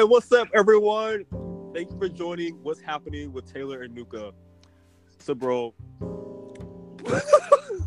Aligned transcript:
Hey, 0.00 0.04
what's 0.04 0.32
up, 0.32 0.48
everyone? 0.54 1.26
Thank 1.74 1.90
you 1.90 1.98
for 1.98 2.08
joining. 2.08 2.54
What's 2.62 2.80
happening 2.80 3.34
with 3.34 3.52
Taylor 3.52 3.82
and 3.82 3.94
Nuka? 3.94 4.32
So, 5.18 5.34
bro, 5.34 5.74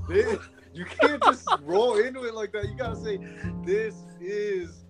This- 0.07 0.37
you 0.75 0.85
can't 0.85 1.23
just 1.23 1.49
roll 1.63 1.97
into 1.97 2.25
it 2.25 2.35
like 2.35 2.51
that. 2.51 2.65
You 2.69 2.75
gotta 2.77 2.95
say, 2.97 3.17
"This 3.65 3.95
is 4.21 4.85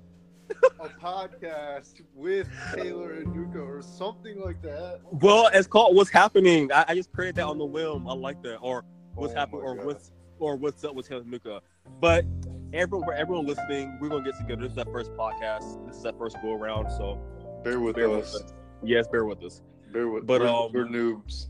a 0.82 0.90
podcast 0.90 2.02
with 2.14 2.50
Taylor 2.76 3.14
and 3.14 3.34
Nuka" 3.34 3.60
or 3.62 3.82
something 3.82 4.42
like 4.42 4.62
that. 4.64 5.00
well, 5.10 5.50
it's 5.54 5.66
called 5.66 5.96
"What's 5.96 6.10
Happening." 6.10 6.74
I, 6.74 6.84
I 6.90 6.94
just 6.96 7.14
created 7.14 7.36
that 7.36 7.46
on 7.46 7.58
the 7.58 7.64
whim. 7.66 8.06
I 8.06 8.14
like 8.16 8.44
that, 8.44 8.58
or 8.58 8.84
"What's 9.16 9.32
Oh 9.32 9.38
happening," 9.38 9.62
or 9.62 9.78
God. 9.78 9.86
"What's 9.86 10.12
or 10.40 10.58
what's 10.58 10.84
up 10.84 10.94
with 10.94 11.08
Taylor 11.08 11.22
and 11.22 11.32
Nuka." 11.32 11.62
But 12.02 12.26
everyone, 12.74 13.06
for 13.06 13.14
everyone 13.14 13.46
listening, 13.46 13.98
we're 14.00 14.10
gonna 14.10 14.24
get 14.24 14.38
together. 14.38 14.64
This 14.64 14.72
is 14.72 14.78
our 14.78 14.86
first 14.86 15.12
podcast. 15.14 15.86
This 15.88 15.98
is 15.98 16.06
our 16.06 16.14
first 16.14 16.38
go 16.42 16.54
around. 16.54 16.90
So, 16.92 17.20
Bear 17.64 17.80
with 17.80 17.96
bear 17.96 18.10
with 18.10 18.26
us. 18.26 18.36
us. 18.36 18.54
Yes, 18.82 19.08
bear 19.08 19.26
with 19.26 19.44
us. 19.44 19.62
Bear 19.92 20.08
with. 20.08 20.24
Us. 20.24 20.28
But, 20.28 20.42
we're, 20.42 20.48
um, 20.48 20.72
we're 20.74 20.86
noobs. 20.86 21.46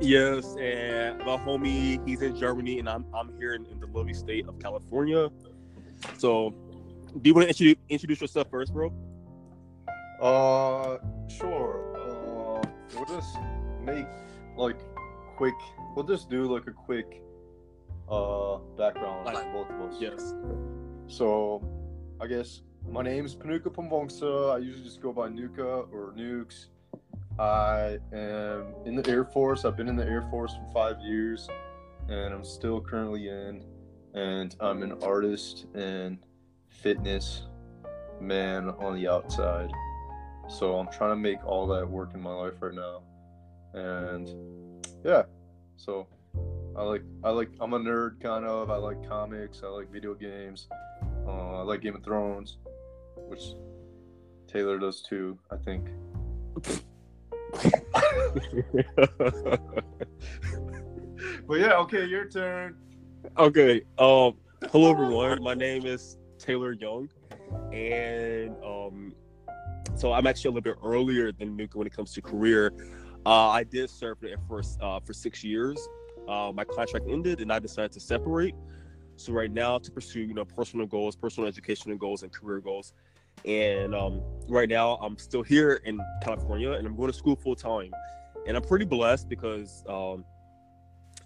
Yes, 0.00 0.56
and 0.56 1.18
my 1.20 1.36
homie, 1.38 2.06
he's 2.06 2.22
in 2.22 2.36
Germany, 2.36 2.78
and 2.78 2.88
I'm 2.88 3.06
I'm 3.14 3.36
here 3.38 3.54
in, 3.54 3.66
in 3.66 3.80
the 3.80 3.86
lovely 3.86 4.14
state 4.14 4.46
of 4.46 4.58
California. 4.58 5.30
So, 6.18 6.54
do 7.20 7.28
you 7.28 7.34
want 7.34 7.44
to 7.46 7.48
introduce, 7.48 7.76
introduce 7.88 8.20
yourself 8.20 8.48
first, 8.50 8.72
bro? 8.72 8.92
Uh, 10.20 10.98
sure. 11.28 11.96
Uh, 11.96 12.62
we'll 12.94 13.04
just 13.06 13.36
make 13.82 14.06
like 14.56 14.78
quick. 15.36 15.54
We'll 15.96 16.06
just 16.06 16.28
do 16.28 16.44
like 16.52 16.66
a 16.66 16.72
quick 16.72 17.22
uh 18.12 18.58
background 18.76 19.24
Like- 19.24 19.52
both 19.52 19.70
of 19.70 19.80
us. 19.80 19.96
Yes. 20.00 20.34
So, 21.06 21.62
I 22.20 22.26
guess 22.26 22.62
my 22.88 23.02
name's 23.02 23.34
Panuka 23.34 23.70
Pambongsa. 23.70 24.54
I 24.54 24.58
usually 24.58 24.84
just 24.84 25.00
go 25.00 25.12
by 25.12 25.28
Nuka 25.28 25.64
or 25.92 26.12
Nukes. 26.16 26.66
I 27.38 27.98
am 28.12 28.74
in 28.84 28.94
the 28.96 29.08
Air 29.08 29.24
Force. 29.24 29.64
I've 29.64 29.76
been 29.76 29.88
in 29.88 29.96
the 29.96 30.04
Air 30.04 30.22
Force 30.30 30.54
for 30.54 30.72
five 30.72 31.00
years, 31.00 31.48
and 32.08 32.34
I'm 32.34 32.44
still 32.44 32.80
currently 32.80 33.28
in. 33.28 33.64
And 34.14 34.54
I'm 34.60 34.82
an 34.82 34.92
artist 35.02 35.66
and 35.74 36.18
fitness 36.68 37.46
man 38.20 38.68
on 38.68 38.94
the 38.94 39.08
outside. 39.08 39.70
So 40.48 40.76
I'm 40.78 40.88
trying 40.92 41.10
to 41.12 41.16
make 41.16 41.42
all 41.46 41.66
that 41.68 41.88
work 41.88 42.12
in 42.14 42.20
my 42.20 42.34
life 42.34 42.54
right 42.60 42.74
now. 42.74 43.02
And 43.72 44.28
yeah, 45.02 45.22
so 45.76 46.06
I 46.76 46.82
like 46.82 47.02
I 47.22 47.30
like 47.30 47.50
I'm 47.60 47.74
a 47.74 47.78
nerd 47.78 48.20
kind 48.20 48.44
of. 48.44 48.70
I 48.70 48.76
like 48.76 49.06
comics. 49.08 49.62
I 49.62 49.68
like 49.68 49.90
video 49.90 50.14
games. 50.14 50.68
Uh, 51.26 51.60
I 51.60 51.62
like 51.62 51.80
Game 51.80 51.94
of 51.94 52.02
Thrones, 52.02 52.58
which 53.16 53.54
Taylor 54.46 54.78
does 54.78 55.02
too. 55.02 55.38
I 55.50 55.56
think. 55.56 55.88
But 61.46 61.60
yeah, 61.60 61.76
okay, 61.78 62.04
your 62.04 62.26
turn. 62.26 62.76
okay. 63.38 63.82
Um. 63.98 64.34
Hello, 64.70 64.90
everyone. 64.90 65.42
My 65.42 65.54
name 65.54 65.86
is 65.86 66.18
Taylor 66.38 66.72
Young, 66.72 67.08
and 67.72 68.54
um, 68.64 69.12
so 69.96 70.12
I'm 70.12 70.26
actually 70.26 70.48
a 70.48 70.52
little 70.52 70.72
bit 70.72 70.76
earlier 70.84 71.32
than 71.32 71.56
Nuka 71.56 71.78
when 71.78 71.86
it 71.86 71.92
comes 71.92 72.12
to 72.14 72.22
career. 72.22 72.72
Uh, 73.26 73.48
I 73.48 73.64
did 73.64 73.90
serve 73.90 74.18
the 74.20 74.30
Air 74.30 74.38
Force 74.48 74.78
uh, 74.80 75.00
for 75.00 75.12
six 75.12 75.44
years. 75.44 75.88
Uh, 76.28 76.52
my 76.54 76.64
contract 76.64 77.06
ended, 77.08 77.40
and 77.40 77.52
I 77.52 77.58
decided 77.58 77.92
to 77.92 78.00
separate. 78.00 78.54
So 79.16 79.32
right 79.32 79.50
now, 79.50 79.78
to 79.78 79.90
pursue 79.90 80.20
you 80.20 80.34
know 80.34 80.44
personal 80.44 80.86
goals, 80.86 81.16
personal 81.16 81.48
educational 81.48 81.96
goals, 81.96 82.22
and 82.22 82.32
career 82.32 82.60
goals. 82.60 82.92
And 83.44 83.94
um, 83.94 84.22
right 84.48 84.68
now, 84.68 84.96
I'm 84.96 85.18
still 85.18 85.42
here 85.42 85.80
in 85.84 86.00
California, 86.22 86.72
and 86.72 86.86
I'm 86.86 86.96
going 86.96 87.10
to 87.10 87.16
school 87.16 87.36
full 87.36 87.56
time. 87.56 87.92
And 88.46 88.56
I'm 88.56 88.62
pretty 88.62 88.84
blessed 88.84 89.28
because 89.28 89.84
um, 89.88 90.24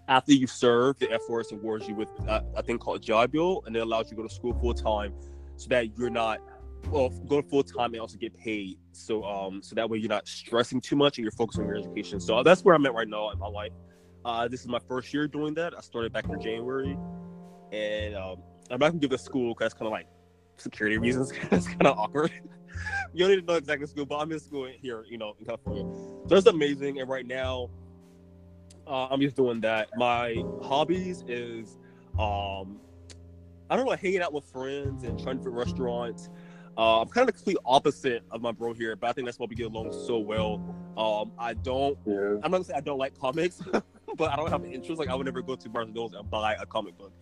after 0.09 0.33
you 0.33 0.47
serve, 0.47 0.99
the 0.99 1.11
Air 1.11 1.19
Force 1.21 1.53
awards 1.53 1.89
you 1.89 1.95
with 1.95 2.09
uh, 2.29 2.43
a 2.55 2.63
thing 2.63 2.79
called 2.79 2.99
a 2.99 3.01
job 3.01 3.33
bill, 3.33 3.63
and 3.67 3.77
it 3.77 3.81
allows 3.81 4.07
you 4.07 4.11
to 4.11 4.23
go 4.23 4.29
to 4.29 4.35
school 4.35 4.55
full 4.61 4.75
time, 4.75 5.15
so 5.57 5.69
that 5.69 5.97
you're 5.99 6.11
not 6.11 6.41
well 6.91 7.09
go 7.09 7.43
full 7.43 7.63
time 7.63 7.93
and 7.93 8.01
also 8.01 8.17
get 8.17 8.37
paid. 8.37 8.79
So 8.93 9.25
um, 9.25 9.63
so 9.63 9.75
that 9.75 9.89
way 9.89 9.99
you're 9.99 10.09
not 10.09 10.29
stressing 10.29 10.81
too 10.81 10.97
much 10.97 11.19
and 11.19 11.25
you're 11.25 11.33
focused 11.33 11.59
on 11.59 11.67
your 11.67 11.77
education. 11.77 12.21
So 12.21 12.43
that's 12.43 12.65
where 12.65 12.75
I'm 12.75 12.87
at 12.87 12.95
right 12.95 13.09
now 13.09 13.31
in 13.31 13.39
my 13.39 13.49
life. 13.49 13.73
Uh, 14.27 14.49
this 14.49 14.61
is 14.61 14.67
my 14.67 14.81
first 14.81 15.15
year 15.15 15.29
doing 15.29 15.55
that. 15.55 15.73
I 15.79 15.81
started 15.81 16.13
back 16.13 16.29
in 16.29 16.41
January, 16.41 16.99
and 17.71 18.17
um, 18.17 18.39
I'm 18.73 18.81
not 18.81 18.89
gonna 18.89 18.99
give 18.99 19.11
the 19.11 19.19
school 19.19 19.55
because 19.55 19.67
it's 19.67 19.75
kind 19.75 19.87
of 19.87 19.93
like 19.93 20.09
security 20.57 20.99
reasons. 20.99 21.31
it's 21.53 21.69
kind 21.69 21.87
of 21.87 21.97
awkward. 21.97 22.33
you 23.15 23.21
don't 23.21 23.31
need 23.31 23.41
to 23.43 23.47
know 23.47 23.55
exactly 23.55 23.87
school, 23.87 24.05
but 24.05 24.17
I'm 24.17 24.33
in 24.33 24.41
school 24.41 24.69
here, 24.83 25.05
you 25.09 25.17
know, 25.17 25.37
in 25.39 25.47
California. 25.47 25.85
So 26.29 26.35
it's 26.35 26.47
amazing. 26.49 26.99
And 26.99 27.09
right 27.09 27.25
now, 27.25 27.71
uh, 28.89 29.07
I'm 29.07 29.21
just 29.21 29.37
doing 29.37 29.61
that. 29.61 29.91
My 29.97 30.43
hobbies 30.61 31.23
is, 31.29 31.79
um, 32.19 32.81
I 33.71 33.77
don't 33.77 33.87
know, 33.87 33.93
hanging 33.93 34.23
out 34.23 34.33
with 34.33 34.45
friends 34.47 35.05
and 35.05 35.23
trying 35.23 35.37
different 35.37 35.57
restaurants. 35.57 36.31
Uh, 36.77 37.01
I'm 37.01 37.09
kind 37.09 37.29
of 37.29 37.35
the 37.35 37.39
complete 37.39 37.59
opposite 37.65 38.25
of 38.33 38.43
my 38.43 38.51
bro 38.51 38.75
here, 38.75 38.97
but 38.97 39.09
I 39.09 39.13
think 39.13 39.27
that's 39.27 39.39
why 39.39 39.47
we 39.49 39.55
get 39.55 39.67
along 39.67 39.93
so 39.93 40.19
well. 40.19 40.61
Um, 40.99 41.31
I 41.39 41.55
don't 41.55 41.97
Yeah. 42.05 42.39
I'm 42.43 42.51
not 42.51 42.51
gonna 42.51 42.65
say 42.65 42.75
I 42.75 42.81
don't 42.81 42.99
like 42.99 43.17
comics, 43.19 43.63
but 44.17 44.33
I 44.33 44.37
don't 44.37 44.51
have 44.51 44.65
an 44.65 44.73
interest. 44.73 44.99
Like 44.99 45.09
I 45.09 45.15
would 45.15 45.27
never 45.27 45.43
go 45.43 45.55
to 45.57 45.69
Barnes 45.69 45.89
and 45.89 45.95
Noble 45.95 46.19
and 46.19 46.31
buy 46.31 46.55
a 46.55 46.67
comic 46.67 46.97
book. 46.99 47.13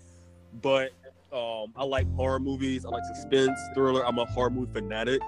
But 0.62 0.92
um, 1.32 1.72
I 1.76 1.84
like 1.84 2.12
horror 2.14 2.38
movies. 2.38 2.84
I 2.84 2.90
like 2.90 3.04
suspense, 3.04 3.58
thriller. 3.74 4.06
I'm 4.06 4.18
a 4.18 4.24
horror 4.26 4.50
movie 4.50 4.72
fanatic. 4.72 5.20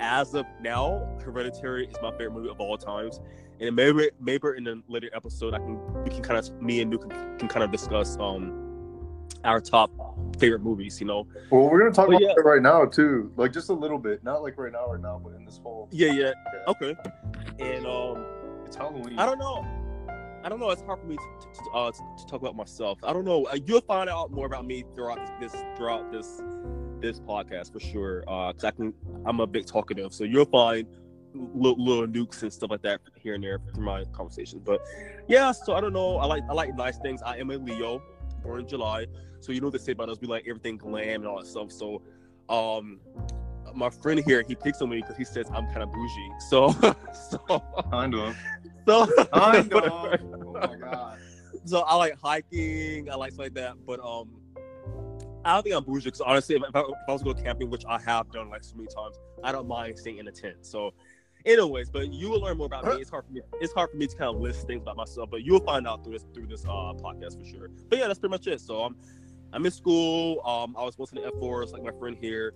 As 0.00 0.34
of 0.34 0.46
now, 0.60 1.06
Hereditary 1.24 1.86
is 1.86 1.94
my 2.02 2.10
favorite 2.12 2.32
movie 2.32 2.48
of 2.48 2.60
all 2.60 2.76
times. 2.76 3.20
And 3.60 3.76
maybe 3.76 4.10
maybe 4.20 4.48
in 4.56 4.66
a 4.66 4.76
later 4.88 5.10
episode, 5.14 5.54
I 5.54 5.58
can 5.58 6.02
we 6.02 6.10
can 6.10 6.22
kind 6.22 6.38
of 6.38 6.60
me 6.60 6.80
and 6.80 6.92
Nuke 6.92 7.08
can, 7.08 7.38
can 7.38 7.48
kind 7.48 7.62
of 7.62 7.70
discuss 7.70 8.16
um 8.18 8.60
our 9.44 9.60
top 9.60 9.90
favorite 10.38 10.62
movies. 10.62 10.98
You 11.00 11.06
know? 11.06 11.26
Well, 11.50 11.68
we're 11.70 11.78
gonna 11.78 11.92
talk 11.92 12.08
But 12.08 12.16
about 12.16 12.22
yeah. 12.22 12.34
it 12.36 12.44
right 12.44 12.62
now 12.62 12.84
too, 12.86 13.30
like 13.36 13.52
just 13.52 13.68
a 13.68 13.72
little 13.72 13.98
bit, 13.98 14.24
not 14.24 14.42
like 14.42 14.58
right 14.58 14.72
now, 14.72 14.90
right 14.90 15.00
now, 15.00 15.20
but 15.22 15.34
in 15.34 15.44
this 15.44 15.58
whole. 15.62 15.88
Yeah, 15.92 16.10
yeah. 16.10 16.32
Yeah. 16.52 16.60
Okay. 16.68 16.96
And 17.60 17.86
um, 17.86 18.24
It's 18.66 18.74
Halloween. 18.76 19.18
I 19.18 19.26
don't 19.26 19.38
know. 19.38 19.64
I 20.44 20.50
don't 20.50 20.60
know. 20.60 20.68
It's 20.70 20.82
hard 20.82 21.00
for 21.00 21.06
me 21.06 21.16
to, 21.16 21.62
to, 21.62 21.70
uh, 21.70 21.90
to, 21.90 22.26
talk 22.26 22.42
about 22.42 22.54
myself. 22.54 22.98
I 23.02 23.14
don't 23.14 23.24
know. 23.24 23.46
Uh, 23.46 23.56
you'll 23.64 23.80
find 23.80 24.10
out 24.10 24.30
more 24.30 24.44
about 24.44 24.66
me 24.66 24.84
throughout 24.94 25.40
this, 25.40 25.52
this 25.52 25.64
throughout 25.74 26.12
this 26.12 26.42
this 27.00 27.18
podcast 27.18 27.72
for 27.72 27.80
sure. 27.80 28.20
Because 28.20 28.64
I 28.64 28.70
can, 28.72 28.92
I'm 29.24 29.40
a 29.40 29.46
big 29.46 29.66
talkative, 29.66 30.12
so 30.12 30.24
you'll 30.24 30.44
find 30.44 30.86
little, 31.32 31.82
little 31.82 32.06
nukes 32.06 32.42
and 32.42 32.52
stuff 32.52 32.70
like 32.70 32.82
that 32.82 33.00
here 33.18 33.34
and 33.34 33.42
there 33.42 33.58
through 33.72 33.84
my 33.84 34.04
conversations. 34.12 34.60
But 34.62 34.82
yeah, 35.28 35.50
so 35.50 35.74
I 35.74 35.80
don't 35.80 35.94
know. 35.94 36.18
I 36.18 36.26
like 36.26 36.42
I 36.50 36.52
like 36.52 36.76
nice 36.76 36.98
things. 36.98 37.22
I 37.22 37.38
am 37.38 37.50
a 37.50 37.56
Leo, 37.56 38.02
born 38.42 38.60
in 38.60 38.68
July, 38.68 39.06
so 39.40 39.50
you 39.50 39.62
know 39.62 39.68
what 39.68 39.72
they 39.72 39.78
say 39.78 39.92
about 39.92 40.10
us. 40.10 40.18
We 40.20 40.28
like 40.28 40.44
everything 40.46 40.76
glam 40.76 41.22
and 41.22 41.26
all 41.26 41.38
that 41.38 41.46
stuff. 41.46 41.72
So, 41.72 42.02
um. 42.48 43.00
My 43.74 43.90
friend 43.90 44.22
here, 44.24 44.44
he 44.46 44.54
picks 44.54 44.80
on 44.82 44.90
me 44.90 45.00
because 45.00 45.16
he 45.16 45.24
says 45.24 45.46
I'm 45.52 45.66
kind 45.66 45.82
of 45.82 45.90
bougie. 45.90 46.30
So, 46.48 46.70
so, 47.30 47.64
Kind 47.90 48.14
of. 48.14 48.36
So, 48.86 49.02
of. 49.32 49.70
oh 49.72 50.52
my 50.52 50.76
god. 50.76 51.18
so 51.64 51.80
I 51.80 51.96
like 51.96 52.16
hiking, 52.22 53.10
I 53.10 53.14
like 53.14 53.32
stuff 53.32 53.44
like 53.44 53.54
that. 53.54 53.74
But 53.86 54.00
um, 54.00 54.30
I 55.44 55.54
don't 55.54 55.62
think 55.62 55.74
I'm 55.74 55.84
bougie 55.84 56.04
because 56.04 56.20
honestly, 56.20 56.56
if, 56.56 56.62
I, 56.74 56.80
if 56.80 56.86
I 57.08 57.12
was 57.12 57.22
to 57.22 57.32
go 57.32 57.34
camping, 57.34 57.70
which 57.70 57.84
I 57.88 58.00
have 58.00 58.30
done 58.30 58.50
like 58.50 58.64
so 58.64 58.76
many 58.76 58.88
times, 58.88 59.16
I 59.42 59.52
don't 59.52 59.68
mind 59.68 59.98
staying 59.98 60.18
in 60.18 60.28
a 60.28 60.32
tent. 60.32 60.56
So, 60.62 60.92
anyways, 61.44 61.90
but 61.90 62.12
you 62.12 62.30
will 62.30 62.40
learn 62.40 62.56
more 62.56 62.66
about 62.66 62.84
me. 62.84 63.00
It's 63.00 63.10
hard 63.10 63.26
for 63.26 63.32
me. 63.32 63.40
It's 63.60 63.72
hard 63.72 63.90
for 63.90 63.96
me 63.96 64.06
to 64.06 64.16
kind 64.16 64.34
of 64.34 64.40
list 64.40 64.66
things 64.66 64.82
about 64.82 64.96
myself, 64.96 65.30
but 65.30 65.42
you'll 65.42 65.64
find 65.64 65.86
out 65.86 66.04
through 66.04 66.14
this 66.14 66.26
through 66.34 66.46
this 66.46 66.64
uh 66.64 66.92
podcast 66.94 67.38
for 67.38 67.44
sure. 67.44 67.70
But 67.88 67.98
yeah, 67.98 68.06
that's 68.06 68.18
pretty 68.18 68.30
much 68.30 68.46
it. 68.46 68.60
So 68.60 68.82
I'm 68.82 68.96
I'm 69.52 69.64
in 69.64 69.72
school. 69.72 70.40
Um, 70.44 70.74
I 70.78 70.82
was 70.82 70.98
once 70.98 71.12
in 71.12 71.16
the 71.16 71.24
Air 71.24 71.32
Force, 71.38 71.72
like 71.72 71.82
my 71.82 71.92
friend 71.98 72.16
here. 72.20 72.54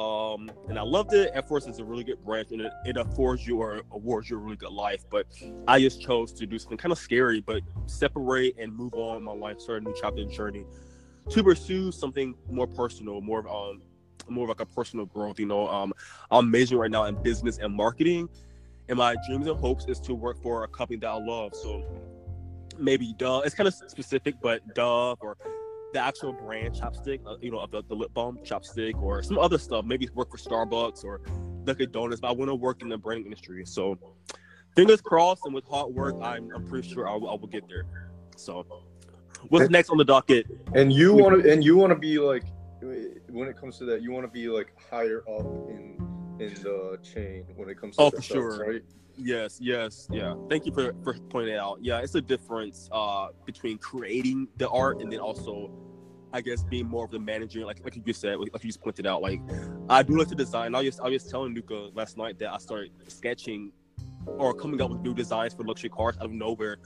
Um, 0.00 0.50
and 0.68 0.78
I 0.78 0.82
loved 0.82 1.12
it. 1.12 1.30
Air 1.34 1.42
Force 1.42 1.66
is 1.66 1.78
a 1.78 1.84
really 1.84 2.04
good 2.04 2.24
branch, 2.24 2.52
and 2.52 2.62
it, 2.62 2.72
it 2.86 2.96
affords 2.96 3.46
you 3.46 3.58
or 3.58 3.82
awards 3.92 4.30
you 4.30 4.36
a 4.36 4.40
really 4.40 4.56
good 4.56 4.72
life. 4.72 5.04
But 5.10 5.26
I 5.68 5.78
just 5.78 6.00
chose 6.00 6.32
to 6.34 6.46
do 6.46 6.58
something 6.58 6.78
kind 6.78 6.90
of 6.90 6.98
scary, 6.98 7.40
but 7.40 7.62
separate 7.84 8.54
and 8.58 8.74
move 8.74 8.94
on 8.94 9.22
my 9.22 9.32
life, 9.32 9.60
start 9.60 9.82
a 9.82 9.84
new 9.84 9.94
chapter 10.00 10.22
and 10.22 10.32
journey 10.32 10.64
to 11.28 11.44
pursue 11.44 11.92
something 11.92 12.34
more 12.50 12.66
personal, 12.66 13.20
more 13.20 13.46
um, 13.46 13.82
more 14.26 14.44
of 14.44 14.48
like 14.48 14.60
a 14.60 14.66
personal 14.66 15.04
growth. 15.04 15.38
You 15.38 15.46
know, 15.46 15.68
um, 15.68 15.92
I'm 16.30 16.50
majoring 16.50 16.80
right 16.80 16.90
now 16.90 17.04
in 17.04 17.22
business 17.22 17.58
and 17.58 17.74
marketing, 17.74 18.30
and 18.88 18.96
my 18.96 19.16
dreams 19.28 19.48
and 19.48 19.58
hopes 19.58 19.84
is 19.86 20.00
to 20.00 20.14
work 20.14 20.42
for 20.42 20.64
a 20.64 20.68
company 20.68 20.98
that 21.00 21.08
I 21.08 21.18
love. 21.18 21.54
So 21.54 21.84
maybe 22.78 23.12
Dove. 23.18 23.44
It's 23.44 23.54
kind 23.54 23.68
of 23.68 23.74
specific, 23.74 24.36
but 24.40 24.62
Dove 24.74 25.18
or 25.20 25.36
the 25.92 26.00
actual 26.00 26.32
brand 26.32 26.74
ChapStick, 26.74 27.20
uh, 27.26 27.36
you 27.40 27.50
know, 27.50 27.58
of 27.58 27.70
the, 27.70 27.82
the 27.88 27.94
lip 27.94 28.12
balm 28.14 28.38
ChapStick 28.44 29.00
or 29.02 29.22
some 29.22 29.38
other 29.38 29.58
stuff. 29.58 29.84
Maybe 29.84 30.08
work 30.14 30.30
for 30.30 30.36
Starbucks 30.36 31.04
or 31.04 31.20
Dunkin' 31.64 31.90
Donuts. 31.90 32.20
But 32.20 32.28
I 32.28 32.32
want 32.32 32.50
to 32.50 32.54
work 32.54 32.82
in 32.82 32.88
the 32.88 32.98
branding 32.98 33.26
industry. 33.26 33.64
So 33.66 33.98
fingers 34.76 35.00
crossed, 35.00 35.44
and 35.44 35.54
with 35.54 35.66
hard 35.66 35.92
work, 35.94 36.14
I'm, 36.22 36.50
I'm 36.54 36.66
pretty 36.66 36.88
sure 36.88 37.08
I 37.08 37.14
will, 37.14 37.30
I 37.30 37.34
will 37.34 37.48
get 37.48 37.68
there. 37.68 37.86
So 38.36 38.64
what's 39.48 39.70
next 39.70 39.90
on 39.90 39.98
the 39.98 40.04
docket? 40.04 40.46
And 40.74 40.92
you 40.92 41.14
want 41.14 41.42
to, 41.42 41.52
and 41.52 41.64
you 41.64 41.76
want 41.76 41.90
to 41.90 41.98
be 41.98 42.18
like, 42.18 42.44
when 42.80 43.48
it 43.48 43.56
comes 43.58 43.78
to 43.78 43.84
that, 43.86 44.02
you 44.02 44.12
want 44.12 44.24
to 44.24 44.32
be 44.32 44.48
like 44.48 44.72
higher 44.90 45.22
up 45.28 45.46
in 45.68 45.96
in 46.38 46.54
the 46.62 46.98
chain 47.02 47.44
when 47.56 47.68
it 47.68 47.78
comes 47.78 47.96
to 47.96 48.02
Oh, 48.02 48.10
the 48.10 48.16
for 48.16 48.22
sure. 48.22 48.66
right? 48.66 48.82
Yes, 49.22 49.58
yes, 49.60 50.08
yeah. 50.10 50.34
Thank 50.48 50.64
you 50.64 50.72
for 50.72 50.94
for 51.04 51.14
pointing 51.28 51.56
out. 51.56 51.78
Yeah, 51.82 52.00
it's 52.00 52.14
a 52.14 52.22
difference 52.22 52.88
uh 52.90 53.28
between 53.44 53.76
creating 53.76 54.48
the 54.56 54.68
art 54.70 55.02
and 55.02 55.12
then 55.12 55.20
also, 55.20 55.70
I 56.32 56.40
guess, 56.40 56.62
being 56.62 56.86
more 56.86 57.04
of 57.04 57.10
the 57.10 57.18
manager. 57.18 57.66
Like 57.66 57.84
like 57.84 57.96
you 57.96 58.02
just 58.02 58.22
said, 58.22 58.38
like 58.38 58.50
you 58.64 58.70
just 58.70 58.80
pointed 58.80 59.06
out. 59.06 59.20
Like 59.20 59.40
I 59.90 60.02
do 60.02 60.18
like 60.18 60.28
to 60.28 60.34
design. 60.34 60.74
I 60.74 60.82
was 60.82 60.98
I 61.00 61.08
was 61.08 61.24
telling 61.24 61.52
Nuka 61.52 61.90
last 61.94 62.16
night 62.16 62.38
that 62.38 62.50
I 62.50 62.56
started 62.58 62.92
sketching 63.08 63.72
or 64.26 64.54
coming 64.54 64.80
up 64.80 64.90
with 64.90 65.02
new 65.02 65.12
designs 65.12 65.52
for 65.52 65.64
luxury 65.64 65.90
cars 65.90 66.16
out 66.16 66.24
of 66.24 66.32
nowhere. 66.32 66.78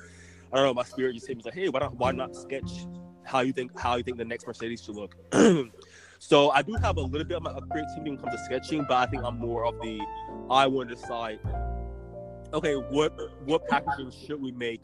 I 0.52 0.56
don't 0.56 0.66
know. 0.66 0.74
My 0.74 0.82
spirit 0.82 1.14
just 1.14 1.28
hit 1.28 1.36
me 1.36 1.42
like, 1.44 1.54
hey, 1.54 1.68
why 1.68 1.80
not 1.80 1.94
why 1.94 2.10
not 2.10 2.34
sketch 2.34 2.86
how 3.24 3.40
you 3.40 3.52
think 3.52 3.78
how 3.78 3.94
you 3.94 4.02
think 4.02 4.18
the 4.18 4.24
next 4.24 4.44
Mercedes 4.44 4.82
should 4.82 4.96
look. 4.96 5.14
so 6.18 6.50
I 6.50 6.62
do 6.62 6.74
have 6.74 6.96
a 6.96 7.00
little 7.00 7.26
bit 7.26 7.36
of 7.36 7.44
my 7.44 7.52
creativity 7.70 8.10
when 8.10 8.18
it 8.18 8.22
comes 8.22 8.34
to 8.34 8.44
sketching, 8.44 8.84
but 8.88 8.96
I 8.96 9.06
think 9.06 9.22
I'm 9.22 9.38
more 9.38 9.66
of 9.66 9.80
the 9.80 10.00
I 10.50 10.66
want 10.66 10.88
to 10.88 10.96
decide 10.96 11.38
okay, 12.54 12.74
what 12.74 13.12
what 13.44 13.68
packaging 13.68 14.10
should 14.10 14.40
we 14.40 14.52
make 14.52 14.80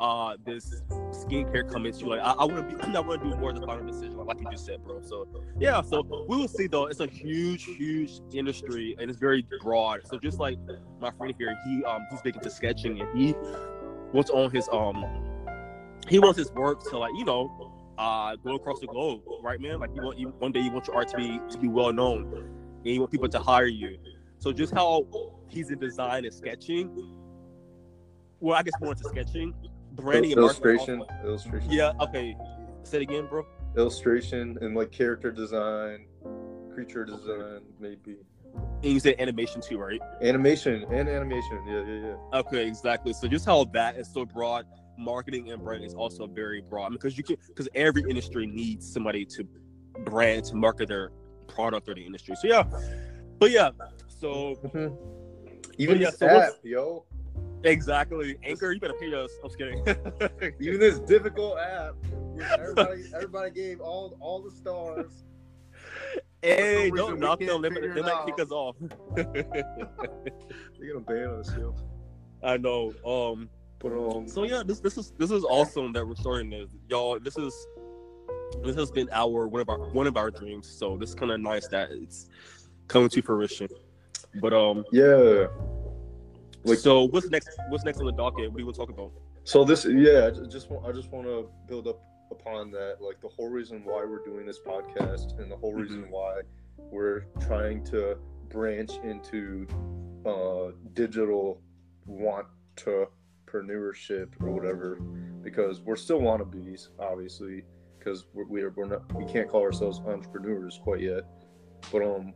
uh 0.00 0.36
this 0.44 0.82
skincare 1.10 1.70
come 1.70 1.86
into? 1.86 2.06
Like 2.06 2.20
I, 2.20 2.32
I 2.32 2.44
want 2.44 2.68
to 2.68 2.76
be 2.76 2.82
I 2.96 3.00
want 3.00 3.22
to 3.22 3.30
do 3.30 3.36
more 3.36 3.50
of 3.50 3.60
the 3.60 3.66
final 3.66 3.86
decision, 3.86 4.16
like 4.18 4.40
you 4.40 4.46
just 4.50 4.66
said, 4.66 4.84
bro. 4.84 5.00
So 5.02 5.26
yeah, 5.58 5.80
so 5.82 6.02
we 6.28 6.36
will 6.36 6.48
see 6.48 6.66
though. 6.66 6.86
It's 6.86 7.00
a 7.00 7.06
huge, 7.06 7.64
huge 7.64 8.20
industry 8.32 8.94
and 8.98 9.10
it's 9.10 9.18
very 9.18 9.46
broad. 9.60 10.06
So 10.06 10.18
just 10.18 10.38
like 10.38 10.58
my 11.00 11.10
friend 11.12 11.34
here, 11.38 11.56
he 11.64 11.84
um 11.84 12.06
he's 12.10 12.22
big 12.22 12.36
into 12.36 12.50
sketching 12.50 13.00
and 13.00 13.18
he 13.18 13.34
wants 14.12 14.30
on 14.30 14.50
his 14.50 14.68
um 14.72 15.04
he 16.08 16.18
wants 16.18 16.38
his 16.38 16.52
work 16.52 16.82
to 16.90 16.98
like 16.98 17.12
you 17.16 17.24
know 17.24 17.72
uh 17.96 18.36
go 18.36 18.54
across 18.56 18.80
the 18.80 18.86
globe, 18.86 19.22
right, 19.42 19.60
man? 19.60 19.80
Like 19.80 19.90
you 19.94 20.02
want 20.02 20.18
you 20.18 20.28
one 20.38 20.52
day 20.52 20.60
you 20.60 20.70
want 20.70 20.86
your 20.86 20.96
art 20.96 21.08
to 21.08 21.16
be 21.16 21.40
to 21.50 21.58
be 21.58 21.68
well 21.68 21.92
known 21.92 22.50
and 22.84 22.92
you 22.94 23.00
want 23.00 23.10
people 23.10 23.28
to 23.28 23.38
hire 23.38 23.66
you. 23.66 23.98
So 24.38 24.52
just 24.52 24.74
how 24.74 25.06
he's 25.54 25.70
in 25.70 25.78
design 25.78 26.24
and 26.24 26.34
sketching. 26.34 26.90
Well, 28.40 28.56
I 28.56 28.62
guess 28.62 28.74
more 28.80 28.92
into 28.92 29.04
sketching, 29.04 29.54
branding, 29.92 30.32
and 30.32 30.40
illustration, 30.40 31.00
also- 31.00 31.14
illustration, 31.26 31.70
Yeah. 31.70 31.92
Okay. 32.00 32.36
Say 32.82 32.98
it 32.98 33.02
again, 33.02 33.26
bro. 33.30 33.46
illustration, 33.76 34.58
and 34.60 34.76
like 34.76 34.90
character 34.92 35.32
design, 35.32 36.06
creature 36.74 37.04
design, 37.04 37.62
maybe 37.80 38.18
And 38.82 38.92
you 38.92 39.00
said 39.00 39.16
animation 39.18 39.60
too, 39.62 39.78
right? 39.78 40.00
animation 40.20 40.84
and 40.92 41.08
animation. 41.08 41.60
Yeah, 41.66 41.82
yeah, 41.86 42.06
yeah. 42.32 42.38
Okay, 42.40 42.66
exactly. 42.68 43.12
So 43.14 43.26
just 43.26 43.46
how 43.46 43.64
that 43.72 43.96
is 43.96 44.12
so 44.12 44.24
broad, 44.26 44.66
marketing 44.98 45.50
and 45.50 45.62
branding 45.64 45.88
is 45.88 45.94
also 45.94 46.26
very 46.26 46.60
broad 46.60 46.92
because 46.92 47.16
you 47.18 47.24
can 47.24 47.36
because 47.48 47.68
every 47.74 48.02
industry 48.08 48.46
needs 48.46 48.92
somebody 48.92 49.24
to 49.24 49.44
brand 50.04 50.44
to 50.44 50.54
market 50.56 50.88
their 50.88 51.10
product 51.48 51.88
or 51.88 51.94
the 51.94 52.04
industry. 52.04 52.36
So 52.36 52.46
yeah, 52.46 52.62
but 53.38 53.50
yeah. 53.50 53.70
So 54.08 54.54
Mhm. 54.62 54.96
Even 55.78 55.98
yeah, 56.00 56.10
this 56.10 56.18
so 56.18 56.26
app, 56.26 56.52
yo, 56.62 57.04
exactly, 57.64 58.36
Anchor, 58.42 58.72
you 58.72 58.80
better 58.80 58.94
pay 58.94 59.12
us. 59.14 59.32
I'm 59.42 59.48
just 59.50 59.58
kidding. 59.58 60.54
even 60.60 60.80
this 60.80 60.98
difficult 61.00 61.58
app, 61.58 61.94
everybody, 62.58 63.04
everybody 63.14 63.50
gave 63.50 63.80
all 63.80 64.16
all 64.20 64.42
the 64.42 64.50
stars. 64.50 65.24
hey, 66.42 66.90
don't 66.90 67.12
reason, 67.12 67.20
knock 67.20 67.40
we 67.40 67.50
limit. 67.50 67.62
They, 67.62 67.68
might- 67.70 67.74
figure 67.80 67.94
they 67.94 68.00
it 68.00 68.04
might 68.04 68.12
out. 68.12 68.26
kick 68.26 68.40
us 68.40 68.50
off. 68.50 68.76
They're 69.14 70.92
gonna 70.92 71.00
ban 71.06 71.28
us, 71.40 71.52
yo. 71.56 71.74
I 72.42 72.56
know. 72.56 72.92
Um. 73.04 73.48
But 73.80 73.92
um, 73.92 74.26
So 74.28 74.44
yeah, 74.44 74.62
this 74.64 74.80
this 74.80 74.96
is 74.96 75.12
this 75.18 75.30
is 75.30 75.44
awesome 75.44 75.92
that 75.92 76.06
we're 76.06 76.14
starting 76.14 76.50
this, 76.50 76.70
y'all. 76.88 77.18
This 77.20 77.36
is 77.36 77.54
this 78.62 78.76
has 78.76 78.90
been 78.90 79.08
our 79.12 79.46
one 79.46 79.60
of 79.60 79.68
our 79.68 79.78
one 79.90 80.06
of 80.06 80.16
our 80.16 80.30
dreams. 80.30 80.68
So 80.70 80.96
this 80.96 81.10
is 81.10 81.14
kind 81.14 81.30
of 81.32 81.40
nice 81.40 81.68
that 81.68 81.90
it's 81.90 82.28
coming 82.88 83.10
to 83.10 83.20
fruition. 83.22 83.68
But 84.40 84.52
um, 84.52 84.84
yeah. 84.92 85.46
Like- 86.64 86.78
so 86.78 87.04
what's 87.04 87.28
next? 87.28 87.50
What's 87.68 87.84
next 87.84 87.98
on 87.98 88.06
the 88.06 88.12
docket? 88.12 88.50
What 88.50 88.56
do 88.56 88.60
you 88.60 88.66
want 88.66 88.76
to 88.76 88.80
talk 88.80 88.90
about? 88.90 89.12
So 89.44 89.64
this, 89.64 89.84
yeah, 89.84 90.28
I 90.28 90.46
just 90.46 90.70
want 90.70 90.86
I 90.86 90.92
just 90.92 91.10
want 91.10 91.26
to 91.26 91.48
build 91.68 91.86
up 91.86 92.00
upon 92.30 92.70
that, 92.70 92.96
like 93.00 93.20
the 93.20 93.28
whole 93.28 93.50
reason 93.50 93.84
why 93.84 94.04
we're 94.04 94.24
doing 94.24 94.46
this 94.46 94.58
podcast, 94.58 95.38
and 95.38 95.50
the 95.50 95.56
whole 95.56 95.74
reason 95.74 96.06
why 96.10 96.40
we're 96.78 97.26
trying 97.40 97.84
to 97.84 98.16
branch 98.48 98.92
into 99.04 99.66
uh, 100.24 100.72
digital 100.94 101.60
want 102.06 102.46
to 102.76 103.06
entrepreneurship 103.54 104.28
or 104.40 104.50
whatever, 104.50 104.96
because 105.42 105.80
we're 105.80 105.96
still 105.96 106.20
wannabes, 106.20 106.88
obviously, 106.98 107.62
because 107.98 108.26
we're 108.32 108.46
we're, 108.46 108.70
we're 108.70 108.86
not 108.86 109.14
we 109.14 109.24
can't 109.24 109.48
call 109.48 109.62
ourselves 109.62 110.00
entrepreneurs 110.06 110.80
quite 110.82 111.00
yet, 111.00 111.22
but 111.92 112.02
um, 112.02 112.32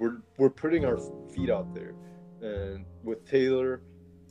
we're 0.00 0.16
we're 0.38 0.50
putting 0.50 0.84
our 0.84 0.98
feet 1.32 1.50
out 1.50 1.72
there, 1.74 1.94
and 2.42 2.84
with 3.04 3.24
Taylor 3.28 3.82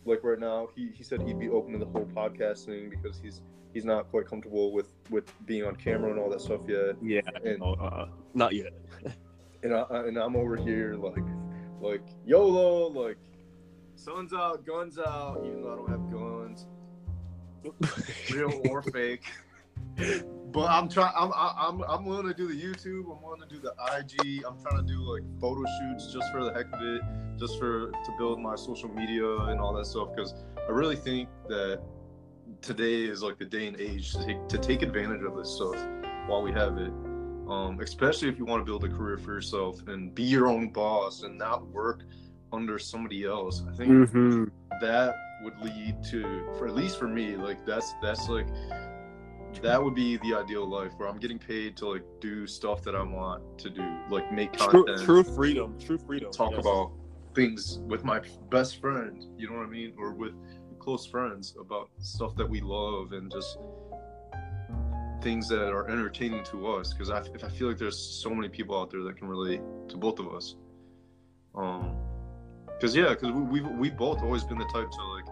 like 0.05 0.23
right 0.23 0.39
now 0.39 0.69
he, 0.75 0.89
he 0.95 1.03
said 1.03 1.21
he'd 1.21 1.37
be 1.39 1.49
open 1.49 1.73
to 1.73 1.77
the 1.79 1.85
whole 1.85 2.05
podcast 2.07 2.65
thing 2.65 2.89
because 2.89 3.19
he's 3.21 3.41
he's 3.73 3.85
not 3.85 4.09
quite 4.09 4.25
comfortable 4.25 4.71
with 4.73 4.93
with 5.09 5.31
being 5.45 5.63
on 5.65 5.75
camera 5.75 6.09
and 6.09 6.19
all 6.19 6.29
that 6.29 6.41
stuff 6.41 6.61
yet. 6.67 6.95
Yeah, 7.01 7.21
And- 7.45 7.59
no, 7.59 7.73
uh, 7.75 8.07
not 8.33 8.55
yet. 8.55 8.73
and 9.63 9.73
I, 9.75 9.81
I- 9.81 10.07
and 10.07 10.17
I'm 10.17 10.35
over 10.35 10.55
here 10.55 10.95
like 10.95 11.23
like 11.81 12.01
YOLO 12.25 12.87
like 12.89 13.17
sun's 13.95 14.33
out 14.33 14.65
guns 14.65 14.97
out 14.97 15.43
even 15.45 15.61
though 15.61 15.73
I 15.73 15.75
don't 15.75 15.89
have 15.89 16.11
guns. 16.11 16.67
Real 18.33 18.61
or 18.69 18.81
fake 18.81 19.23
but 20.51 20.69
I'm 20.69 20.89
trying 20.89 21.13
I'm 21.15 21.31
I'm 21.35 21.81
I'm 21.83 22.05
willing 22.05 22.27
to 22.27 22.33
do 22.33 22.47
the 22.47 22.59
YouTube 22.61 23.11
I'm 23.15 23.21
willing 23.21 23.41
to 23.41 23.47
do 23.47 23.59
the 23.59 23.73
IG 23.97 24.43
I'm 24.45 24.59
trying 24.61 24.77
to 24.77 24.83
do 24.83 24.99
like 25.01 25.23
photo 25.39 25.63
shoots 25.79 26.11
just 26.13 26.31
for 26.31 26.43
the 26.43 26.53
heck 26.53 26.65
of 26.73 26.81
it 26.81 27.01
just 27.37 27.57
for 27.59 27.91
to 27.91 28.11
build 28.17 28.39
my 28.39 28.55
social 28.55 28.89
media 28.89 29.27
and 29.47 29.59
all 29.59 29.73
that 29.73 29.85
stuff 29.85 30.09
because 30.15 30.33
I 30.67 30.71
really 30.71 30.95
think 30.95 31.29
that 31.47 31.81
today 32.61 33.03
is 33.03 33.21
like 33.21 33.37
the 33.37 33.45
day 33.45 33.67
and 33.67 33.79
age 33.79 34.11
to 34.13 34.25
take 34.25 34.47
to 34.47 34.57
take 34.57 34.81
advantage 34.81 35.23
of 35.23 35.35
this 35.35 35.55
stuff 35.55 35.75
while 36.27 36.41
we 36.41 36.51
have 36.51 36.77
it. 36.77 36.91
Um, 37.47 37.79
especially 37.81 38.29
if 38.29 38.37
you 38.37 38.45
want 38.45 38.61
to 38.61 38.65
build 38.65 38.83
a 38.83 38.89
career 38.89 39.17
for 39.17 39.33
yourself 39.33 39.87
and 39.87 40.13
be 40.13 40.21
your 40.23 40.47
own 40.47 40.69
boss 40.69 41.23
and 41.23 41.35
not 41.35 41.65
work 41.69 42.03
under 42.51 42.77
somebody 42.77 43.25
else. 43.25 43.63
I 43.67 43.75
think 43.75 43.89
Mm-hmm. 43.89 44.43
that 44.81 45.15
would 45.43 45.57
lead 45.59 46.03
to, 46.11 46.45
for 46.57 46.67
at 46.67 46.75
least 46.75 46.99
for 46.99 47.07
me, 47.07 47.35
like 47.37 47.65
that's 47.65 47.95
that's 48.03 48.29
like 48.29 48.47
that 49.61 49.83
would 49.83 49.95
be 49.95 50.17
the 50.17 50.33
ideal 50.33 50.67
life 50.67 50.91
where 50.97 51.09
I'm 51.09 51.19
getting 51.19 51.39
paid 51.39 51.75
to 51.77 51.89
like 51.89 52.03
do 52.19 52.47
stuff 52.47 52.81
that 52.83 52.95
I 52.95 53.03
want 53.03 53.57
to 53.59 53.69
do, 53.69 53.83
like 54.09 54.31
make 54.31 54.53
True, 54.53 54.85
content 54.85 55.01
true 55.05 55.23
freedom. 55.23 55.77
True 55.79 55.97
freedom. 55.97 56.31
talk 56.31 56.51
yes. 56.51 56.61
about 56.61 56.91
things 57.35 57.79
with 57.87 58.03
my 58.03 58.21
best 58.49 58.79
friend, 58.81 59.25
you 59.37 59.49
know 59.49 59.57
what 59.57 59.65
I 59.65 59.69
mean? 59.69 59.93
Or 59.97 60.13
with 60.13 60.33
close 60.79 61.05
friends 61.05 61.55
about 61.59 61.89
stuff 61.99 62.35
that 62.35 62.49
we 62.49 62.61
love 62.61 63.11
and 63.11 63.31
just 63.31 63.57
things 65.21 65.49
that 65.49 65.69
are 65.69 65.89
entertaining 65.89 66.43
to 66.45 66.67
us. 66.67 66.93
Because 66.93 67.09
I, 67.09 67.19
if 67.33 67.43
I 67.43 67.49
feel 67.49 67.67
like 67.67 67.77
there's 67.77 67.97
so 67.97 68.29
many 68.29 68.49
people 68.49 68.79
out 68.79 68.89
there 68.89 69.01
that 69.03 69.17
can 69.17 69.27
relate 69.27 69.61
to 69.89 69.97
both 69.97 70.19
of 70.19 70.33
us. 70.33 70.55
Um, 71.55 71.95
because 72.67 72.95
yeah, 72.95 73.09
because 73.09 73.31
we, 73.31 73.41
we've 73.41 73.69
we 73.77 73.89
both 73.89 74.21
always 74.21 74.43
been 74.45 74.57
the 74.57 74.65
type 74.65 74.89
to 74.89 75.03
like 75.03 75.25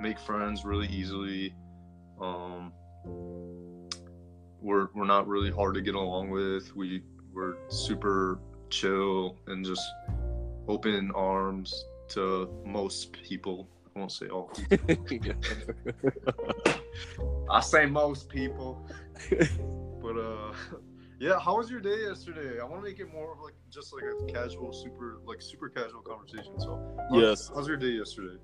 make 0.00 0.18
friends 0.18 0.64
really 0.64 0.86
easily. 0.88 1.54
Um, 2.20 2.72
we're 4.62 4.88
we're 4.94 5.04
not 5.06 5.26
really 5.28 5.50
hard 5.50 5.74
to 5.74 5.80
get 5.82 5.94
along 5.94 6.30
with. 6.30 6.74
We 6.76 7.02
we're 7.32 7.54
super 7.68 8.38
chill 8.70 9.36
and 9.46 9.64
just 9.64 9.82
open 10.68 11.10
arms 11.14 11.84
to 12.10 12.48
most 12.64 13.12
people. 13.12 13.68
I 13.94 13.98
won't 13.98 14.12
say 14.12 14.28
all. 14.28 14.50
I 17.50 17.60
say 17.60 17.86
most 17.86 18.28
people. 18.28 18.86
But 20.00 20.16
uh 20.18 20.52
yeah, 21.20 21.38
how 21.38 21.58
was 21.58 21.70
your 21.70 21.80
day 21.80 22.06
yesterday? 22.08 22.58
I 22.60 22.64
want 22.64 22.82
to 22.82 22.88
make 22.88 22.98
it 22.98 23.12
more 23.12 23.32
of 23.32 23.38
like 23.40 23.54
just 23.70 23.94
like 23.94 24.02
a 24.04 24.32
casual, 24.32 24.72
super 24.72 25.20
like 25.24 25.40
super 25.40 25.68
casual 25.68 26.00
conversation. 26.02 26.58
So 26.58 26.80
how- 27.10 27.18
Yes. 27.18 27.50
how's 27.54 27.68
your 27.68 27.76
day 27.76 27.90
yesterday? 27.92 28.38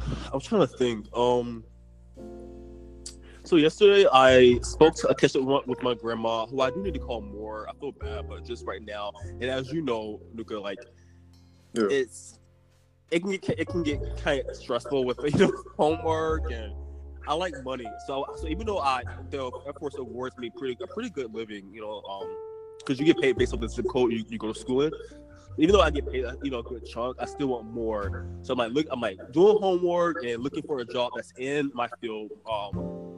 I 0.00 0.30
was 0.32 0.44
trying 0.44 0.66
to 0.66 0.76
think. 0.76 1.06
Um. 1.14 1.64
So 3.48 3.56
yesterday 3.56 4.06
I 4.12 4.58
spoke 4.60 4.94
to 4.96 5.08
I 5.08 5.14
catched 5.14 5.34
up 5.34 5.40
with 5.40 5.48
my- 5.48 5.62
with 5.64 5.82
my 5.82 5.94
grandma, 5.94 6.44
who 6.44 6.60
I 6.60 6.68
do 6.68 6.82
need 6.82 6.92
to 6.92 7.00
call 7.00 7.22
more. 7.22 7.66
I 7.66 7.72
feel 7.80 7.92
bad, 7.92 8.28
but 8.28 8.44
just 8.44 8.66
right 8.66 8.82
now, 8.82 9.10
and 9.24 9.44
as 9.44 9.72
you 9.72 9.80
know, 9.80 10.20
Nuka, 10.34 10.58
like 10.60 10.78
Yeah. 11.72 11.86
it's 11.90 12.40
it 13.10 13.20
can 13.20 13.30
get 13.30 13.58
it 13.58 13.66
can 13.66 13.82
get 13.82 14.02
kind 14.18 14.46
of 14.46 14.54
stressful 14.54 15.06
with 15.06 15.18
you 15.34 15.46
know 15.46 15.52
homework 15.78 16.50
and 16.52 16.74
I 17.26 17.32
like 17.32 17.54
money. 17.64 17.86
So 18.06 18.26
so 18.36 18.48
even 18.48 18.66
though 18.66 18.80
I 18.80 19.02
the 19.30 19.50
Air 19.66 19.72
Force 19.80 19.96
awards 19.96 20.36
me 20.36 20.50
pretty 20.54 20.76
a 20.82 20.86
pretty 20.86 21.08
good 21.08 21.32
living, 21.32 21.72
you 21.72 21.80
know, 21.80 22.02
um, 22.02 22.28
because 22.76 23.00
you 23.00 23.06
get 23.06 23.16
paid 23.18 23.38
based 23.38 23.54
on 23.54 23.60
the 23.60 23.68
zip 23.70 23.86
code 23.88 24.12
you, 24.12 24.26
you 24.28 24.36
go 24.36 24.52
to 24.52 24.58
school 24.58 24.82
in. 24.82 24.92
Even 25.56 25.72
though 25.72 25.80
I 25.80 25.88
get 25.88 26.06
paid, 26.12 26.26
you 26.42 26.50
know, 26.50 26.58
a 26.58 26.62
good 26.62 26.84
chunk, 26.84 27.16
I 27.18 27.24
still 27.24 27.46
want 27.48 27.64
more. 27.64 28.26
So 28.42 28.52
I'm 28.52 28.58
like, 28.58 28.72
look, 28.72 28.86
I'm 28.90 29.00
like 29.00 29.18
doing 29.32 29.56
homework 29.58 30.22
and 30.22 30.42
looking 30.42 30.62
for 30.64 30.80
a 30.80 30.84
job 30.84 31.12
that's 31.16 31.32
in 31.38 31.70
my 31.74 31.88
field, 32.00 32.30
um, 32.46 33.17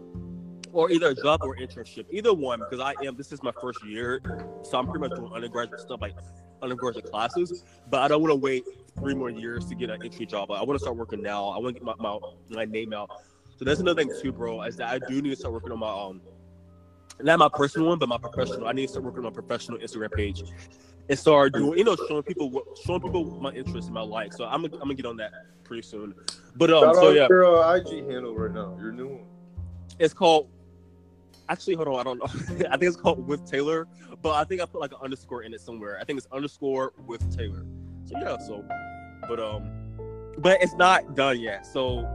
or 0.73 0.91
either 0.91 1.09
a 1.09 1.15
job 1.15 1.41
or 1.43 1.57
internship, 1.57 2.07
either 2.11 2.33
one. 2.33 2.61
Because 2.61 2.81
I 2.81 2.95
am, 3.05 3.17
this 3.17 3.33
is 3.33 3.43
my 3.43 3.53
first 3.61 3.85
year, 3.85 4.21
so 4.63 4.79
I'm 4.79 4.87
pretty 4.87 5.01
much 5.01 5.17
doing 5.19 5.33
undergraduate 5.33 5.81
stuff. 5.81 6.01
Like 6.01 6.15
undergraduate 6.63 7.11
classes, 7.11 7.65
but 7.89 8.01
I 8.03 8.09
don't 8.09 8.21
want 8.21 8.33
to 8.33 8.37
wait 8.37 8.65
three 8.99 9.15
more 9.15 9.31
years 9.31 9.67
to 9.67 9.75
get 9.75 9.91
an 9.91 10.03
entry 10.03 10.27
job. 10.27 10.51
I 10.51 10.63
want 10.63 10.79
to 10.79 10.79
start 10.79 10.97
working 10.97 11.23
now. 11.23 11.49
I 11.49 11.59
want 11.59 11.75
to 11.77 11.81
get 11.81 11.83
my, 11.83 11.95
my, 11.99 12.19
my 12.51 12.65
name 12.65 12.93
out. 12.93 13.11
So 13.57 13.65
that's 13.65 13.81
another 13.81 14.03
thing 14.03 14.13
too, 14.21 14.33
bro. 14.33 14.63
Is 14.63 14.77
that 14.77 14.89
I 14.89 14.99
do 14.99 15.21
need 15.21 15.31
to 15.31 15.37
start 15.37 15.53
working 15.53 15.73
on 15.73 15.79
my 15.79 15.91
um, 15.91 16.21
not 17.23 17.39
my 17.39 17.49
personal 17.49 17.89
one, 17.89 17.99
but 17.99 18.09
my 18.09 18.19
professional. 18.19 18.67
I 18.67 18.73
need 18.73 18.87
to 18.87 18.89
start 18.89 19.05
working 19.05 19.19
on 19.19 19.25
my 19.25 19.31
professional 19.31 19.79
Instagram 19.79 20.13
page 20.13 20.43
and 21.09 21.19
start 21.19 21.53
doing, 21.53 21.77
you 21.77 21.85
know, 21.85 21.97
showing 22.09 22.23
people 22.23 22.51
what, 22.51 22.65
showing 22.85 23.01
people 23.01 23.25
my 23.41 23.51
interests 23.51 23.87
and 23.87 23.95
my 23.95 24.01
likes. 24.01 24.37
So 24.37 24.45
I'm, 24.45 24.65
I'm 24.65 24.71
gonna 24.71 24.95
get 24.95 25.07
on 25.07 25.17
that 25.19 25.33
pretty 25.65 25.83
soon. 25.83 26.15
But 26.57 26.71
um, 26.71 26.85
Shout 26.85 26.95
so 26.97 27.11
yeah, 27.11 27.27
your 27.29 27.63
uh, 27.63 27.75
IG 27.75 28.09
handle 28.09 28.35
right 28.35 28.53
now. 28.53 28.77
Your 28.81 28.93
new 28.93 29.09
one. 29.09 29.25
it's 29.99 30.15
called. 30.15 30.49
Actually, 31.51 31.75
hold 31.75 31.89
on. 31.89 31.99
I 31.99 32.03
don't 32.05 32.19
know. 32.19 32.27
I 32.71 32.77
think 32.77 32.83
it's 32.85 32.97
called 32.97 33.27
with 33.27 33.45
Taylor, 33.51 33.89
but 34.23 34.31
I 34.37 34.45
think 34.45 34.61
I 34.61 34.67
put 34.67 34.81
like 34.81 34.93
an 34.93 34.99
underscore 35.03 35.43
in 35.43 35.53
it 35.53 35.61
somewhere. 35.61 35.99
I 36.01 36.05
think 36.05 36.17
it's 36.17 36.29
underscore 36.33 36.93
with 37.07 37.37
Taylor. 37.37 37.67
So 38.05 38.17
yeah. 38.21 38.39
So, 38.39 38.65
but 39.29 39.41
um, 39.41 39.69
but 40.39 40.63
it's 40.63 40.75
not 40.75 41.17
done 41.17 41.41
yet. 41.41 41.67
So 41.67 42.07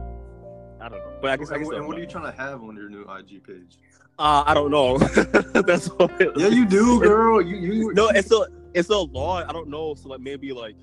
I 0.80 0.88
don't 0.88 0.98
know. 0.98 1.18
But 1.20 1.30
I 1.32 1.36
guess 1.36 1.50
And, 1.50 1.64
what- 1.66 1.74
I'll 1.74 1.80
and 1.80 1.88
what 1.88 1.98
are 1.98 2.00
you 2.00 2.06
trying 2.06 2.32
to 2.32 2.36
have 2.36 2.62
on 2.62 2.74
your 2.76 2.88
new 2.88 3.02
IG 3.02 3.44
page? 3.44 3.78
Uh, 4.18 4.42
I 4.46 4.54
don't 4.54 4.70
know. 4.70 4.96
That's 5.62 5.88
what 5.88 6.10
Yeah, 6.38 6.48
you 6.48 6.66
do, 6.66 6.98
girl. 7.00 7.42
You 7.42 7.56
you 7.56 7.92
No, 7.92 8.08
it's 8.08 8.32
a 8.32 8.46
it's 8.72 8.88
a 8.88 8.96
lot. 8.96 9.46
I 9.50 9.52
don't 9.52 9.68
know. 9.68 9.94
So 9.94 10.08
like 10.08 10.20
maybe 10.20 10.52
like 10.52 10.76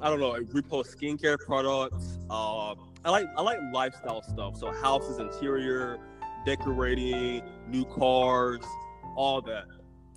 I 0.00 0.08
don't 0.08 0.20
know. 0.20 0.28
Like 0.30 0.42
repost 0.42 0.96
skincare 0.96 1.38
products. 1.38 2.20
Uh, 2.30 2.74
I 3.04 3.10
like 3.10 3.26
I 3.36 3.42
like 3.42 3.58
lifestyle 3.72 4.22
stuff. 4.22 4.56
So 4.56 4.70
houses, 4.70 5.18
interior, 5.18 5.98
decorating, 6.44 7.42
new 7.68 7.84
cars, 7.84 8.60
all 9.16 9.40
that. 9.42 9.64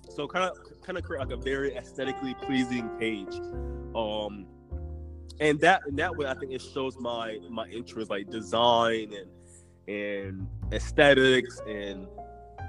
So 0.08 0.26
kind 0.26 0.44
of 0.44 0.56
kind 0.82 0.98
of 0.98 1.04
create 1.04 1.20
like 1.20 1.30
a 1.30 1.36
very 1.36 1.76
aesthetically 1.76 2.34
pleasing 2.42 2.88
page. 2.98 3.34
Um, 3.94 4.46
and 5.40 5.60
that 5.60 5.82
in 5.88 5.96
that 5.96 6.16
way, 6.16 6.26
I 6.26 6.34
think 6.34 6.52
it 6.52 6.62
shows 6.62 6.96
my 6.98 7.38
my 7.50 7.66
interest, 7.68 8.10
like 8.10 8.30
design 8.30 9.12
and 9.12 9.30
and 9.88 10.48
aesthetics 10.72 11.60
and 11.66 12.06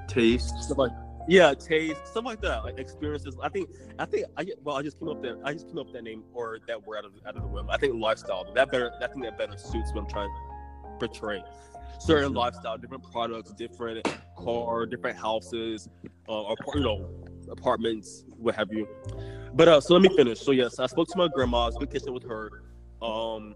taste. 0.07 0.63
stuff 0.63 0.77
like 0.77 0.91
yeah, 1.29 1.53
taste, 1.53 2.07
stuff 2.07 2.23
like 2.23 2.41
that, 2.41 2.63
like 2.63 2.79
experiences. 2.79 3.35
I 3.43 3.49
think, 3.49 3.69
I 3.99 4.05
think, 4.05 4.27
I 4.37 4.45
well, 4.63 4.77
I 4.77 4.81
just 4.81 4.97
came 4.97 5.09
up 5.09 5.21
that 5.23 5.37
I 5.43 5.51
just 5.53 5.67
came 5.67 5.77
up 5.77 5.91
that 5.91 6.03
name 6.03 6.23
or 6.33 6.59
that 6.67 6.85
word 6.85 6.99
out 6.99 7.05
of 7.05 7.11
out 7.27 7.35
of 7.35 7.41
the 7.41 7.47
whim. 7.47 7.69
I 7.69 7.77
think 7.77 7.95
lifestyle 7.95 8.51
that 8.53 8.71
better. 8.71 8.93
I 9.01 9.07
think 9.07 9.23
that 9.23 9.37
better 9.37 9.57
suits 9.57 9.91
what 9.93 10.03
I'm 10.03 10.09
trying 10.09 10.29
to 10.29 11.07
portray. 11.07 11.43
Certain 11.99 12.33
lifestyle, 12.33 12.77
different 12.77 13.03
products, 13.11 13.51
different 13.53 14.07
car, 14.37 14.85
different 14.85 15.17
houses, 15.17 15.89
uh, 16.29 16.43
or 16.43 16.55
you 16.75 16.81
know, 16.81 17.09
apartments, 17.49 18.23
what 18.37 18.55
have 18.55 18.71
you. 18.71 18.87
But 19.53 19.67
uh, 19.67 19.81
so 19.81 19.95
let 19.95 20.03
me 20.03 20.15
finish. 20.15 20.39
So 20.39 20.51
yes, 20.51 20.79
I 20.79 20.85
spoke 20.87 21.07
to 21.09 21.17
my 21.17 21.27
grandma. 21.27 21.63
I 21.63 21.65
was 21.67 21.77
vacation 21.77 22.13
with 22.13 22.23
her. 22.23 22.63
Um, 23.01 23.55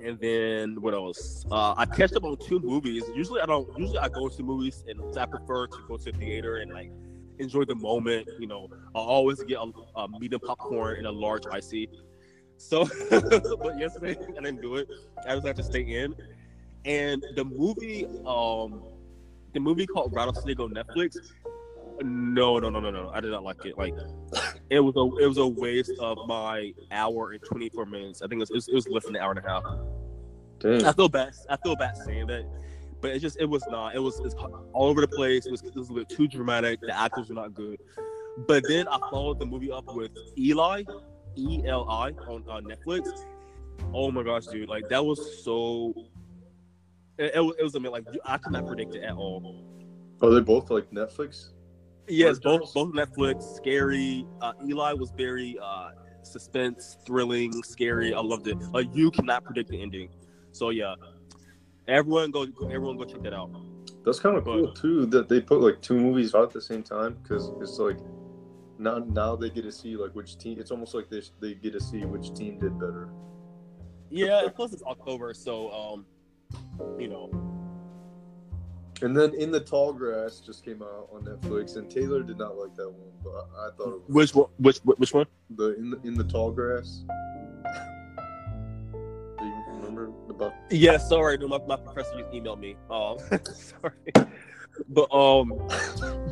and 0.00 0.18
then 0.20 0.80
what 0.80 0.94
else? 0.94 1.44
Uh, 1.50 1.74
I 1.76 1.86
catch 1.86 2.12
up 2.14 2.24
on 2.24 2.36
two 2.38 2.60
movies. 2.60 3.04
Usually 3.14 3.40
I 3.40 3.46
don't. 3.46 3.68
Usually 3.78 3.98
I 3.98 4.08
go 4.08 4.28
to 4.28 4.42
movies 4.42 4.84
and 4.88 5.00
I 5.18 5.26
prefer 5.26 5.66
to 5.66 5.76
go 5.88 5.96
to 5.96 6.04
the 6.04 6.12
theater 6.12 6.56
and 6.56 6.72
like 6.72 6.90
enjoy 7.38 7.64
the 7.64 7.74
moment. 7.74 8.28
You 8.38 8.46
know, 8.46 8.68
I 8.94 8.98
always 8.98 9.42
get 9.42 9.58
a, 9.58 9.70
a 9.96 10.08
medium 10.08 10.40
popcorn 10.40 10.96
and 10.96 11.06
a 11.06 11.10
large 11.10 11.44
icy. 11.50 11.88
So, 12.58 12.86
but 13.10 13.78
yesterday 13.78 14.16
I 14.38 14.40
didn't 14.40 14.62
do 14.62 14.76
it. 14.76 14.88
I 15.26 15.34
just 15.34 15.46
had 15.46 15.56
to 15.56 15.62
stay 15.62 15.82
in. 15.82 16.14
And 16.84 17.24
the 17.34 17.44
movie, 17.44 18.06
um, 18.26 18.82
the 19.54 19.60
movie 19.60 19.86
called 19.86 20.12
Rattlesnake 20.14 20.60
on 20.60 20.74
Netflix. 20.74 21.16
No, 22.02 22.58
no, 22.58 22.68
no, 22.68 22.78
no, 22.78 22.90
no. 22.90 23.10
I 23.14 23.20
did 23.20 23.30
not 23.30 23.42
like 23.42 23.64
it. 23.64 23.78
Like, 23.78 23.94
it 24.68 24.80
was 24.80 24.94
a 24.96 25.24
it 25.24 25.26
was 25.26 25.38
a 25.38 25.46
waste 25.46 25.92
of 25.98 26.18
my 26.26 26.74
hour 26.90 27.32
and 27.32 27.42
twenty 27.42 27.70
four 27.70 27.86
minutes. 27.86 28.20
I 28.20 28.28
think 28.28 28.42
it 28.42 28.50
was, 28.50 28.68
it 28.68 28.74
was 28.74 28.86
less 28.86 29.06
than 29.06 29.16
an 29.16 29.22
hour 29.22 29.30
and 29.30 29.44
a 29.44 29.48
half. 29.48 29.64
Dude. 30.58 30.84
I 30.84 30.92
feel 30.92 31.08
bad. 31.08 31.32
I 31.48 31.56
feel 31.56 31.74
bad 31.74 31.96
saying 31.96 32.26
that, 32.26 32.44
but 33.00 33.12
it 33.12 33.20
just 33.20 33.40
it 33.40 33.46
was 33.46 33.64
not. 33.68 33.94
It 33.94 33.98
was, 33.98 34.18
it 34.18 34.24
was 34.24 34.34
all 34.74 34.88
over 34.88 35.00
the 35.00 35.08
place. 35.08 35.46
It 35.46 35.50
was, 35.52 35.62
it 35.62 35.74
was 35.74 35.88
a 35.88 35.94
bit 35.94 36.08
too 36.10 36.28
dramatic. 36.28 36.80
The 36.82 36.96
actors 36.96 37.30
were 37.30 37.34
not 37.34 37.54
good. 37.54 37.80
But 38.46 38.64
then 38.68 38.86
I 38.88 38.98
followed 39.10 39.38
the 39.38 39.46
movie 39.46 39.72
up 39.72 39.86
with 39.94 40.10
Eli, 40.36 40.82
E 41.36 41.62
L 41.66 41.88
I 41.88 42.10
on 42.28 42.44
uh, 42.48 42.60
Netflix. 42.60 43.24
Oh 43.94 44.10
my 44.10 44.22
gosh, 44.22 44.46
dude! 44.46 44.68
Like 44.68 44.88
that 44.90 45.02
was 45.04 45.42
so. 45.42 45.94
It, 47.18 47.32
it, 47.34 47.40
was- 47.40 47.54
it 47.58 47.62
was 47.62 47.74
amazing. 47.74 47.92
Like 47.92 48.06
I 48.24 48.38
could 48.38 48.52
not 48.52 48.66
predict 48.66 48.94
it 48.94 49.02
at 49.02 49.14
all. 49.14 49.64
Are 50.22 50.30
they 50.30 50.40
both 50.40 50.70
like 50.70 50.90
Netflix? 50.90 51.50
Yes, 52.08 52.38
both 52.38 52.72
both 52.72 52.92
Netflix, 52.94 53.42
scary. 53.56 54.26
Uh, 54.40 54.52
Eli 54.66 54.92
was 54.92 55.10
very 55.16 55.58
uh, 55.62 55.90
suspense, 56.22 56.96
thrilling, 57.04 57.52
scary. 57.64 58.14
I 58.14 58.20
loved 58.20 58.46
it. 58.46 58.56
Like 58.72 58.88
you 58.94 59.10
cannot 59.10 59.44
predict 59.44 59.70
the 59.70 59.82
ending. 59.82 60.08
So 60.52 60.70
yeah, 60.70 60.94
everyone 61.88 62.30
go, 62.30 62.46
everyone 62.64 62.96
go 62.96 63.04
check 63.04 63.22
that 63.24 63.34
out. 63.34 63.50
That's 64.04 64.20
kind 64.20 64.36
of 64.36 64.44
cool 64.44 64.72
too 64.72 65.06
that 65.06 65.28
they 65.28 65.40
put 65.40 65.60
like 65.60 65.82
two 65.82 65.98
movies 65.98 66.34
out 66.34 66.44
at 66.44 66.52
the 66.52 66.62
same 66.62 66.82
time 66.84 67.16
because 67.22 67.50
it's 67.60 67.78
like 67.78 67.98
now 68.78 68.98
now 68.98 69.34
they 69.34 69.50
get 69.50 69.62
to 69.62 69.72
see 69.72 69.96
like 69.96 70.12
which 70.14 70.38
team. 70.38 70.60
It's 70.60 70.70
almost 70.70 70.94
like 70.94 71.10
they 71.10 71.22
they 71.40 71.54
get 71.54 71.72
to 71.72 71.80
see 71.80 72.04
which 72.04 72.32
team 72.34 72.60
did 72.60 72.78
better. 72.78 73.08
Yeah, 74.10 74.46
plus 74.54 74.72
it's 74.72 74.84
October, 74.84 75.34
so 75.34 75.72
um, 75.72 76.06
you 76.98 77.08
know, 77.08 77.30
And 79.02 79.16
then 79.16 79.34
In 79.34 79.50
the 79.50 79.60
Tall 79.60 79.92
Grass 79.92 80.40
just 80.40 80.64
came 80.64 80.82
out 80.82 81.08
on 81.12 81.22
Netflix, 81.24 81.76
and 81.76 81.90
Taylor 81.90 82.22
did 82.22 82.38
not 82.38 82.56
like 82.56 82.74
that 82.76 82.90
one, 82.90 83.10
but 83.22 83.48
I 83.58 83.70
thought 83.76 83.88
it 83.88 84.08
was 84.08 84.08
which 84.08 84.34
one? 84.34 84.48
Which 84.58 84.78
which 84.78 85.12
one? 85.12 85.26
the 85.50 85.76
In 85.76 85.90
the 85.90 86.00
In 86.04 86.14
the 86.14 86.24
Tall 86.24 86.50
Grass. 86.50 87.04
Do 89.38 89.44
you 89.44 89.64
remember 89.74 90.10
about? 90.30 90.54
Yeah, 90.70 90.96
sorry, 90.96 91.36
no, 91.38 91.48
my, 91.48 91.58
my 91.66 91.76
professor 91.76 92.18
just 92.18 92.30
emailed 92.32 92.60
me. 92.60 92.76
Um, 92.90 93.18
sorry, 93.54 94.28
but 94.88 95.12
um, 95.14 95.52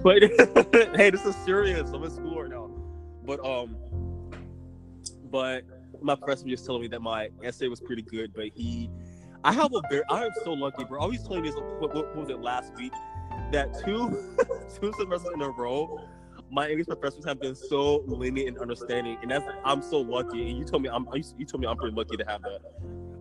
but 0.03 0.23
hey, 0.97 1.11
this 1.11 1.25
is 1.25 1.37
serious. 1.45 1.91
I'm 1.91 2.03
in 2.03 2.11
school 2.11 2.41
right 2.41 2.51
now, 2.51 2.71
but 3.25 3.45
um, 3.45 3.77
but 5.31 5.65
my 6.01 6.15
professor 6.15 6.45
was 6.45 6.53
just 6.53 6.67
telling 6.67 6.83
me 6.83 6.89
that 6.89 7.01
my 7.01 7.29
essay 7.43 7.69
was 7.69 7.81
pretty 7.81 8.03
good, 8.03 8.33
but 8.35 8.47
he, 8.55 8.91
I 9.45 9.53
have 9.53 9.73
a 9.75 9.83
very, 9.91 10.03
I 10.11 10.25
am 10.25 10.31
so 10.43 10.53
lucky, 10.55 10.85
bro. 10.85 11.03
I 11.03 11.07
was 11.07 11.23
telling 11.23 11.45
you 11.45 11.53
this. 11.53 11.61
What, 11.79 11.95
what 11.95 12.17
was 12.17 12.31
it 12.31 12.41
last 12.41 12.75
week? 12.77 12.93
That 13.53 13.75
two 13.85 14.35
two 14.81 14.93
semesters 14.99 15.33
in 15.35 15.43
a 15.43 15.51
row. 15.51 16.01
My 16.51 16.69
English 16.69 16.87
professors 16.87 17.25
have 17.25 17.41
been 17.41 17.55
so 17.55 18.05
lenient 18.07 18.49
and 18.49 18.59
understanding, 18.59 19.19
and 19.23 19.31
that's 19.31 19.45
I'm 19.65 19.83
so 19.83 20.01
lucky. 20.01 20.49
And 20.51 20.59
you 20.59 20.65
told 20.65 20.83
me 20.83 20.89
I'm 20.89 21.07
you 21.37 21.45
told 21.45 21.61
me 21.61 21.67
I'm 21.67 21.77
pretty 21.77 21.95
lucky 21.97 22.17
to 22.17 22.25
have 22.27 22.43
that. 22.43 22.61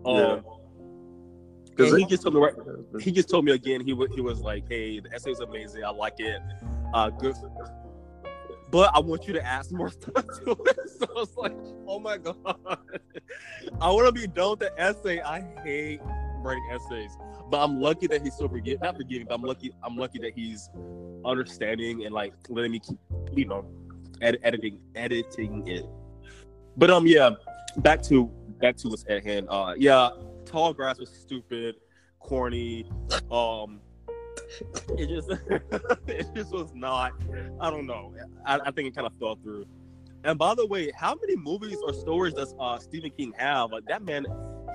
Um, 0.06 0.42
Yeah. 1.78 1.86
and 1.86 1.98
he 1.98 2.06
just 2.06 2.22
told 2.22 2.34
me 2.34 2.40
right, 2.40 2.54
he 3.00 3.10
just 3.10 3.28
told 3.28 3.44
me 3.44 3.52
again 3.52 3.80
he 3.84 3.92
was 3.92 4.08
he 4.14 4.20
was 4.20 4.40
like 4.40 4.64
hey 4.68 5.00
the 5.00 5.12
essay 5.12 5.32
is 5.32 5.40
amazing 5.40 5.82
i 5.82 5.90
like 5.90 6.14
it 6.20 6.40
uh 6.92 7.10
good 7.10 7.34
but 8.74 8.90
i 8.92 8.98
want 8.98 9.26
you 9.28 9.32
to 9.32 9.46
add 9.46 9.64
some 9.64 9.78
more 9.78 9.88
stuff 10.00 10.24
to 10.44 10.50
it. 10.66 10.78
So 10.98 11.06
i 11.16 11.20
was 11.20 11.36
like 11.36 11.54
oh 11.86 12.00
my 12.00 12.18
god. 12.18 12.56
I 13.80 13.90
want 13.90 14.06
to 14.06 14.12
be 14.12 14.26
done 14.26 14.50
with 14.50 14.58
the 14.60 14.72
essay. 14.80 15.20
I 15.20 15.40
hate 15.62 16.00
writing 16.42 16.66
essays 16.70 17.16
but 17.50 17.62
i'm 17.62 17.80
lucky 17.80 18.06
that 18.06 18.22
he's 18.22 18.36
so 18.36 18.48
forgiving 18.48 18.80
not 18.82 18.96
forgiving 18.96 19.26
but 19.26 19.34
i'm 19.34 19.42
lucky 19.42 19.72
i'm 19.82 19.96
lucky 19.96 20.18
that 20.18 20.32
he's 20.34 20.68
understanding 21.24 22.04
and 22.04 22.14
like 22.14 22.32
letting 22.48 22.72
me 22.72 22.78
keep 22.78 22.98
you 23.32 23.46
know 23.46 23.64
ed- 24.20 24.38
editing 24.42 24.78
editing 24.94 25.66
it. 25.66 25.86
But 26.76 26.90
um 26.90 27.06
yeah 27.06 27.30
back 27.78 28.02
to 28.04 28.26
back 28.60 28.76
to 28.78 28.88
what's 28.88 29.04
at 29.08 29.24
hand. 29.24 29.46
Uh 29.48 29.74
yeah 29.76 30.10
tall 30.44 30.72
grass 30.74 30.98
was 30.98 31.10
stupid 31.10 31.76
corny 32.20 32.90
um 33.30 33.80
it 34.98 35.08
just 35.08 35.30
it 36.08 36.26
just 36.34 36.52
was 36.52 36.70
not 36.74 37.12
i 37.60 37.70
don't 37.70 37.86
know 37.86 38.14
i, 38.46 38.58
I 38.58 38.70
think 38.70 38.88
it 38.88 38.94
kind 38.94 39.06
of 39.06 39.12
fell 39.18 39.36
through 39.36 39.66
and 40.24 40.38
by 40.38 40.54
the 40.54 40.66
way 40.66 40.90
how 40.96 41.14
many 41.14 41.36
movies 41.36 41.78
or 41.84 41.92
stories 41.92 42.34
does 42.34 42.54
uh 42.58 42.78
stephen 42.78 43.10
king 43.10 43.32
have 43.36 43.72
like 43.72 43.84
that 43.86 44.02
man 44.02 44.26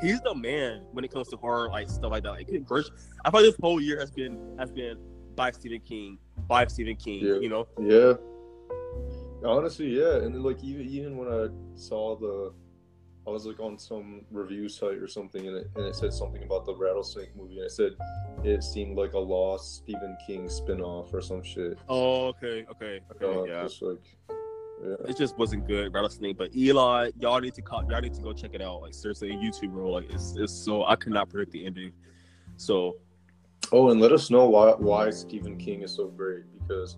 he's 0.01 0.21
the 0.21 0.35
man 0.35 0.83
when 0.91 1.03
it 1.03 1.11
comes 1.11 1.27
to 1.29 1.37
horror 1.37 1.69
like 1.69 1.89
stuff 1.89 2.11
like 2.11 2.23
that 2.23 2.31
like 2.31 2.49
i 3.25 3.29
thought 3.29 3.41
this 3.41 3.55
whole 3.61 3.81
year 3.81 3.99
has 3.99 4.11
been 4.11 4.55
has 4.57 4.71
been 4.71 4.97
by 5.35 5.51
stephen 5.51 5.79
king 5.81 6.17
by 6.47 6.65
stephen 6.67 6.95
king 6.95 7.25
Yeah. 7.25 7.35
you 7.35 7.49
know 7.49 7.67
Yeah. 7.79 8.13
Honestly, 9.43 9.97
yeah. 9.97 10.17
And 10.17 10.35
then 10.35 10.43
like 10.43 10.61
even 10.63 10.85
even 10.89 11.17
when 11.17 11.29
I 11.29 11.47
saw 11.75 12.17
the 12.17 12.53
I 13.29 13.31
was 13.31 13.45
like 13.45 13.59
on 13.59 13.77
some 13.77 14.21
review 14.31 14.67
site 14.67 14.97
or 14.97 15.07
something 15.07 15.47
and 15.47 15.57
it, 15.57 15.69
and 15.75 15.85
it 15.85 15.95
said 15.95 16.11
something 16.13 16.41
about 16.43 16.65
the 16.65 16.73
rattlesnake 16.75 17.35
movie 17.35 17.57
and 17.57 17.65
it 17.65 17.71
said 17.71 17.91
it 18.43 18.63
seemed 18.63 18.97
like 18.97 19.13
a 19.13 19.19
lost 19.19 19.75
Stephen 19.77 20.17
King 20.25 20.49
spin-off 20.49 21.13
or 21.13 21.21
some 21.21 21.43
shit. 21.43 21.77
oh 21.87 22.25
okay 22.27 22.65
okay 22.71 22.99
okay 23.11 23.25
Uh, 23.39 23.43
yeah 23.43 23.61
Just 23.63 23.81
like 23.83 23.99
yeah. 24.83 24.95
it 25.07 25.15
just 25.17 25.37
wasn't 25.37 25.67
good 25.67 25.93
rattlesnake 25.93 26.37
but 26.37 26.55
eli 26.55 27.11
y'all 27.19 27.39
need 27.39 27.53
to 27.53 27.61
call 27.61 27.83
y'all 27.89 28.01
need 28.01 28.13
to 28.15 28.21
go 28.21 28.33
check 28.33 28.51
it 28.53 28.61
out 28.61 28.81
like 28.81 28.93
seriously 28.95 29.29
youtube 29.31 29.71
bro 29.73 29.91
like 29.91 30.09
it's, 30.09 30.35
it's 30.37 30.53
so 30.53 30.85
i 30.85 30.95
could 30.95 31.13
not 31.13 31.29
predict 31.29 31.51
the 31.51 31.65
ending 31.65 31.91
so 32.57 32.95
Oh, 33.71 33.89
and 33.91 34.01
let 34.01 34.11
us 34.11 34.31
know 34.31 34.49
why 34.49 34.71
why 34.71 35.11
Stephen 35.11 35.55
King 35.55 35.83
is 35.83 35.91
so 35.95 36.07
great 36.07 36.45
because 36.57 36.97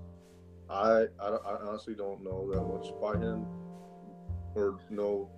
I 0.69 1.07
I, 1.19 1.27
I 1.27 1.55
honestly 1.67 1.95
don't 1.95 2.23
know 2.23 2.49
that 2.53 2.61
much 2.61 2.93
by 3.01 3.19
him. 3.19 3.45
or 4.55 4.79
no? 4.89 5.29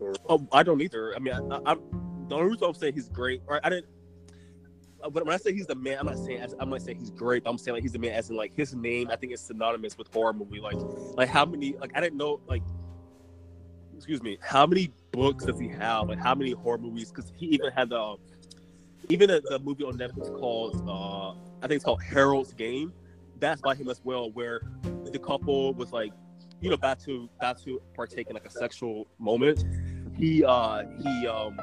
Or 0.00 0.14
Oh, 0.28 0.46
I 0.52 0.62
don't 0.62 0.80
either. 0.80 1.14
I 1.14 1.18
mean, 1.18 1.34
I, 1.34 1.60
I'm 1.66 1.80
the 2.28 2.34
only 2.36 2.50
reason 2.50 2.66
I'm 2.68 2.74
saying 2.74 2.94
he's 2.94 3.08
great. 3.08 3.42
Or 3.46 3.60
I 3.64 3.70
didn't. 3.70 3.86
uh, 5.02 5.10
But 5.10 5.24
when 5.24 5.34
I 5.34 5.38
say 5.38 5.52
he's 5.52 5.66
the 5.66 5.74
man, 5.74 5.98
I'm 6.00 6.06
not 6.06 6.18
saying 6.18 6.44
I'm 6.60 6.70
not 6.70 6.82
saying 6.82 6.98
he's 6.98 7.10
great. 7.10 7.42
I'm 7.46 7.58
saying 7.58 7.74
like 7.74 7.82
he's 7.82 7.92
the 7.92 7.98
man 7.98 8.12
as 8.12 8.30
in 8.30 8.36
like 8.36 8.54
his 8.54 8.74
name. 8.74 9.08
I 9.10 9.16
think 9.16 9.32
is 9.32 9.40
synonymous 9.40 9.96
with 9.98 10.12
horror 10.12 10.32
movie. 10.32 10.60
Like, 10.60 10.76
like 11.16 11.28
how 11.28 11.44
many? 11.44 11.76
Like 11.78 11.92
I 11.94 12.00
didn't 12.00 12.18
know. 12.18 12.40
Like, 12.46 12.62
excuse 13.96 14.22
me. 14.22 14.38
How 14.42 14.66
many 14.66 14.92
books 15.12 15.44
does 15.44 15.58
he 15.58 15.68
have? 15.68 16.08
Like 16.08 16.18
how 16.18 16.34
many 16.34 16.52
horror 16.52 16.78
movies? 16.78 17.10
Because 17.10 17.32
he 17.36 17.46
even 17.46 17.70
had 17.72 17.88
the, 17.90 18.16
even 19.08 19.28
the, 19.28 19.42
the 19.48 19.58
movie 19.58 19.84
on 19.84 19.94
Netflix 19.98 20.32
called 20.38 20.76
uh, 20.88 21.30
I 21.30 21.62
think 21.62 21.72
it's 21.76 21.84
called 21.84 22.02
Gerald's 22.12 22.52
Game. 22.52 22.92
That's 23.40 23.60
by 23.60 23.74
him 23.74 23.88
as 23.88 24.00
well, 24.04 24.30
where 24.32 24.60
the 25.12 25.18
couple 25.18 25.72
was 25.74 25.92
like, 25.92 26.12
you 26.60 26.68
know, 26.70 26.74
about 26.74 26.98
to 27.04 27.28
about 27.38 27.62
to 27.62 27.80
partake 27.94 28.28
in 28.28 28.34
like 28.34 28.44
a 28.46 28.50
sexual 28.50 29.06
moment. 29.18 29.64
He 30.18 30.44
uh 30.44 30.84
he 31.02 31.26
um 31.26 31.58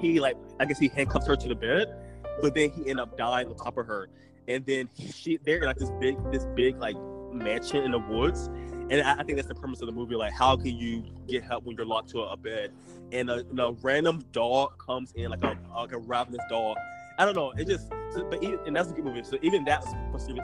he 0.00 0.20
like 0.20 0.36
I 0.58 0.64
guess 0.66 0.78
he 0.78 0.88
handcuffs 0.88 1.26
her 1.26 1.36
to 1.36 1.48
the 1.48 1.54
bed, 1.54 1.94
but 2.42 2.54
then 2.54 2.70
he 2.70 2.88
end 2.90 3.00
up 3.00 3.16
dying 3.16 3.48
on 3.48 3.56
top 3.56 3.78
of 3.78 3.86
her. 3.86 4.08
And 4.48 4.64
then 4.66 4.88
she 4.96 5.38
they're 5.44 5.58
in 5.58 5.64
like 5.64 5.78
this 5.78 5.90
big 6.00 6.16
this 6.30 6.46
big 6.54 6.78
like 6.78 6.96
mansion 7.32 7.84
in 7.84 7.92
the 7.92 7.98
woods. 7.98 8.48
And 8.90 9.02
I, 9.02 9.20
I 9.20 9.22
think 9.22 9.36
that's 9.36 9.48
the 9.48 9.54
premise 9.54 9.80
of 9.80 9.86
the 9.86 9.92
movie. 9.92 10.16
Like, 10.16 10.32
how 10.32 10.56
can 10.56 10.76
you 10.76 11.04
get 11.28 11.44
help 11.44 11.64
when 11.64 11.76
you're 11.76 11.86
locked 11.86 12.10
to 12.10 12.20
a, 12.22 12.32
a 12.32 12.36
bed? 12.36 12.72
And 13.12 13.30
a, 13.30 13.38
and 13.38 13.60
a 13.60 13.72
random 13.82 14.24
dog 14.32 14.78
comes 14.84 15.12
in, 15.12 15.30
like 15.30 15.44
a 15.44 15.56
like 15.74 15.92
a 15.92 15.98
ravenous 15.98 16.42
dog. 16.50 16.76
I 17.18 17.24
don't 17.24 17.36
know. 17.36 17.52
It 17.52 17.68
just, 17.68 17.88
so, 18.12 18.24
but 18.30 18.42
even, 18.42 18.58
and 18.66 18.74
that's 18.74 18.90
a 18.90 18.94
good 18.94 19.04
movie. 19.04 19.22
So 19.22 19.36
even 19.42 19.64
that's 19.64 19.86
from 19.86 20.18
Stephen, 20.18 20.42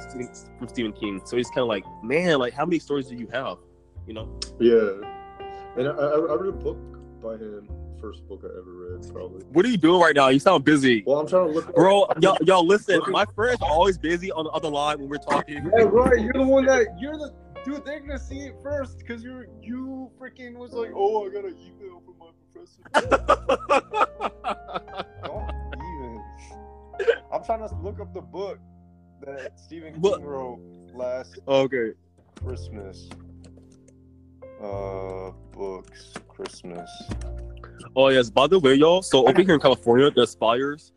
from 0.58 0.68
Stephen 0.68 0.92
King. 0.92 1.22
So 1.25 1.36
he's 1.36 1.48
kind 1.48 1.60
of 1.60 1.68
like, 1.68 1.84
man, 2.02 2.38
like 2.38 2.52
how 2.52 2.66
many 2.66 2.78
stories 2.78 3.06
do 3.06 3.16
you 3.16 3.28
have? 3.32 3.58
You 4.06 4.14
know? 4.14 4.40
yeah, 4.60 5.15
and 5.76 5.88
I, 5.88 5.92
I, 5.92 6.18
I 6.18 6.35
read 6.35 6.49
a 6.49 6.52
book 6.52 6.78
by 7.23 7.35
him. 7.35 7.68
First 8.00 8.26
book 8.28 8.42
I 8.45 8.49
ever 8.49 8.73
read, 8.73 9.06
probably. 9.12 9.42
What 9.52 9.64
are 9.64 9.68
you 9.68 9.78
doing 9.78 10.00
right 10.00 10.14
now? 10.14 10.28
You 10.28 10.38
sound 10.38 10.64
busy. 10.64 11.02
Well, 11.06 11.18
I'm 11.18 11.26
trying 11.26 11.47
to 11.49 11.52
look. 11.54 11.75
Bro, 11.75 12.09
y'all, 12.21 12.37
y'all 12.42 12.66
listen. 12.66 12.97
Looking- 12.97 13.12
My 13.12 13.25
friend's 13.35 13.62
are 13.62 13.71
always 13.71 13.97
busy 13.97 14.30
on 14.33 14.45
the 14.45 14.50
other 14.50 14.68
line 14.68 14.99
when 14.99 15.09
we're 15.09 15.16
talking. 15.16 15.64
Yeah, 15.76 15.85
right. 15.85 16.21
You're 16.21 16.35
the 16.35 16.42
one 16.42 16.66
that 16.66 16.87
you're 17.00 17.16
the 17.16 17.33
dude. 17.64 17.85
They're 17.87 18.00
gonna 18.00 18.18
see 18.18 18.40
it 18.40 18.54
first 18.62 18.99
because 18.99 19.25
you're 19.25 19.47
you 19.62 20.11
freaking 20.21 20.56
was 20.56 20.73
like, 20.73 20.90
oh, 20.95 21.26
I 21.26 21.30
got 21.33 21.47
an 21.47 21.56
email 21.59 22.02
from 22.04 22.18
my 22.18 22.26
professor. 22.52 22.83
Don't 25.25 25.50
even. 25.75 26.23
I'm 27.33 27.42
trying 27.45 27.66
to 27.66 27.75
look 27.76 27.99
up 27.99 28.12
the 28.12 28.21
book 28.21 28.59
that 29.25 29.59
Stephen 29.59 29.95
King 29.95 30.02
What? 30.02 30.23
wrote 30.23 30.61
last 30.95 31.38
okay. 31.49 31.92
Christmas. 32.45 33.09
Uh, 34.62 35.32
books, 35.52 36.14
Christmas. 36.28 36.90
Oh 37.94 38.08
yes. 38.08 38.30
By 38.30 38.46
the 38.46 38.58
way, 38.58 38.75
y'all. 38.75 39.02
So 39.02 39.26
over 39.28 39.42
here 39.42 39.54
in 39.54 39.60
California, 39.60 40.10
there's 40.10 40.34
fires. 40.34 40.92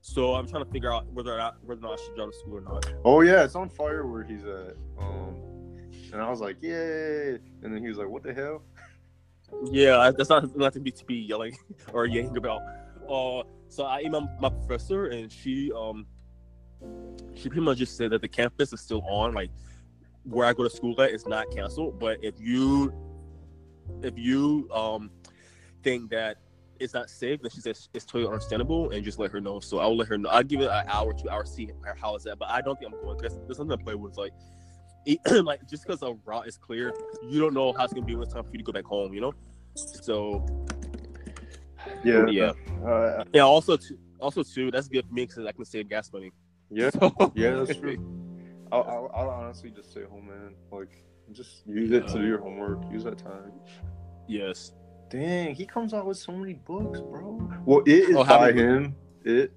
So 0.00 0.34
I'm 0.34 0.46
trying 0.48 0.64
to 0.64 0.70
figure 0.70 0.92
out 0.92 1.06
whether 1.12 1.34
or 1.34 1.38
not 1.38 1.56
whether 1.64 1.80
or 1.80 1.90
not 1.90 2.00
I 2.00 2.04
should 2.04 2.14
drive 2.14 2.30
to 2.30 2.38
school 2.38 2.58
or 2.58 2.60
not. 2.60 2.86
Oh 3.04 3.20
yeah, 3.22 3.44
it's 3.44 3.54
on 3.56 3.68
fire 3.68 4.06
where 4.06 4.22
he's 4.22 4.44
at. 4.44 4.76
Um, 4.98 5.36
and 6.12 6.22
I 6.22 6.30
was 6.30 6.40
like, 6.40 6.62
yay! 6.62 7.38
And 7.62 7.74
then 7.74 7.82
he 7.82 7.88
was 7.88 7.98
like, 7.98 8.08
what 8.08 8.22
the 8.22 8.32
hell? 8.32 8.62
Yeah, 9.70 10.10
that's 10.16 10.30
not 10.30 10.56
nothing 10.56 10.84
to 10.84 11.04
be 11.04 11.14
yelling 11.14 11.56
or 11.92 12.06
yelling 12.06 12.36
about. 12.36 12.62
Uh, 13.08 13.42
so 13.68 13.84
I 13.84 14.02
emailed 14.04 14.40
my 14.40 14.48
professor, 14.48 15.06
and 15.06 15.30
she 15.30 15.72
um, 15.72 16.06
she 17.34 17.48
pretty 17.48 17.62
much 17.62 17.78
just 17.78 17.96
said 17.96 18.10
that 18.10 18.20
the 18.20 18.28
campus 18.28 18.72
is 18.72 18.80
still 18.80 19.02
on, 19.08 19.34
like 19.34 19.50
where 20.28 20.46
I 20.46 20.52
go 20.52 20.64
to 20.64 20.70
school 20.70 21.00
at 21.00 21.10
is 21.10 21.26
not 21.26 21.50
canceled. 21.54 21.98
But 21.98 22.18
if 22.22 22.34
you 22.38 22.92
if 24.02 24.16
you 24.16 24.68
um 24.72 25.10
think 25.82 26.10
that 26.10 26.38
it's 26.78 26.92
not 26.92 27.08
safe, 27.08 27.40
then 27.40 27.50
she 27.50 27.60
says 27.60 27.88
it's 27.94 28.04
totally 28.04 28.26
understandable, 28.26 28.90
and 28.90 29.02
just 29.04 29.18
let 29.18 29.30
her 29.30 29.40
know. 29.40 29.60
So 29.60 29.78
I'll 29.78 29.96
let 29.96 30.08
her 30.08 30.18
know. 30.18 30.28
I'll 30.28 30.42
give 30.42 30.60
it 30.60 30.68
an 30.70 30.84
hour, 30.88 31.12
two 31.14 31.30
hours, 31.30 31.50
see 31.50 31.70
how 32.00 32.16
it's 32.16 32.26
at. 32.26 32.38
But 32.38 32.50
I 32.50 32.60
don't 32.60 32.78
think 32.78 32.92
I'm 32.92 33.00
going 33.00 33.16
because 33.16 33.38
there's 33.46 33.56
something 33.56 33.76
to 33.78 33.82
play 33.82 33.94
with. 33.94 34.16
Like, 34.16 34.32
like 35.44 35.66
just 35.68 35.86
because 35.86 36.02
a 36.02 36.14
route 36.24 36.46
is 36.46 36.58
clear, 36.58 36.92
you 37.22 37.40
don't 37.40 37.54
know 37.54 37.72
how 37.72 37.84
it's 37.84 37.94
gonna 37.94 38.04
be 38.04 38.14
when 38.14 38.24
it's 38.24 38.34
time 38.34 38.44
for 38.44 38.50
you 38.50 38.58
to 38.58 38.64
go 38.64 38.72
back 38.72 38.84
home. 38.84 39.14
You 39.14 39.20
know. 39.22 39.32
So 39.74 40.44
Yeah, 42.04 42.26
yeah, 42.28 42.52
Uh, 42.84 43.24
yeah. 43.32 43.42
Also, 43.42 43.76
too, 43.76 43.98
also 44.20 44.42
too, 44.42 44.70
that's 44.70 44.88
good 44.88 45.06
for 45.06 45.14
me 45.14 45.26
because 45.26 45.46
I 45.46 45.52
can 45.52 45.64
save 45.64 45.88
gas 45.88 46.12
money. 46.12 46.32
yeah, 46.70 46.90
So, 47.00 47.32
yeah, 47.34 47.54
that's 47.54 47.78
true. 47.78 47.96
I'll, 48.72 48.82
I'll, 48.82 49.10
I'll 49.14 49.30
honestly 49.30 49.70
just 49.70 49.90
stay 49.90 50.02
home, 50.04 50.26
man. 50.28 50.54
Like, 50.70 51.04
just 51.32 51.66
use 51.66 51.90
it 51.92 52.06
to 52.08 52.14
do 52.14 52.26
your 52.26 52.38
homework. 52.38 52.82
Use 52.92 53.04
that 53.04 53.18
time. 53.18 53.52
yes. 54.28 54.72
Dang, 55.08 55.54
he 55.54 55.64
comes 55.66 55.94
out 55.94 56.04
with 56.04 56.16
so 56.18 56.32
many 56.32 56.54
books, 56.54 57.00
bro. 57.00 57.48
Well, 57.64 57.80
it 57.86 58.10
is 58.10 58.16
Oh, 58.16 58.24
by 58.24 58.50
him. 58.50 58.96
It 59.24 59.52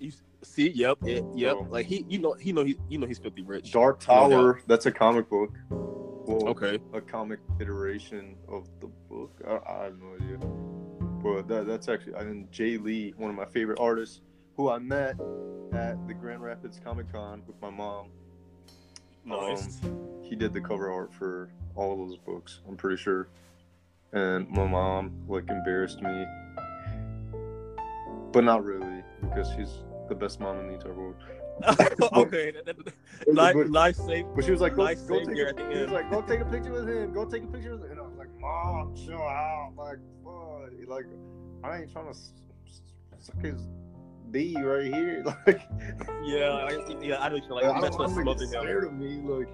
You 0.00 0.10
see, 0.42 0.70
yep, 0.70 0.98
it, 1.04 1.24
yep. 1.32 1.54
Oh. 1.60 1.66
Like 1.70 1.86
he, 1.86 2.04
you 2.08 2.18
know, 2.18 2.32
he 2.32 2.52
know 2.52 2.64
he, 2.64 2.76
you 2.88 2.98
know, 2.98 3.06
he's 3.06 3.18
filthy 3.18 3.42
rich. 3.42 3.70
Dark 3.70 4.00
Tower. 4.00 4.60
That's 4.66 4.86
a 4.86 4.90
comic 4.90 5.30
book. 5.30 5.54
Well, 5.70 6.48
Okay. 6.48 6.80
a 6.92 7.00
comic 7.00 7.38
iteration 7.60 8.34
of 8.48 8.68
the 8.80 8.88
book. 9.08 9.40
I, 9.46 9.60
I 9.72 9.84
have 9.84 9.94
no 10.00 10.14
idea. 10.16 10.38
But 11.22 11.46
that, 11.48 11.66
that's 11.68 11.88
actually, 11.88 12.16
I 12.16 12.24
mean, 12.24 12.48
Jae 12.52 12.82
Lee, 12.82 13.14
one 13.16 13.30
of 13.30 13.36
my 13.36 13.46
favorite 13.46 13.78
artists, 13.80 14.22
who 14.58 14.68
I 14.68 14.78
met 14.78 15.14
at 15.72 16.06
the 16.08 16.12
Grand 16.12 16.42
Rapids 16.42 16.80
Comic 16.84 17.10
Con 17.12 17.42
with 17.46 17.54
my 17.62 17.70
mom. 17.70 18.08
Nice. 19.24 19.82
Um, 19.84 20.20
he 20.24 20.34
did 20.34 20.52
the 20.52 20.60
cover 20.60 20.90
art 20.90 21.14
for 21.14 21.48
all 21.76 21.92
of 21.92 22.08
those 22.08 22.18
books, 22.18 22.60
I'm 22.68 22.76
pretty 22.76 23.00
sure. 23.00 23.28
And 24.12 24.48
my 24.50 24.66
mom, 24.66 25.12
like, 25.28 25.48
embarrassed 25.48 26.02
me. 26.02 26.26
But 28.32 28.42
not 28.44 28.64
really, 28.64 29.04
because 29.20 29.48
she's 29.56 29.84
the 30.08 30.14
best 30.16 30.40
mom 30.40 30.58
in 30.58 30.66
the 30.68 30.74
entire 30.74 30.92
world. 30.94 31.14
okay. 32.14 32.50
that- 32.64 32.76
Nice, 33.28 33.54
But- 33.54 33.70
nice 33.70 33.96
save. 33.96 34.26
But 34.34 34.44
she 34.44 34.50
was 34.50 34.60
like, 34.60 34.74
go, 34.74 34.86
go 35.06 35.24
take 35.24 35.38
a, 35.38 35.48
at 35.50 35.56
the 35.56 35.68
he 35.72 35.82
was 35.82 35.90
like, 35.92 36.10
go 36.10 36.20
take 36.22 36.40
a 36.40 36.44
picture 36.50 36.72
with 36.72 36.88
him. 36.88 37.12
Go 37.12 37.24
take 37.24 37.44
a 37.44 37.46
picture 37.46 37.72
with 37.76 37.84
him. 37.84 37.92
And 37.92 38.00
I 38.00 38.02
was 38.02 38.16
like, 38.18 38.28
Mom, 38.40 38.94
chill 38.96 39.20
out. 39.22 39.72
Like, 39.76 39.98
fuck. 40.24 40.72
Like, 40.88 41.06
I 41.62 41.78
ain't 41.82 41.92
trying 41.92 42.12
to 42.12 42.18
suck 43.20 43.40
his 43.44 43.66
D 44.30 44.56
right 44.62 44.92
here. 44.92 45.24
Like, 45.46 45.60
Yeah, 46.24 46.66
I, 46.68 46.78
yeah. 47.00 47.20
I 47.22 47.28
know 47.28 47.36
you 47.36 47.42
like. 47.50 47.64
I 47.64 47.80
that's 47.80 47.96
don't 47.96 48.10
him 48.10 48.16
to 48.16 48.22
smothered 48.22 48.50
get 48.50 48.58
him. 48.58 48.62
scared 48.62 48.84
of 48.84 48.92
me. 48.94 49.16
Like, 49.22 49.48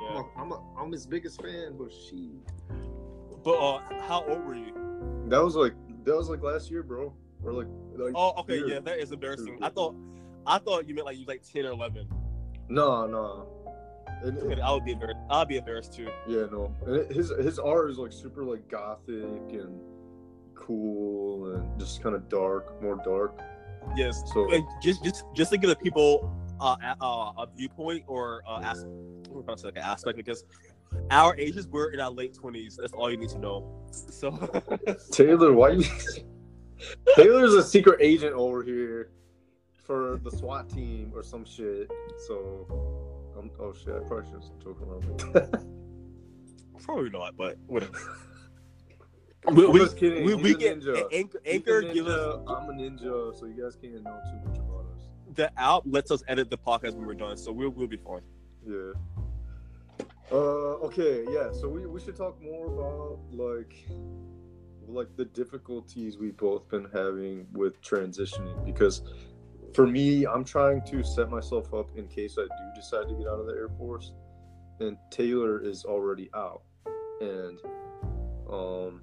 Yeah. 0.00 0.22
I'm, 0.36 0.52
a, 0.52 0.62
I'm 0.78 0.92
his 0.92 1.06
biggest 1.06 1.40
fan, 1.42 1.74
but 1.78 1.92
she. 1.92 2.30
But 3.44 3.54
uh, 3.56 3.80
how 4.08 4.24
old 4.28 4.44
were 4.44 4.54
you? 4.54 4.72
That 5.28 5.42
was 5.42 5.54
like, 5.56 5.74
that 6.04 6.16
was 6.16 6.28
like 6.28 6.42
last 6.42 6.70
year, 6.70 6.82
bro. 6.82 7.12
Or 7.44 7.52
like, 7.52 7.66
like 7.96 8.12
Oh, 8.16 8.32
okay. 8.40 8.56
year. 8.56 8.68
Yeah, 8.68 8.80
that 8.80 8.98
is 8.98 9.12
embarrassing. 9.12 9.58
I 9.62 9.68
thought, 9.68 9.94
I 10.46 10.58
thought 10.58 10.88
you 10.88 10.94
meant 10.94 11.06
like 11.06 11.18
you 11.18 11.24
like 11.26 11.42
ten 11.42 11.64
or 11.66 11.70
eleven. 11.70 12.08
No, 12.68 13.06
no. 13.06 13.46
And, 14.22 14.36
and- 14.38 14.52
Okay, 14.52 14.60
I 14.60 14.72
would 14.72 14.84
be 14.84 14.92
embarrassed. 14.92 15.20
I'll 15.30 15.44
be 15.44 15.56
embarrassed 15.58 15.92
too. 15.94 16.08
yeah, 16.26 16.46
no. 16.50 16.74
And 16.86 17.10
his 17.14 17.30
his 17.38 17.58
art 17.60 17.90
is 17.90 17.98
like 17.98 18.12
super 18.12 18.42
like 18.44 18.66
gothic 18.68 19.52
and 19.52 19.80
cool 20.56 21.54
and 21.54 21.78
just 21.78 22.02
kind 22.02 22.14
of 22.16 22.28
dark, 22.28 22.82
more 22.82 23.00
dark. 23.04 23.38
Yes. 23.96 24.22
So 24.32 24.52
And 24.52 24.64
just, 24.82 25.04
just, 25.04 25.24
just 25.34 25.50
to 25.52 25.58
give 25.58 25.70
the 25.70 25.76
people 25.76 26.32
uh, 26.60 26.76
a, 26.82 27.04
uh, 27.04 27.32
a 27.42 27.46
viewpoint 27.56 28.04
or 28.06 28.42
uh, 28.46 28.60
as, 28.64 28.84
we're 29.28 29.42
gonna 29.42 29.58
say 29.58 29.68
like 29.68 29.76
an 29.76 29.82
aspect 29.82 30.16
because 30.16 30.44
our 31.10 31.36
ages 31.36 31.66
we're 31.68 31.90
in 31.90 32.00
our 32.00 32.10
late 32.10 32.34
twenties. 32.34 32.78
That's 32.80 32.92
all 32.92 33.10
you 33.10 33.16
need 33.16 33.28
to 33.30 33.38
know. 33.38 33.86
So 33.90 34.30
Taylor, 35.12 35.52
why 35.52 35.70
you? 35.70 35.84
Taylor's 37.16 37.54
a 37.54 37.62
secret 37.62 37.98
agent 38.00 38.32
over 38.32 38.62
here 38.62 39.10
for 39.84 40.20
the 40.22 40.30
SWAT 40.30 40.68
team 40.68 41.12
or 41.14 41.22
some 41.22 41.44
shit. 41.44 41.90
So, 42.26 42.66
um, 43.38 43.50
oh 43.58 43.72
shit, 43.72 43.94
I 43.94 44.00
probably 44.00 44.30
should 44.30 44.42
joke 44.62 44.80
around 44.82 45.02
that. 45.32 45.64
probably 46.82 47.10
not, 47.10 47.36
but 47.36 47.56
whatever. 47.66 47.98
we, 49.52 49.66
we, 49.66 49.80
we, 50.24 50.34
we 50.34 50.54
get 50.54 50.80
ninja. 50.80 51.04
Anchor, 51.12 51.40
Anchor 51.46 51.82
give 51.82 52.06
us 52.06 52.40
I'm 52.46 52.68
a 52.70 52.72
ninja, 52.72 53.38
so 53.38 53.46
you 53.46 53.62
guys 53.62 53.76
can't 53.76 54.02
know 54.02 54.20
too 54.30 54.48
much 54.48 54.58
about 54.58 54.86
us. 54.94 55.08
the 55.34 55.50
app 55.60 55.82
lets 55.86 56.10
us 56.10 56.22
edit 56.28 56.50
the 56.50 56.58
podcast 56.58 56.94
when 56.94 57.06
we're 57.06 57.14
done, 57.14 57.36
so 57.36 57.52
we'll 57.52 57.70
we'll 57.70 57.86
be 57.86 57.96
fine. 57.96 58.22
Yeah. 58.66 58.92
Uh, 60.30 60.84
okay, 60.84 61.24
yeah. 61.30 61.50
So 61.52 61.68
we, 61.68 61.86
we 61.86 62.00
should 62.00 62.16
talk 62.16 62.40
more 62.42 62.66
about 62.66 63.18
like 63.32 63.74
like 64.86 65.08
the 65.16 65.24
difficulties 65.24 66.18
we've 66.18 66.36
both 66.36 66.68
been 66.68 66.88
having 66.92 67.46
with 67.52 67.80
transitioning 67.82 68.64
because 68.64 69.02
for 69.74 69.86
me, 69.86 70.26
I'm 70.26 70.44
trying 70.44 70.82
to 70.86 71.02
set 71.04 71.30
myself 71.30 71.72
up 71.74 71.90
in 71.96 72.08
case 72.08 72.36
I 72.38 72.42
do 72.42 72.74
decide 72.74 73.08
to 73.08 73.14
get 73.14 73.26
out 73.26 73.38
of 73.40 73.46
the 73.46 73.52
Air 73.52 73.68
Force, 73.78 74.12
and 74.80 74.96
Taylor 75.10 75.62
is 75.62 75.84
already 75.84 76.30
out, 76.34 76.62
and 77.20 77.58
um, 78.50 79.02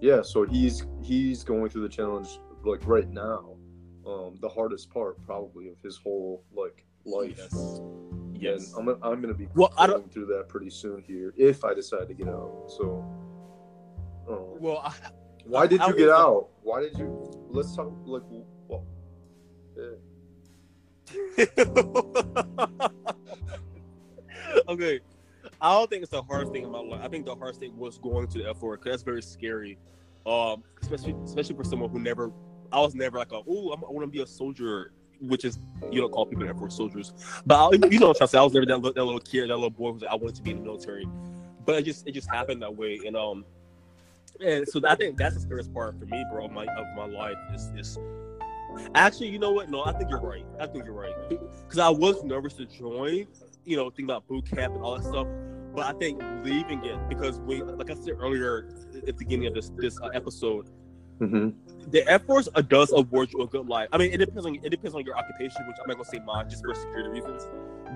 yeah. 0.00 0.22
So 0.22 0.44
he's 0.44 0.86
he's 1.02 1.44
going 1.44 1.68
through 1.70 1.82
the 1.82 1.88
challenge 1.88 2.38
like 2.64 2.86
right 2.86 3.08
now, 3.08 3.56
um, 4.06 4.36
the 4.40 4.48
hardest 4.48 4.90
part 4.90 5.20
probably 5.24 5.68
of 5.68 5.76
his 5.82 5.96
whole 5.96 6.44
like 6.52 6.84
life. 7.04 7.36
Yes. 7.38 7.80
Yes. 8.34 8.72
And 8.74 8.88
I'm, 8.88 8.94
I'm 9.02 9.20
going 9.20 9.32
to 9.32 9.34
be 9.34 9.48
Well, 9.54 9.72
I 9.78 9.86
going 9.86 10.08
through 10.08 10.26
that 10.26 10.48
pretty 10.48 10.70
soon 10.70 11.02
here 11.06 11.32
if 11.36 11.64
I 11.64 11.74
decide 11.74 12.08
to 12.08 12.14
get 12.14 12.28
out. 12.28 12.64
So, 12.76 13.04
oh. 14.28 14.56
Well, 14.60 14.78
I, 14.84 14.92
why 15.44 15.66
did 15.66 15.80
I 15.80 15.88
you 15.88 15.96
get 15.96 16.08
was- 16.08 16.18
out? 16.18 16.48
Why 16.62 16.80
did 16.82 16.98
you? 16.98 17.30
Let's 17.50 17.74
talk. 17.76 17.92
Like, 18.04 18.22
well, 18.68 18.84
okay. 24.68 25.00
I 25.62 25.72
don't 25.74 25.88
think 25.88 26.02
it's 26.02 26.10
the 26.10 26.22
hardest 26.22 26.52
thing 26.52 26.64
in 26.64 26.72
my 26.72 26.80
life. 26.80 27.00
I 27.04 27.08
think 27.08 27.24
the 27.24 27.36
hardest 27.36 27.60
thing 27.60 27.76
was 27.76 27.96
going 27.96 28.26
to 28.26 28.38
the 28.38 28.48
Air 28.48 28.54
Force 28.54 28.80
because 28.80 28.94
that's 28.94 29.02
very 29.04 29.22
scary. 29.22 29.78
Um, 30.26 30.64
especially 30.80 31.14
especially 31.24 31.56
for 31.56 31.64
someone 31.64 31.90
who 31.90 32.00
never. 32.00 32.32
I 32.72 32.80
was 32.80 32.94
never 32.94 33.18
like 33.18 33.32
oh 33.32 33.42
I 33.72 33.90
want 33.90 34.00
to 34.00 34.06
be 34.06 34.22
a 34.22 34.26
soldier, 34.26 34.92
which 35.20 35.44
is 35.44 35.58
you 35.90 36.00
don't 36.00 36.10
call 36.10 36.26
people 36.26 36.44
Air 36.44 36.54
Force 36.54 36.76
soldiers, 36.76 37.12
but 37.46 37.54
I, 37.54 37.86
you 37.86 38.00
know 38.00 38.08
what 38.08 38.20
I'm 38.20 38.26
saying. 38.26 38.40
I 38.40 38.44
was 38.44 38.54
never 38.54 38.66
that, 38.66 38.94
that 38.94 39.04
little 39.04 39.20
kid, 39.20 39.50
that 39.50 39.54
little 39.54 39.70
boy 39.70 39.88
who 39.88 39.92
was 39.94 40.02
like, 40.02 40.10
I 40.10 40.14
wanted 40.16 40.36
to 40.36 40.42
be 40.42 40.50
in 40.50 40.58
the 40.58 40.64
military, 40.64 41.06
but 41.64 41.76
it 41.76 41.84
just 41.84 42.08
it 42.08 42.12
just 42.12 42.30
happened 42.30 42.62
that 42.62 42.74
way, 42.74 43.00
and 43.06 43.16
um, 43.16 43.44
and 44.44 44.66
so 44.66 44.80
I 44.88 44.94
think 44.96 45.16
that's 45.16 45.34
the 45.34 45.40
scariest 45.40 45.72
part 45.72 45.98
for 45.98 46.06
me, 46.06 46.24
bro. 46.32 46.46
of 46.46 46.52
My 46.52 46.64
of 46.64 46.86
my 46.96 47.04
life 47.06 47.36
is 47.54 47.70
is 47.76 47.98
actually 48.94 49.28
you 49.28 49.38
know 49.38 49.52
what? 49.52 49.70
No, 49.70 49.84
I 49.84 49.92
think 49.92 50.10
you're 50.10 50.20
right. 50.20 50.46
I 50.58 50.66
think 50.66 50.86
you're 50.86 50.94
right 50.94 51.14
because 51.28 51.78
I 51.78 51.90
was 51.90 52.24
nervous 52.24 52.54
to 52.54 52.66
join, 52.66 53.26
you 53.64 53.76
know, 53.76 53.90
think 53.90 54.06
about 54.06 54.26
boot 54.26 54.46
camp 54.50 54.74
and 54.74 54.82
all 54.82 54.96
that 54.96 55.04
stuff. 55.04 55.26
But 55.74 55.86
I 55.86 55.98
think 55.98 56.22
leaving 56.44 56.84
it 56.84 56.98
because 57.08 57.40
we, 57.40 57.62
like 57.62 57.90
I 57.90 57.94
said 57.94 58.14
earlier 58.18 58.68
at 58.94 59.06
the 59.06 59.12
beginning 59.12 59.46
of 59.46 59.54
this 59.54 59.70
this 59.76 59.98
uh, 60.00 60.08
episode, 60.08 60.68
mm-hmm. 61.18 61.90
the 61.90 62.06
Air 62.08 62.18
Force 62.18 62.48
uh, 62.54 62.60
does 62.60 62.92
award 62.92 63.32
you 63.32 63.42
a 63.42 63.46
good 63.46 63.66
life. 63.66 63.88
I 63.92 63.98
mean, 63.98 64.12
it 64.12 64.18
depends 64.18 64.44
on 64.44 64.54
it 64.54 64.68
depends 64.68 64.94
on 64.94 65.04
your 65.04 65.16
occupation, 65.16 65.66
which 65.66 65.76
I'm 65.82 65.88
not 65.88 65.96
gonna 65.96 66.04
say 66.04 66.20
mine 66.26 66.50
just 66.50 66.64
for 66.64 66.74
security 66.74 67.08
reasons. 67.08 67.48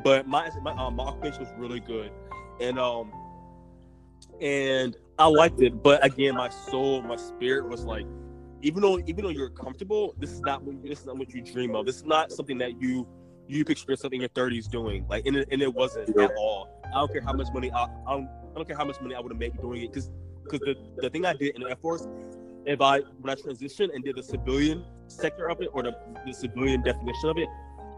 But 0.03 0.27
my 0.27 0.51
my, 0.63 0.73
um, 0.73 0.97
my 0.97 1.05
occupation 1.05 1.41
was 1.41 1.53
really 1.59 1.81
good, 1.81 2.11
and 2.61 2.79
um, 2.79 3.13
and 4.41 4.97
I 5.19 5.27
liked 5.27 5.61
it. 5.61 5.83
But 5.83 6.05
again, 6.05 6.35
my 6.35 6.49
soul, 6.49 7.03
my 7.03 7.17
spirit 7.17 7.69
was 7.69 7.85
like, 7.85 8.07
even 8.63 8.81
though 8.81 8.99
even 9.07 9.25
though 9.25 9.31
you're 9.31 9.51
comfortable, 9.51 10.15
this 10.19 10.31
is 10.31 10.41
not 10.41 10.63
what 10.63 10.77
you, 10.83 10.89
this 10.89 11.01
is 11.01 11.07
not 11.07 11.19
what 11.19 11.35
you 11.35 11.43
dream 11.43 11.75
of. 11.75 11.85
This 11.85 11.97
is 11.97 12.05
not 12.05 12.33
something 12.33 12.59
that 12.59 12.81
you 12.81 13.07
you 13.49 13.65
picture 13.65 13.91
yourself 13.91 14.13
in 14.13 14.21
your 14.21 14.29
30s 14.31 14.69
doing. 14.69 15.07
Like, 15.09 15.27
and 15.27 15.37
it, 15.37 15.49
and 15.51 15.63
it 15.63 15.73
wasn't 15.73 16.11
Yeah. 16.17 16.25
at 16.25 16.33
all. 16.37 16.69
I 16.87 16.91
don't 17.01 17.13
care 17.13 17.23
how 17.23 17.33
much 17.33 17.49
money 17.53 17.71
I 17.71 17.85
I 17.85 17.89
don't, 18.15 18.29
I 18.29 18.55
don't 18.55 18.67
care 18.67 18.77
how 18.77 18.85
much 18.85 19.01
money 19.01 19.15
I 19.15 19.21
would 19.21 19.33
have 19.33 19.39
made 19.39 19.61
doing 19.61 19.83
it 19.83 19.93
because 19.93 20.11
because 20.45 20.61
the, 20.61 20.77
the 21.03 21.11
thing 21.11 21.27
I 21.27 21.33
did 21.35 21.57
in 21.57 21.63
the 21.63 21.71
Air 21.71 21.77
Force, 21.77 22.07
if 22.65 22.81
I 22.81 23.01
when 23.21 23.31
I 23.31 23.35
transitioned 23.35 23.95
and 23.95 24.05
did 24.05 24.17
the 24.17 24.23
civilian 24.23 24.85
sector 25.09 25.49
of 25.49 25.61
it 25.61 25.69
or 25.73 25.83
the, 25.83 25.95
the 26.25 26.33
civilian 26.33 26.83
definition 26.83 27.29
of 27.29 27.39
it, 27.39 27.49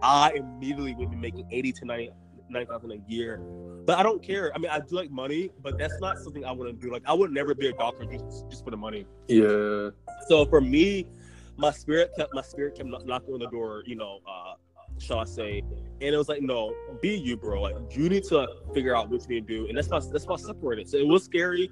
I 0.02 0.32
immediately 0.37 0.94
would 0.94 1.11
be 1.11 1.16
making 1.16 1.46
eighty 1.50 1.72
to 1.72 1.84
90 1.84 2.11
90,000 2.50 2.92
a 2.92 3.11
year. 3.12 3.38
But 3.84 3.98
I 3.98 4.02
don't 4.02 4.22
care. 4.22 4.50
I 4.54 4.58
mean, 4.58 4.70
I 4.70 4.80
do 4.80 4.96
like 4.96 5.11
money, 5.11 5.50
but 5.62 5.76
that's 5.78 6.00
not 6.00 6.16
something 6.18 6.46
I 6.46 6.52
want 6.52 6.70
to 6.70 6.87
do. 6.87 6.90
Like, 6.90 7.02
I 7.06 7.12
would 7.12 7.30
never 7.30 7.54
be 7.54 7.68
a 7.68 7.72
doctor 7.72 8.04
just 8.06 8.48
just 8.50 8.64
for 8.64 8.70
the 8.70 8.76
money. 8.76 9.04
Yeah. 9.28 9.90
So 10.28 10.46
for 10.46 10.61
me, 10.62 11.06
my 11.58 11.70
spirit 11.72 12.11
kept 12.16 12.32
my 12.34 12.42
spirit 12.42 12.76
kept 12.76 12.88
knocking 13.04 13.34
on 13.34 13.40
the 13.40 13.48
door. 13.50 13.82
You 13.87 13.96
know, 13.96 14.20
uh, 14.26 14.54
shall 14.98 15.20
I 15.20 15.24
say? 15.24 15.62
And 16.00 16.14
it 16.14 16.16
was 16.16 16.28
like, 16.28 16.42
no, 16.42 16.74
be 17.00 17.16
you, 17.16 17.37
bro. 17.37 17.62
Like 17.62 17.74
you 17.90 18.08
need 18.08 18.24
to 18.24 18.46
figure 18.74 18.96
out 18.96 19.11
what 19.11 19.22
you 19.22 19.37
need 19.37 19.48
to 19.48 19.58
do, 19.58 19.68
and 19.68 19.76
that's 19.76 19.88
why 19.88 20.00
that's 20.12 20.26
why 20.26 20.34
I 20.34 20.38
separated. 20.38 20.88
So 20.88 20.96
it 20.96 21.06
was 21.06 21.24
scary, 21.24 21.70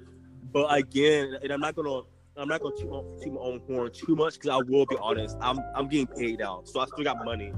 but 0.51 0.73
again, 0.73 1.37
and 1.41 1.51
I'm 1.51 1.59
not 1.59 1.75
gonna. 1.75 2.01
I'm 2.39 2.47
not 2.47 2.61
gonna 2.61 2.75
toot 2.75 2.91
my, 2.91 3.31
my 3.31 3.41
own 3.41 3.61
horn 3.67 3.91
too 3.91 4.15
much 4.15 4.35
because 4.35 4.51
I 4.51 4.57
will 4.57 4.85
be 4.85 4.95
honest. 5.01 5.35
I'm 5.41 5.59
I'm 5.75 5.87
getting 5.87 6.05
paid 6.05 6.39
out, 6.39 6.67
so 6.67 6.79
I 6.79 6.85
still 6.85 7.03
got 7.03 7.25
money. 7.25 7.51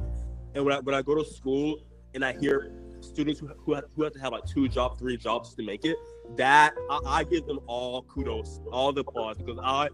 And 0.55 0.63
when 0.63 0.73
I 0.73 0.79
when 0.79 0.95
I 0.95 1.01
go 1.01 1.15
to 1.15 1.25
school 1.25 1.83
and 2.13 2.23
I 2.23 2.31
hear 2.31 2.71
students 3.01 3.41
who 3.41 3.47
who 3.47 3.73
have, 3.73 3.83
who 3.95 4.03
have 4.03 4.13
to 4.13 4.19
have 4.19 4.31
like 4.31 4.45
two 4.45 4.69
jobs, 4.69 4.97
three 4.97 5.17
jobs 5.17 5.53
to 5.55 5.63
make 5.63 5.83
it, 5.83 5.97
that 6.37 6.73
I, 6.89 6.99
I 7.05 7.23
give 7.25 7.45
them 7.45 7.59
all 7.67 8.03
kudos, 8.03 8.61
all 8.71 8.93
the 8.93 9.01
applause 9.01 9.37
because 9.37 9.59
I 9.61 9.89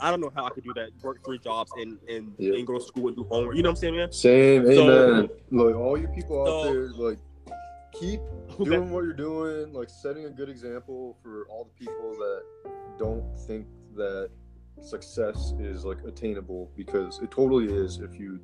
I 0.00 0.10
don't 0.10 0.20
know 0.20 0.32
how 0.34 0.46
I 0.46 0.50
could 0.50 0.64
do 0.64 0.72
that. 0.74 0.90
Work 1.02 1.24
three 1.24 1.38
jobs 1.38 1.70
and 1.76 1.98
and, 2.08 2.32
Yeah. 2.38 2.54
and 2.54 2.66
go 2.66 2.78
to 2.78 2.84
school 2.84 3.08
and 3.08 3.16
do 3.16 3.24
homework. 3.24 3.56
You 3.56 3.62
know 3.62 3.70
what 3.70 3.78
I'm 3.78 3.80
saying, 3.80 3.96
man? 3.96 4.12
Same. 4.12 4.66
So- 4.66 5.10
Amen. 5.12 5.28
like 5.50 5.74
all 5.74 5.98
you 5.98 6.08
people 6.08 6.40
out 6.42 6.46
So- 6.64 6.72
there, 6.72 6.88
like 6.92 7.18
keep 7.92 8.20
doing 8.62 8.90
what 8.90 9.04
you're 9.04 9.12
doing, 9.12 9.72
like 9.72 9.90
setting 9.90 10.24
a 10.26 10.30
good 10.30 10.48
example 10.48 11.16
for 11.22 11.46
all 11.50 11.64
the 11.64 11.84
people 11.84 12.12
that 12.12 12.42
don't 12.98 13.24
think 13.46 13.66
that 13.96 14.30
success 14.80 15.52
is 15.58 15.84
like 15.84 15.98
attainable 16.04 16.70
because 16.76 17.20
it 17.20 17.30
totally 17.30 17.66
is 17.66 17.98
if 17.98 18.18
you 18.18 18.40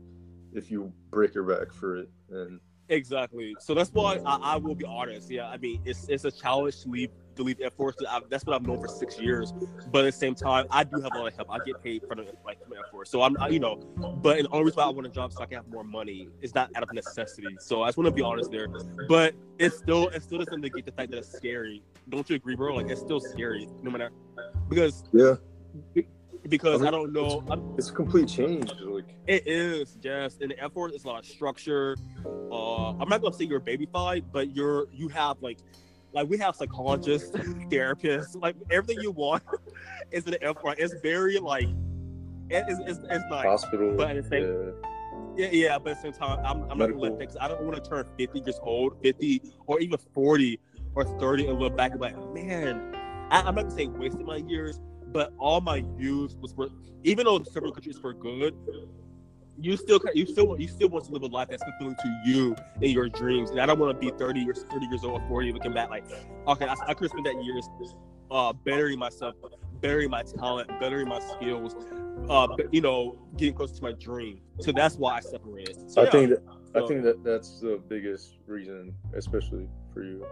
if 0.53 0.71
you 0.71 0.93
break 1.11 1.35
your 1.35 1.45
back 1.45 1.73
for 1.73 1.97
it 1.97 2.11
and 2.31 2.61
Exactly. 2.89 3.57
So 3.59 3.75
that's 3.75 3.91
why 3.93 4.21
I, 4.25 4.37
I 4.55 4.57
will 4.57 4.77
be 4.77 4.85
honest. 4.85 5.29
Yeah, 5.29 5.49
I 5.49 5.57
mean, 5.57 5.81
it's 5.85 6.09
it's 6.09 6.25
a 6.25 6.31
challenge 6.31 6.83
to 6.83 6.89
leave 6.89 7.11
leave 7.43 7.61
Air 7.61 7.71
Force. 7.71 7.97
That's 8.29 8.45
what 8.45 8.57
I've 8.57 8.67
known 8.67 8.81
for 8.81 8.89
six 8.89 9.19
years. 9.21 9.53
But 9.91 10.01
at 10.01 10.05
the 10.07 10.13
same 10.13 10.35
time, 10.35 10.67
I 10.71 10.85
do 10.85 11.01
have 11.01 11.13
a 11.15 11.19
lot 11.19 11.29
of 11.29 11.37
help. 11.37 11.51
I 11.51 11.59
get 11.65 11.83
paid 11.83 12.03
from 12.07 12.19
the 12.19 12.33
like 12.45 12.63
from 12.63 12.73
Air 12.73 12.85
Force. 12.91 13.11
So 13.11 13.23
I'm, 13.23 13.37
I, 13.41 13.49
you 13.49 13.61
know, 13.61 13.77
but 14.23 14.39
the 14.39 14.49
only 14.51 14.65
reason 14.65 14.77
why 14.77 14.85
I 14.85 14.89
want 14.89 15.07
a 15.07 15.11
job 15.11 15.33
so 15.33 15.43
I 15.43 15.47
can 15.47 15.57
have 15.57 15.69
more 15.69 15.85
money 15.85 16.29
is 16.41 16.55
not 16.55 16.71
out 16.75 16.83
of 16.83 16.93
necessity. 16.93 17.57
So 17.61 17.83
I 17.83 17.89
just 17.89 17.99
want 17.99 18.07
to 18.07 18.13
be 18.13 18.23
honest 18.23 18.51
there. 18.51 18.69
But 19.09 19.35
it's 19.59 19.79
still 19.79 20.09
it 20.09 20.23
still 20.23 20.39
doesn't 20.39 20.61
negate 20.61 20.87
the 20.87 20.93
fact 20.93 21.11
that 21.11 21.19
it's 21.19 21.33
scary. 21.33 21.83
Don't 22.09 22.29
you 22.29 22.37
agree, 22.37 22.57
bro? 22.57 22.75
Like 22.75 22.89
it's 22.89 23.01
still 23.01 23.21
scary, 23.21 23.69
no 23.83 23.91
matter 23.91 24.11
because 24.69 25.05
yeah 25.13 25.35
because 26.49 26.81
I 26.81 26.85
mean, 26.85 26.89
I 26.89 26.91
don't 26.91 27.13
know. 27.13 27.75
It's 27.77 27.91
a 27.91 27.93
complete 27.93 28.29
change 28.29 28.73
like 28.81 29.05
It 29.27 29.47
is, 29.47 29.99
yes. 30.03 30.39
In 30.39 30.51
the 30.51 30.61
Air 30.61 30.71
Force, 30.71 30.93
it's 30.95 31.05
a 31.05 31.09
lot 31.09 31.19
of 31.19 31.27
structure. 31.27 31.97
Uh, 32.51 32.91
I'm 32.91 33.09
not 33.09 33.21
gonna 33.23 33.35
say 33.35 33.45
you're 33.45 33.61
babyfied, 33.61 34.25
but 34.33 34.55
you're 34.55 34.87
you 34.93 35.09
have 35.09 35.43
like, 35.43 35.59
like 36.17 36.31
we 36.31 36.39
have 36.39 36.57
psychologists, 36.57 37.31
therapists, 37.71 38.41
like 38.41 38.57
everything 38.71 39.03
you 39.03 39.11
want 39.11 39.43
is 40.11 40.25
in 40.25 40.31
the 40.33 40.43
Air 40.43 40.55
It's 40.79 40.95
very 41.03 41.39
like, 41.39 41.69
it, 42.49 42.65
it's, 42.69 42.81
it's, 42.87 43.01
it's 43.11 43.25
nice. 43.31 43.45
hospital 43.45 43.95
But 43.97 44.17
at 44.17 44.23
the 44.25 44.29
same- 44.29 44.43
yeah. 44.45 44.73
Yeah, 45.37 45.49
yeah, 45.53 45.79
but 45.79 45.91
at 45.93 45.97
the 45.97 46.03
same 46.05 46.13
time, 46.15 46.39
I'm, 46.47 46.63
I'm 46.71 46.79
not 46.79 46.87
gonna 46.89 46.99
let 46.99 47.13
Medical. 47.13 47.19
that 47.19 47.27
'cause 47.27 47.37
I 47.39 47.49
don't 47.49 47.63
want 47.65 47.77
to 47.85 47.91
turn 47.91 48.07
50 48.19 48.39
years 48.41 48.59
old, 48.63 48.97
50 49.03 49.43
or 49.67 49.79
even 49.81 49.99
40 50.15 50.59
or 50.95 51.05
30 51.19 51.49
and 51.49 51.59
look 51.59 51.77
back 51.77 51.91
and 51.91 52.01
be 52.01 52.07
like, 52.07 52.33
man, 52.33 52.95
I, 53.31 53.41
I'm 53.41 53.55
not 53.55 53.65
gonna 53.65 53.71
say 53.71 53.87
wasting 53.87 54.25
my 54.25 54.37
years, 54.37 54.81
but 55.09 55.35
all 55.39 55.61
my 55.61 55.85
youth 55.99 56.35
was 56.41 56.53
for, 56.53 56.69
even 57.05 57.27
though 57.27 57.43
several 57.43 57.71
countries 57.73 58.01
were 58.01 58.15
good, 58.15 58.55
you 59.59 59.77
still 59.77 60.01
you 60.15 60.27
still 60.27 60.47
want 60.47 60.61
you 60.61 60.69
still 60.69 60.89
want 60.89 61.05
to 61.05 61.13
live 61.13 61.23
a 61.23 61.27
life 61.27 61.49
that's 61.49 61.63
fulfilling 61.63 61.97
to 61.97 62.23
you 62.25 62.57
and 62.75 62.91
your 62.91 63.09
dreams. 63.09 63.51
And 63.51 63.61
I 63.61 63.67
don't 63.67 63.79
want 63.79 63.99
to 63.99 64.11
be 64.11 64.17
30 64.17 64.41
years 64.41 64.65
30 64.71 64.87
years 64.87 65.05
old 65.05 65.21
or 65.21 65.29
40 65.29 65.53
looking 65.53 65.73
back 65.73 65.91
like, 65.91 66.05
okay, 66.47 66.67
I, 66.67 66.75
I 66.89 66.95
could 66.95 67.11
spend 67.11 67.27
that 67.27 67.43
years 67.43 67.69
uh 68.31 68.53
bettering 68.53 68.99
myself, 68.99 69.35
bettering 69.81 70.11
my 70.11 70.23
talent, 70.23 70.69
bettering 70.81 71.09
my 71.09 71.21
skills, 71.21 71.75
uh 72.29 72.49
you 72.71 72.81
know, 72.81 73.19
getting 73.37 73.55
closer 73.55 73.75
to 73.77 73.83
my 73.83 73.93
dream. 73.93 74.41
So 74.61 74.73
that's 74.73 74.97
why 74.97 75.17
I 75.17 75.21
separated. 75.21 75.91
So, 75.91 76.03
I 76.03 76.05
yeah. 76.05 76.11
think 76.11 76.31
that 76.31 76.43
I 76.75 76.87
think 76.87 77.03
that 77.05 77.25
that's 77.25 77.61
the 77.61 77.81
biggest 77.89 78.39
reason, 78.47 78.95
especially 79.15 79.69
for 79.95 80.03
you, 80.03 80.27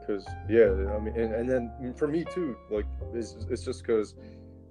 because 0.00 0.26
yeah, 0.48 0.66
I 0.94 0.98
mean, 0.98 1.14
and, 1.16 1.34
and 1.34 1.48
then 1.48 1.94
for 1.96 2.06
me 2.06 2.24
too, 2.24 2.56
like 2.70 2.84
it's 3.14 3.36
it's 3.48 3.64
just 3.64 3.82
because 3.82 4.14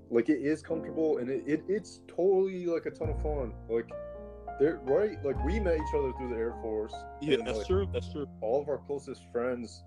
like 0.09 0.29
it 0.29 0.39
is 0.41 0.61
comfortable 0.61 1.17
and 1.19 1.29
it, 1.29 1.43
it 1.45 1.63
it's 1.67 2.01
totally 2.07 2.65
like 2.65 2.85
a 2.85 2.91
ton 2.91 3.09
of 3.09 3.21
fun. 3.21 3.53
Like 3.69 3.89
they're 4.59 4.79
right, 4.83 5.23
like 5.23 5.41
we 5.45 5.59
met 5.59 5.75
each 5.75 5.93
other 5.95 6.11
through 6.17 6.29
the 6.29 6.35
Air 6.35 6.53
Force. 6.61 6.93
yeah, 7.21 7.35
and, 7.35 7.47
that's 7.47 7.59
like, 7.59 7.67
true. 7.67 7.87
That's 7.93 8.11
true. 8.11 8.27
All 8.41 8.61
of 8.61 8.67
our 8.67 8.79
closest 8.79 9.21
friends, 9.31 9.83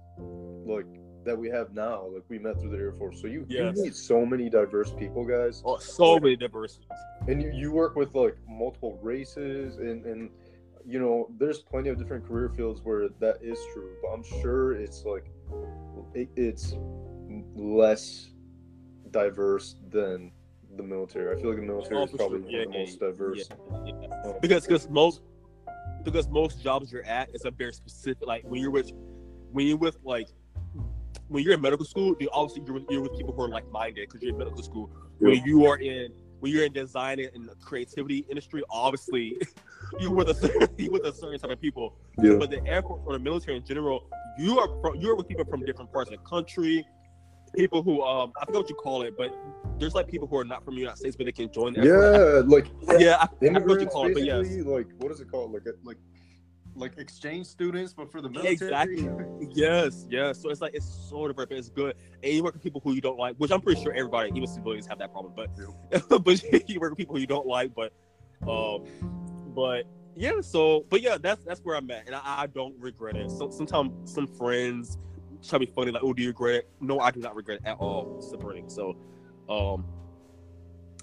like 0.65 0.87
that 1.25 1.37
we 1.39 1.49
have 1.51 1.73
now, 1.75 2.07
like 2.13 2.25
we 2.29 2.39
met 2.39 2.59
through 2.61 2.71
the 2.71 2.79
Air 2.79 2.93
Force. 2.93 3.21
So 3.21 3.27
you, 3.29 3.45
Yes. 3.49 3.77
you 3.77 3.85
meet 3.85 3.95
so 3.95 4.25
many 4.27 4.49
diverse 4.51 4.93
people, 4.93 5.25
guys 5.25 5.63
Oh, 5.65 5.77
so 5.79 6.19
many 6.19 6.37
diversities. 6.37 6.89
and 7.29 7.41
you, 7.43 7.53
you 7.55 7.71
work 7.73 7.97
with 7.97 8.15
like 8.15 8.37
multiple 8.49 8.99
races 9.03 9.77
and 9.77 10.05
and 10.07 10.31
you 10.85 10.99
know 10.99 11.29
there's 11.39 11.61
plenty 11.61 11.91
of 11.91 11.97
different 11.97 12.27
career 12.27 12.49
fields 12.57 12.81
where 12.83 13.09
that 13.21 13.37
is 13.41 13.57
true 13.73 13.93
but 14.03 14.09
i'm 14.09 14.25
sure 14.43 14.73
it's 14.75 15.05
like 15.05 15.31
it, 16.13 16.29
it's 16.35 16.75
less 17.55 18.32
diverse 19.13 19.77
than 19.91 20.33
the 20.77 20.83
military 20.83 21.37
i 21.37 21.41
feel 21.41 21.51
like 21.51 21.61
the 21.61 21.67
military 21.67 21.97
Oh, 21.97 22.05
is 22.05 22.11
probably 22.13 22.43
sure. 22.43 22.51
Yeah, 22.51 22.65
the 22.65 22.79
most 22.79 22.99
diverse 22.99 23.49
yeah, 23.49 23.93
yeah. 24.01 24.23
Um, 24.25 24.35
because 24.41 24.67
because 24.67 24.89
most 24.89 25.21
because 26.03 26.29
most 26.29 26.63
jobs 26.63 26.91
you're 26.91 27.05
at 27.05 27.31
is 27.35 27.45
a 27.45 27.51
very 27.51 27.73
specific 27.73 28.27
like 28.27 28.43
when 28.45 28.61
you're 28.61 28.71
with 28.71 28.93
when 29.53 29.67
you're 29.67 29.77
with 29.77 29.99
like 30.03 30.29
when 31.29 31.45
you're 31.45 31.55
in 31.55 31.61
medical 31.61 31.85
school 31.85 32.17
you 32.21 32.29
obviously 32.33 32.63
you're 32.65 32.75
with, 32.75 32.85
you're 32.91 33.03
with 33.03 33.17
people 33.17 33.35
who 33.35 33.43
are 33.43 33.49
like-minded 33.49 34.09
because 34.09 34.23
you're 34.23 34.33
in 34.33 34.39
medical 34.39 34.63
school 34.63 34.91
when 35.19 35.43
you 35.45 35.67
are 35.67 35.79
in 35.79 36.13
when 36.41 36.51
you're 36.51 36.65
in 36.65 36.73
design 36.73 37.21
and 37.21 37.49
the 37.49 37.55
creativity 37.57 38.27
industry 38.29 38.63
obviously 38.71 39.41
you're 40.01 40.11
with 40.11 40.29
a 40.29 40.35
certain 40.35 40.69
you're 40.79 40.91
with 40.91 41.05
a 41.05 41.13
certain 41.13 41.39
type 41.39 41.51
of 41.51 41.61
people 41.61 41.97
yeah. 42.23 42.35
but 42.35 42.51
the 42.51 42.65
air 42.67 42.83
force 42.83 43.01
or 43.07 43.13
the 43.13 43.19
military 43.19 43.57
in 43.57 43.65
general 43.65 44.09
you 44.39 44.59
are 44.59 44.69
from, 44.81 44.97
you're 44.97 45.15
with 45.15 45.29
people 45.29 45.45
from 45.45 45.65
different 45.65 45.93
parts 45.93 46.11
of 46.11 46.19
the 46.19 46.29
country 46.29 46.85
people 47.57 47.83
who 47.83 48.03
um 48.03 48.33
i 48.41 48.45
forget 48.45 48.63
what 48.63 48.69
you 48.69 48.75
call 48.75 49.03
it 49.03 49.15
but 49.17 49.35
there's 49.79 49.95
like 49.95 50.09
people 50.09 50.27
who 50.27 50.37
are 50.37 50.45
not 50.45 50.65
from 50.65 50.75
the 50.75 50.81
united 50.81 50.99
states 50.99 51.17
but 51.17 51.27
they 51.27 51.33
can 51.33 51.51
join 51.53 51.73
the 51.73 51.85
yeah 51.85 52.43
like 52.47 52.71
yeah 52.99 53.17
I, 53.17 53.25
I 53.25 53.61
forget 53.61 53.67
what 53.67 53.81
you 53.81 53.87
call 53.87 54.07
it 54.07 54.15
but 54.15 54.25
yes 54.25 54.47
like 54.65 54.87
what 54.99 55.13
is 55.13 55.21
it 55.21 55.31
called 55.31 55.53
like 55.53 55.63
like 55.85 55.99
like 56.75 56.99
exchange 56.99 57.47
students, 57.47 57.93
but 57.93 58.11
for 58.11 58.21
the 58.21 58.29
military. 58.29 58.55
Exactly. 58.55 59.09
yes, 59.51 60.07
yes. 60.09 60.41
So 60.41 60.51
it's 60.51 60.61
like 60.61 60.75
it's 60.75 60.87
so 60.87 61.27
diverse, 61.29 61.47
but 61.49 61.59
it's 61.59 61.69
good. 61.69 61.97
And 62.23 62.33
you 62.33 62.43
work 62.43 62.55
with 62.55 62.63
people 62.63 62.81
who 62.83 62.95
you 62.95 63.01
don't 63.01 63.19
like, 63.19 63.37
which 63.37 63.51
I'm 63.51 63.61
pretty 63.61 63.83
sure 63.83 63.93
everybody, 63.93 64.31
even 64.35 64.47
civilians, 64.47 64.87
have 64.87 64.99
that 64.99 65.13
problem. 65.13 65.35
But 65.37 65.51
but 66.25 66.69
you 66.69 66.81
work 66.81 66.91
with 66.91 66.99
people 66.99 67.15
who 67.15 67.21
you 67.21 67.27
don't 67.27 67.47
like, 67.47 67.73
but 67.75 67.93
um, 68.49 68.85
but 69.55 69.85
yeah. 70.15 70.41
So 70.41 70.87
but 70.89 71.03
yeah, 71.03 71.19
that's 71.21 71.45
that's 71.45 71.61
where 71.61 71.77
I'm 71.77 71.91
at, 71.91 72.07
and 72.07 72.15
I, 72.15 72.21
I 72.25 72.47
don't 72.47 72.75
regret 72.79 73.17
it. 73.17 73.31
So 73.31 73.51
sometimes 73.51 74.13
some 74.13 74.27
friends 74.27 74.99
try 75.43 75.59
to 75.59 75.67
be 75.67 75.73
funny, 75.73 75.91
like, 75.91 76.03
"Oh, 76.05 76.13
do 76.13 76.23
you 76.23 76.29
regret 76.29 76.55
it?" 76.57 76.69
No, 76.81 77.01
I 77.01 77.11
do 77.11 77.21
not 77.21 77.35
regret 77.37 77.61
it 77.63 77.67
at 77.69 77.79
all. 77.79 78.21
Separating. 78.21 78.69
So, 78.69 78.97
um, 79.49 79.85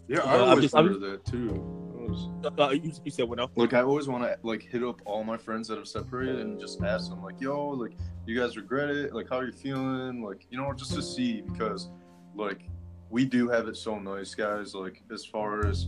yeah, 0.08 0.20
I 0.20 0.40
always 0.40 0.64
just- 0.64 0.74
wondered 0.74 1.00
that 1.02 1.26
too. 1.26 1.76
Was- 2.10 2.28
uh, 2.58 2.70
you, 2.72 2.92
you 3.06 3.12
said 3.12 3.30
what 3.30 3.38
now? 3.38 3.52
Like 3.56 3.74
I 3.74 3.82
always 3.82 4.08
want 4.08 4.24
to 4.24 4.36
like 4.42 4.64
hit 4.64 4.84
up 4.84 5.00
all 5.06 5.24
my 5.24 5.38
friends 5.38 5.68
that 5.68 5.78
have 5.78 5.88
separated 5.88 6.40
and 6.40 6.60
just 6.60 6.82
ask 6.82 7.10
them 7.10 7.22
like, 7.24 7.40
"Yo, 7.40 7.70
like 7.70 7.92
you 8.26 8.40
guys 8.40 8.58
regret 8.58 8.90
it? 8.90 9.14
Like 9.14 9.30
how 9.30 9.38
are 9.38 9.46
you 9.46 9.52
feeling? 9.52 10.24
Like 10.24 10.48
you 10.50 10.58
know, 10.58 10.74
just 10.74 10.94
to 10.96 11.04
see 11.04 11.42
because 11.42 11.90
like 12.36 12.64
we 13.12 13.26
do 13.26 13.48
have 13.50 13.68
it 13.68 13.78
so 13.78 14.00
nice, 14.00 14.34
guys. 14.34 14.74
Like 14.74 15.04
as 15.14 15.24
far 15.24 15.68
as 15.68 15.88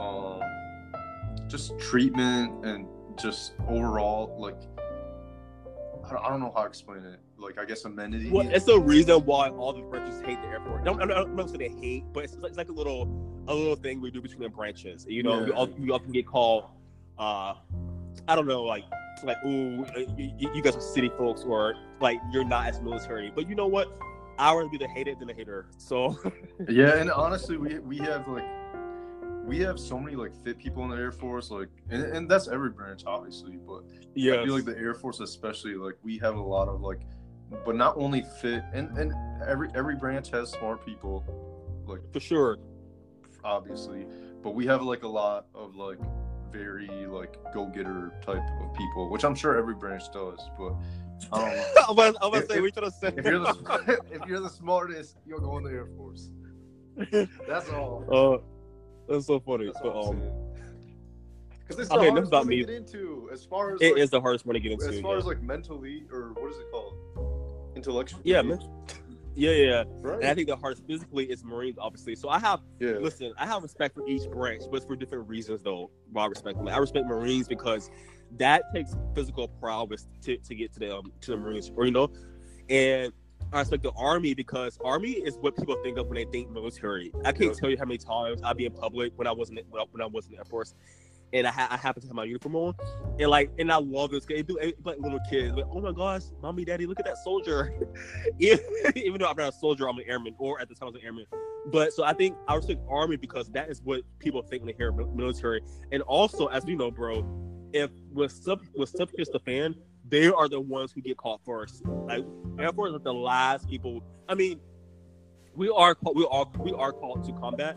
um 0.00 0.40
just 1.46 1.78
treatment 1.78 2.64
and 2.64 2.86
just 3.16 3.52
overall 3.68 4.36
like 4.40 4.58
I 6.04 6.12
don't, 6.14 6.24
I 6.24 6.28
don't 6.30 6.40
know 6.40 6.52
how 6.54 6.62
to 6.62 6.68
explain 6.68 7.04
it. 7.04 7.20
Like 7.38 7.58
I 7.58 7.64
guess 7.64 7.84
amenities. 7.84 8.32
Well, 8.32 8.48
it's 8.48 8.64
the 8.64 8.78
reason 8.78 9.24
why 9.24 9.48
all 9.50 9.72
the 9.72 9.82
branches 9.82 10.20
hate 10.20 10.40
the 10.42 10.48
Air 10.48 10.60
Force. 10.60 10.84
Don't, 10.84 11.00
I'm 11.00 11.08
not 11.08 11.18
I'm 11.18 11.36
not 11.36 11.48
saying 11.48 11.60
they 11.60 11.86
hate, 11.86 12.04
but 12.12 12.24
it's, 12.24 12.36
it's 12.42 12.56
like 12.56 12.68
a 12.68 12.72
little 12.72 13.08
a 13.46 13.54
little 13.54 13.76
thing 13.76 14.00
we 14.00 14.10
do 14.10 14.20
between 14.20 14.42
the 14.42 14.48
branches. 14.48 15.06
You 15.08 15.22
know, 15.22 15.44
we, 15.44 15.50
all, 15.52 15.66
we 15.66 15.90
often 15.90 16.12
get 16.12 16.26
called, 16.26 16.64
uh, 17.18 17.54
I 18.26 18.34
don't 18.34 18.46
know, 18.46 18.62
like 18.64 18.84
like 19.22 19.36
ooh, 19.46 19.86
you, 20.16 20.50
you 20.54 20.62
guys 20.62 20.76
are 20.76 20.80
city 20.80 21.10
folks, 21.16 21.42
or 21.42 21.74
like 22.00 22.20
you're 22.32 22.44
not 22.44 22.66
as 22.66 22.80
military. 22.80 23.30
But 23.34 23.48
you 23.48 23.54
know 23.54 23.66
what? 23.66 23.96
I 24.38 24.52
would 24.52 24.70
be 24.70 24.78
the 24.78 24.88
hater 24.88 25.14
than 25.16 25.28
the 25.28 25.34
hater. 25.34 25.66
So 25.78 26.18
Yeah, 26.68 26.96
and 26.96 27.10
honestly, 27.12 27.56
we 27.56 27.78
we 27.78 27.98
have 27.98 28.26
like 28.28 28.44
we 29.48 29.58
have 29.60 29.80
so 29.80 29.98
many 29.98 30.14
like 30.14 30.34
fit 30.44 30.58
people 30.58 30.84
in 30.84 30.90
the 30.90 30.96
Air 30.96 31.10
Force, 31.10 31.50
like, 31.50 31.70
and, 31.88 32.02
and 32.02 32.30
that's 32.30 32.48
every 32.48 32.70
branch, 32.70 33.02
obviously. 33.06 33.56
But 33.56 33.82
yeah, 34.14 34.34
I 34.34 34.44
feel 34.44 34.54
like 34.54 34.66
the 34.66 34.76
Air 34.76 34.94
Force, 34.94 35.20
especially, 35.20 35.74
like 35.74 35.94
we 36.02 36.18
have 36.18 36.36
a 36.36 36.40
lot 36.40 36.68
of 36.68 36.82
like, 36.82 37.00
but 37.64 37.76
not 37.76 37.96
only 37.96 38.22
fit, 38.40 38.62
and 38.72 38.96
and 38.98 39.12
every 39.46 39.68
every 39.74 39.96
branch 39.96 40.30
has 40.30 40.50
smart 40.50 40.84
people, 40.84 41.24
like 41.86 42.00
for 42.12 42.20
sure. 42.20 42.58
obviously, 43.44 44.06
but 44.42 44.54
we 44.54 44.66
have 44.66 44.82
like 44.82 45.02
a 45.02 45.08
lot 45.08 45.46
of 45.54 45.76
like 45.76 45.98
very 46.52 46.88
like 47.06 47.36
go 47.52 47.66
getter 47.66 48.12
type 48.24 48.42
of 48.62 48.74
people, 48.74 49.10
which 49.10 49.24
I'm 49.24 49.34
sure 49.34 49.56
every 49.56 49.74
branch 49.74 50.04
does. 50.12 50.40
But 50.58 50.74
know. 51.32 51.64
I'm 51.88 51.90
about, 51.90 52.16
I'm 52.20 52.28
about 52.28 52.42
If- 52.42 52.48
to 52.48 52.54
say, 52.54 52.60
we 52.60 52.70
trying 52.70 52.90
to 52.90 52.96
say. 52.96 53.12
if 53.16 53.24
you're 53.24 53.38
the 53.40 53.98
if 54.12 54.26
you're 54.26 54.40
the 54.40 54.48
smartest, 54.48 55.16
you'll 55.26 55.40
go 55.40 55.56
in 55.58 55.64
the 55.64 55.70
Air 55.70 55.86
Force. 55.96 56.30
That's 57.46 57.70
all. 57.70 58.04
uh, 58.12 58.38
that's 59.12 59.26
so 59.26 59.40
funny. 59.40 59.66
That's 59.66 59.80
But, 59.80 59.96
um. 59.96 60.22
Because 61.60 61.82
it's 61.82 61.90
okay, 61.90 62.06
the 62.06 62.16
enough 62.16 62.30
hardest 62.30 62.32
one 62.32 62.42
to 62.44 62.48
me. 62.48 62.64
get 62.64 62.70
into 62.70 63.28
as 63.30 63.44
far 63.44 63.74
as 63.74 63.82
it 63.82 63.92
like, 63.92 64.02
is 64.02 64.08
the 64.10 64.20
hardest 64.20 64.46
one 64.46 64.54
to 64.54 64.60
get 64.60 64.72
into. 64.72 64.88
as 64.88 65.00
far 65.00 65.12
yeah. 65.12 65.18
as 65.18 65.26
like 65.26 65.42
mentally 65.42 66.04
or 66.10 66.32
what 66.32 66.50
is 66.50 66.58
it 66.58 66.70
called? 66.70 66.94
Intellectually. 67.78 68.22
yeah, 68.24 68.42
man. 68.42 68.58
Yeah, 69.34 69.52
yeah, 69.52 69.64
yeah. 69.66 69.84
Right. 70.00 70.18
And 70.20 70.26
I 70.28 70.34
think 70.34 70.48
the 70.48 70.56
hardest 70.56 70.84
physically 70.86 71.26
is 71.30 71.44
Marines, 71.44 71.76
obviously. 71.80 72.16
So 72.16 72.28
I 72.28 72.40
have 72.40 72.60
yeah. 72.80 72.94
listen, 73.00 73.32
I 73.38 73.46
have 73.46 73.62
respect 73.62 73.94
for 73.94 74.06
each 74.08 74.28
branch, 74.30 74.62
but 74.68 74.78
it's 74.78 74.86
for 74.86 74.96
different 74.96 75.28
reasons 75.28 75.62
though. 75.62 75.90
Why 76.10 76.24
I 76.24 76.26
respect 76.26 76.58
them. 76.58 76.66
I 76.66 76.76
respect 76.78 77.06
Marines 77.06 77.46
because 77.46 77.88
that 78.36 78.64
takes 78.74 78.96
physical 79.14 79.46
prowess 79.46 80.08
to, 80.22 80.36
to 80.38 80.54
get 80.56 80.72
to 80.74 80.80
the 80.80 80.96
um, 80.96 81.12
to 81.20 81.30
the 81.30 81.36
Marines, 81.36 81.70
or 81.76 81.84
you 81.84 81.92
know, 81.92 82.10
and 82.68 83.12
I 83.52 83.60
respect 83.60 83.84
the 83.84 83.92
Army 83.92 84.34
because 84.34 84.76
Army 84.84 85.12
is 85.12 85.36
what 85.38 85.56
people 85.56 85.76
think 85.84 85.98
of 85.98 86.08
when 86.08 86.16
they 86.16 86.24
think 86.24 86.50
military. 86.50 87.12
I 87.24 87.30
can't 87.30 87.44
Yep. 87.52 87.56
tell 87.58 87.70
you 87.70 87.78
how 87.78 87.84
many 87.84 87.98
times 87.98 88.40
I'd 88.42 88.56
be 88.56 88.66
in 88.66 88.72
public 88.72 89.12
when 89.16 89.28
I 89.28 89.32
wasn't 89.32 89.60
when 89.70 89.80
I, 89.82 89.84
when 89.92 90.02
I 90.02 90.06
was 90.06 90.26
in 90.26 90.32
the 90.32 90.38
Air 90.38 90.44
Force. 90.46 90.74
And 91.32 91.46
I, 91.46 91.50
ha- 91.50 91.68
I 91.70 91.76
happen 91.76 92.00
to 92.00 92.08
have 92.08 92.14
my 92.14 92.24
uniform 92.24 92.56
on, 92.56 92.74
and 93.18 93.28
like, 93.28 93.50
and 93.58 93.70
I 93.70 93.76
love 93.76 94.12
this. 94.12 94.24
It'd 94.30 94.50
it'd 94.50 94.74
like 94.84 94.98
little 94.98 95.20
kids, 95.28 95.54
like, 95.54 95.66
oh 95.70 95.80
my 95.80 95.92
gosh, 95.92 96.22
mommy, 96.40 96.64
daddy, 96.64 96.86
look 96.86 96.98
at 96.98 97.04
that 97.04 97.18
soldier. 97.18 97.74
even, 98.38 99.20
though 99.20 99.28
I'm 99.28 99.36
not 99.36 99.50
a 99.50 99.52
soldier, 99.52 99.88
I'm 99.88 99.98
an 99.98 100.04
airman, 100.06 100.34
or 100.38 100.58
at 100.58 100.70
the 100.70 100.74
time 100.74 100.88
I 100.88 100.90
was 100.92 100.94
an 100.94 101.02
airman. 101.04 101.26
But 101.66 101.92
so 101.92 102.02
I 102.02 102.14
think 102.14 102.36
I 102.46 102.54
respect 102.54 102.80
Army 102.88 103.16
because 103.16 103.50
that 103.50 103.68
is 103.68 103.82
what 103.82 104.02
people 104.20 104.40
think 104.40 104.62
when 104.62 104.68
they 104.68 104.76
hear 104.76 104.90
military. 104.90 105.60
And 105.92 106.02
also, 106.02 106.46
as 106.46 106.64
we 106.64 106.74
know, 106.74 106.90
bro, 106.90 107.26
if 107.72 107.90
with 108.12 108.32
sub 108.32 108.62
with 108.74 108.88
stuff 108.88 109.10
hits 109.16 109.30
the 109.30 109.40
fan, 109.40 109.74
they 110.08 110.28
are 110.28 110.48
the 110.48 110.60
ones 110.60 110.92
who 110.92 111.02
get 111.02 111.16
caught 111.16 111.40
first. 111.44 111.84
Like 111.84 112.24
Air 112.58 112.72
Force 112.72 112.94
is 112.94 113.02
the 113.02 113.12
last 113.12 113.68
people. 113.68 114.02
I 114.28 114.34
mean, 114.34 114.60
we 115.54 115.68
are 115.68 115.96
we 116.14 116.26
are 116.30 116.46
we 116.58 116.72
are 116.72 116.92
called 116.92 117.24
to 117.24 117.32
combat, 117.32 117.76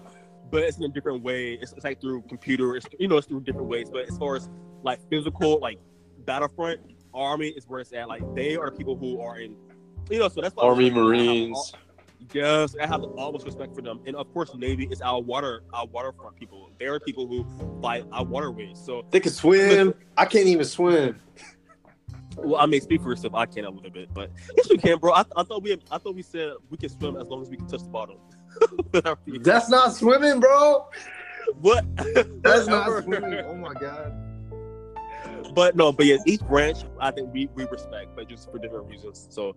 but 0.51 0.63
it's 0.63 0.77
in 0.77 0.83
a 0.83 0.87
different 0.89 1.23
way. 1.23 1.53
It's, 1.53 1.71
it's 1.73 1.83
like 1.83 1.99
through 2.01 2.23
computer. 2.23 2.75
It's 2.75 2.85
you 2.99 3.07
know 3.07 3.17
it's 3.17 3.27
through 3.27 3.41
different 3.41 3.67
ways. 3.67 3.89
But 3.89 4.09
as 4.09 4.17
far 4.17 4.35
as 4.35 4.49
like 4.83 4.99
physical, 5.09 5.59
like 5.59 5.79
battlefront, 6.25 6.81
Army 7.13 7.47
is 7.49 7.67
where 7.67 7.79
it's 7.79 7.93
at. 7.93 8.07
Like 8.07 8.21
they 8.35 8.55
are 8.55 8.69
people 8.71 8.95
who 8.95 9.21
are 9.21 9.39
in. 9.39 9.55
You 10.09 10.19
know, 10.19 10.27
so 10.27 10.41
that's 10.41 10.55
why 10.55 10.63
Army 10.65 10.85
I 10.85 10.89
have 10.89 10.97
all- 10.97 11.03
Marines. 11.05 11.73
Yes, 12.33 12.75
I 12.79 12.85
have 12.85 13.01
the 13.01 13.07
utmost 13.09 13.45
respect 13.45 13.73
for 13.75 13.81
them, 13.81 13.99
and 14.05 14.15
of 14.15 14.31
course, 14.31 14.53
Navy 14.53 14.87
is 14.91 15.01
our 15.01 15.19
water, 15.19 15.63
our 15.73 15.87
waterfront 15.87 16.35
people. 16.37 16.69
They 16.79 16.85
are 16.85 16.99
people 16.99 17.25
who 17.27 17.45
fight 17.81 18.05
our 18.11 18.23
waterways. 18.23 18.77
So, 18.77 19.03
They 19.09 19.19
can 19.19 19.31
swim. 19.31 19.95
I 20.15 20.25
can't 20.25 20.45
even 20.45 20.63
swim. 20.65 21.19
well, 22.37 22.61
I 22.61 22.67
may 22.67 22.79
speak 22.79 23.01
for 23.01 23.09
yourself. 23.09 23.33
I 23.33 23.47
can 23.47 23.65
a 23.65 23.71
little 23.71 23.89
bit, 23.89 24.13
but 24.13 24.29
yes, 24.55 24.69
we 24.69 24.77
can, 24.77 24.99
bro. 24.99 25.13
I, 25.13 25.23
I 25.35 25.41
thought 25.43 25.63
we, 25.63 25.73
I 25.89 25.97
thought 25.97 26.13
we 26.13 26.21
said 26.21 26.53
we 26.69 26.77
can 26.77 26.89
swim 26.89 27.17
as 27.17 27.27
long 27.27 27.41
as 27.41 27.49
we 27.49 27.57
can 27.57 27.65
touch 27.67 27.81
the 27.81 27.89
bottom. 27.89 28.17
With 28.91 29.05
our 29.05 29.15
feet. 29.17 29.43
That's 29.43 29.69
not 29.69 29.93
swimming, 29.93 30.39
bro. 30.39 30.87
what? 31.59 31.85
That's 32.41 32.67
not 32.67 33.03
swimming. 33.03 33.39
Oh 33.45 33.55
my 33.55 33.73
god. 33.73 34.13
But 35.53 35.75
no, 35.75 35.91
but 35.91 36.05
yeah, 36.05 36.17
each 36.25 36.41
branch 36.41 36.79
I 36.99 37.11
think 37.11 37.33
we, 37.33 37.49
we 37.55 37.65
respect, 37.65 38.15
but 38.15 38.27
just 38.27 38.51
for 38.51 38.57
different 38.57 38.87
reasons. 38.87 39.27
So 39.29 39.55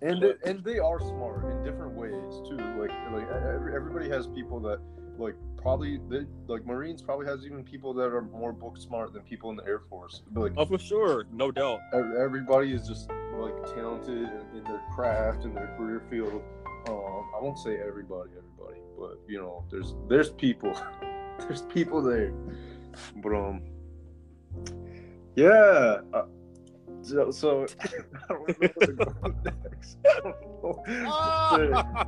And 0.00 0.22
they, 0.22 0.34
and 0.44 0.62
they 0.64 0.78
are 0.78 1.00
smart 1.00 1.44
in 1.44 1.64
different 1.64 1.94
ways 1.94 2.48
too. 2.48 2.56
Like 2.78 2.90
like 3.12 3.28
everybody 3.74 4.08
has 4.10 4.26
people 4.28 4.60
that 4.60 4.78
like 5.18 5.34
probably 5.56 5.98
they 6.08 6.26
like 6.46 6.64
Marines 6.66 7.02
probably 7.02 7.26
has 7.26 7.44
even 7.46 7.64
people 7.64 7.94
that 7.94 8.12
are 8.12 8.22
more 8.22 8.52
book 8.52 8.76
smart 8.76 9.12
than 9.12 9.22
people 9.22 9.50
in 9.50 9.56
the 9.56 9.64
Air 9.64 9.80
Force. 9.88 10.22
Like 10.34 10.52
oh, 10.56 10.66
for 10.66 10.78
sure, 10.78 11.26
no 11.32 11.50
doubt. 11.50 11.80
everybody 11.92 12.72
is 12.72 12.86
just 12.86 13.08
like 13.38 13.54
talented 13.74 14.16
in, 14.16 14.58
in 14.58 14.64
their 14.64 14.82
craft 14.94 15.44
in 15.44 15.54
their 15.54 15.74
career 15.76 16.02
field. 16.10 16.42
Um, 16.88 17.30
I 17.36 17.40
won't 17.40 17.58
say 17.58 17.78
everybody, 17.78 18.30
everybody, 18.36 18.80
but 18.98 19.18
you 19.26 19.38
know, 19.38 19.64
there's 19.70 19.94
there's 20.08 20.30
people, 20.30 20.72
there's 21.40 21.62
people 21.62 22.02
there. 22.02 22.32
But 23.16 23.34
um, 23.34 23.62
yeah. 25.36 25.98
Uh, 26.12 26.24
so, 27.02 27.30
so 27.30 27.66
I 27.80 27.86
don't 28.28 28.48
know 28.48 28.54
where 28.56 28.68
to 28.68 28.92
go 28.92 29.34
next. 29.44 29.98
I 30.06 32.04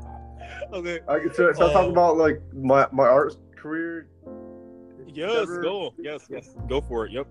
okay. 0.72 1.00
I 1.08 1.28
so, 1.32 1.52
so 1.52 1.68
I 1.68 1.72
talk 1.72 1.86
Oh. 1.86 1.90
about 1.90 2.16
like 2.16 2.40
my 2.54 2.86
my 2.92 3.06
art 3.06 3.34
career. 3.56 4.08
Yes, 5.06 5.32
Trevor- 5.46 5.62
go. 5.62 5.94
Yes, 5.98 6.26
yes, 6.30 6.54
go 6.68 6.80
for 6.80 7.06
it. 7.06 7.12
Yep. 7.12 7.26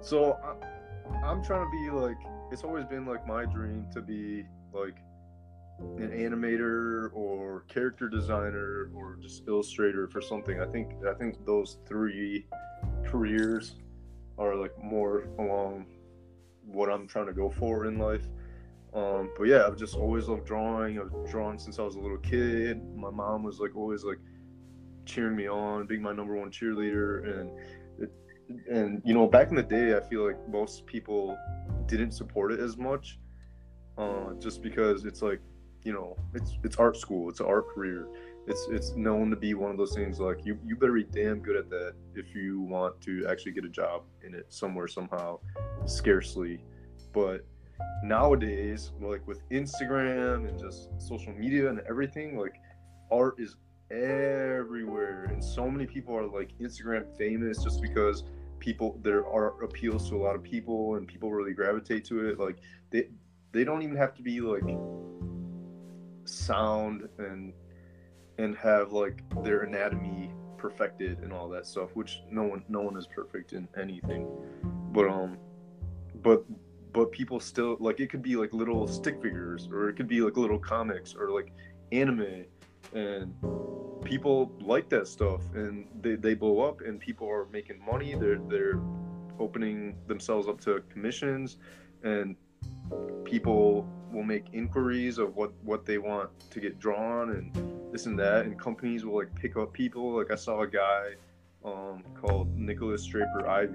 So 0.00 0.34
I, 0.42 1.16
I'm 1.26 1.42
trying 1.44 1.64
to 1.66 1.70
be 1.70 1.90
like 1.90 2.16
it's 2.52 2.64
always 2.64 2.84
been 2.86 3.06
like 3.06 3.26
my 3.26 3.44
dream 3.44 3.86
to 3.92 4.00
be 4.02 4.44
like 4.72 4.96
an 5.78 6.10
animator 6.10 7.10
or 7.12 7.64
character 7.68 8.08
designer 8.08 8.90
or 8.94 9.16
just 9.20 9.46
illustrator 9.46 10.08
for 10.08 10.20
something. 10.20 10.60
I 10.60 10.66
think 10.66 10.92
I 11.08 11.14
think 11.14 11.44
those 11.44 11.78
three 11.86 12.46
careers 13.04 13.76
are 14.38 14.54
like 14.54 14.72
more 14.82 15.28
along 15.38 15.86
what 16.64 16.90
I'm 16.90 17.06
trying 17.06 17.26
to 17.26 17.32
go 17.32 17.50
for 17.50 17.86
in 17.86 17.98
life. 17.98 18.26
Um, 18.94 19.30
but 19.36 19.44
yeah, 19.44 19.66
I've 19.66 19.76
just 19.76 19.94
always 19.94 20.28
loved 20.28 20.46
drawing. 20.46 20.98
I've 20.98 21.30
drawn 21.30 21.58
since 21.58 21.78
I 21.78 21.82
was 21.82 21.96
a 21.96 22.00
little 22.00 22.18
kid. 22.18 22.80
My 22.96 23.10
mom 23.10 23.42
was 23.42 23.60
like 23.60 23.76
always 23.76 24.04
like 24.04 24.18
cheering 25.04 25.36
me 25.36 25.48
on, 25.48 25.86
being 25.86 26.02
my 26.02 26.12
number 26.12 26.34
one 26.34 26.50
cheerleader, 26.50 27.40
and 27.40 27.50
it, 27.98 28.12
and 28.70 29.02
you 29.04 29.12
know 29.12 29.26
back 29.26 29.50
in 29.50 29.56
the 29.56 29.62
day, 29.62 29.96
I 29.96 30.00
feel 30.00 30.26
like 30.26 30.36
most 30.48 30.86
people 30.86 31.36
didn't 31.86 32.12
support 32.12 32.52
it 32.52 32.60
as 32.60 32.78
much, 32.78 33.18
uh, 33.98 34.32
just 34.38 34.62
because 34.62 35.04
it's 35.04 35.20
like 35.20 35.40
you 35.86 35.92
know 35.92 36.16
it's 36.34 36.58
it's 36.64 36.76
art 36.76 36.96
school, 36.96 37.30
it's 37.30 37.40
an 37.40 37.46
art 37.46 37.68
career. 37.68 38.08
It's 38.48 38.66
it's 38.70 38.94
known 38.96 39.30
to 39.30 39.36
be 39.36 39.54
one 39.54 39.70
of 39.70 39.76
those 39.76 39.94
things 39.94 40.18
like 40.18 40.44
you 40.44 40.58
you 40.66 40.74
better 40.74 40.92
be 40.92 41.04
damn 41.04 41.38
good 41.38 41.56
at 41.56 41.70
that 41.70 41.94
if 42.14 42.34
you 42.34 42.60
want 42.60 43.00
to 43.02 43.26
actually 43.28 43.52
get 43.52 43.64
a 43.64 43.68
job 43.68 44.02
in 44.24 44.34
it 44.34 44.46
somewhere 44.48 44.88
somehow. 44.88 45.38
Scarcely, 45.86 46.64
but 47.12 47.46
nowadays 48.02 48.92
like 49.02 49.26
with 49.26 49.46
instagram 49.50 50.48
and 50.48 50.58
just 50.58 50.88
social 50.98 51.32
media 51.34 51.68
and 51.68 51.80
everything 51.86 52.38
like 52.38 52.54
art 53.10 53.38
is 53.38 53.56
everywhere 53.90 55.24
and 55.30 55.44
so 55.44 55.70
many 55.70 55.84
people 55.84 56.16
are 56.16 56.26
like 56.26 56.52
instagram 56.58 57.04
famous 57.18 57.62
just 57.62 57.82
because 57.82 58.24
people 58.60 58.98
their 59.02 59.26
art 59.26 59.56
appeals 59.62 60.08
to 60.08 60.16
a 60.16 60.22
lot 60.22 60.34
of 60.34 60.42
people 60.42 60.94
and 60.94 61.06
people 61.06 61.30
really 61.30 61.52
gravitate 61.52 62.02
to 62.02 62.28
it 62.28 62.38
like 62.38 62.56
they 62.90 63.08
they 63.52 63.62
don't 63.62 63.82
even 63.82 63.96
have 63.96 64.14
to 64.14 64.22
be 64.22 64.40
like 64.40 64.64
sound 66.36 67.08
and 67.18 67.52
and 68.38 68.56
have 68.56 68.92
like 68.92 69.22
their 69.42 69.62
anatomy 69.62 70.30
perfected 70.58 71.18
and 71.20 71.32
all 71.32 71.48
that 71.48 71.66
stuff 71.66 71.90
which 71.94 72.20
no 72.30 72.42
one 72.42 72.64
no 72.68 72.80
one 72.80 72.96
is 72.96 73.06
perfect 73.06 73.52
in 73.52 73.68
anything. 73.80 74.28
But 74.92 75.08
um 75.08 75.38
but 76.22 76.44
but 76.92 77.12
people 77.12 77.40
still 77.40 77.76
like 77.80 78.00
it 78.00 78.10
could 78.10 78.22
be 78.22 78.36
like 78.36 78.52
little 78.52 78.86
stick 78.86 79.20
figures 79.22 79.68
or 79.70 79.88
it 79.88 79.96
could 79.96 80.08
be 80.08 80.20
like 80.20 80.36
little 80.36 80.58
comics 80.58 81.14
or 81.14 81.30
like 81.30 81.52
anime 81.92 82.44
and 82.94 83.34
people 84.04 84.52
like 84.60 84.88
that 84.88 85.06
stuff 85.06 85.42
and 85.54 85.86
they, 86.00 86.14
they 86.14 86.34
blow 86.34 86.60
up 86.60 86.80
and 86.80 87.00
people 87.00 87.28
are 87.28 87.46
making 87.52 87.84
money. 87.84 88.14
They're 88.14 88.38
they're 88.48 88.80
opening 89.38 89.96
themselves 90.06 90.48
up 90.48 90.60
to 90.62 90.82
commissions 90.90 91.58
and 92.02 92.36
people 93.24 93.88
will 94.12 94.22
make 94.22 94.46
inquiries 94.52 95.18
of 95.18 95.36
what 95.36 95.52
what 95.62 95.84
they 95.84 95.98
want 95.98 96.30
to 96.50 96.60
get 96.60 96.78
drawn 96.78 97.30
and 97.30 97.92
this 97.92 98.06
and 98.06 98.18
that 98.18 98.46
and 98.46 98.58
companies 98.58 99.04
will 99.04 99.16
like 99.16 99.34
pick 99.34 99.56
up 99.56 99.72
people. 99.72 100.16
Like 100.16 100.30
i 100.30 100.34
saw 100.34 100.62
a 100.62 100.66
guy 100.66 101.14
um, 101.64 102.02
called 102.14 102.56
nicholas 102.56 103.04
draper 103.04 103.46
ivy 103.48 103.74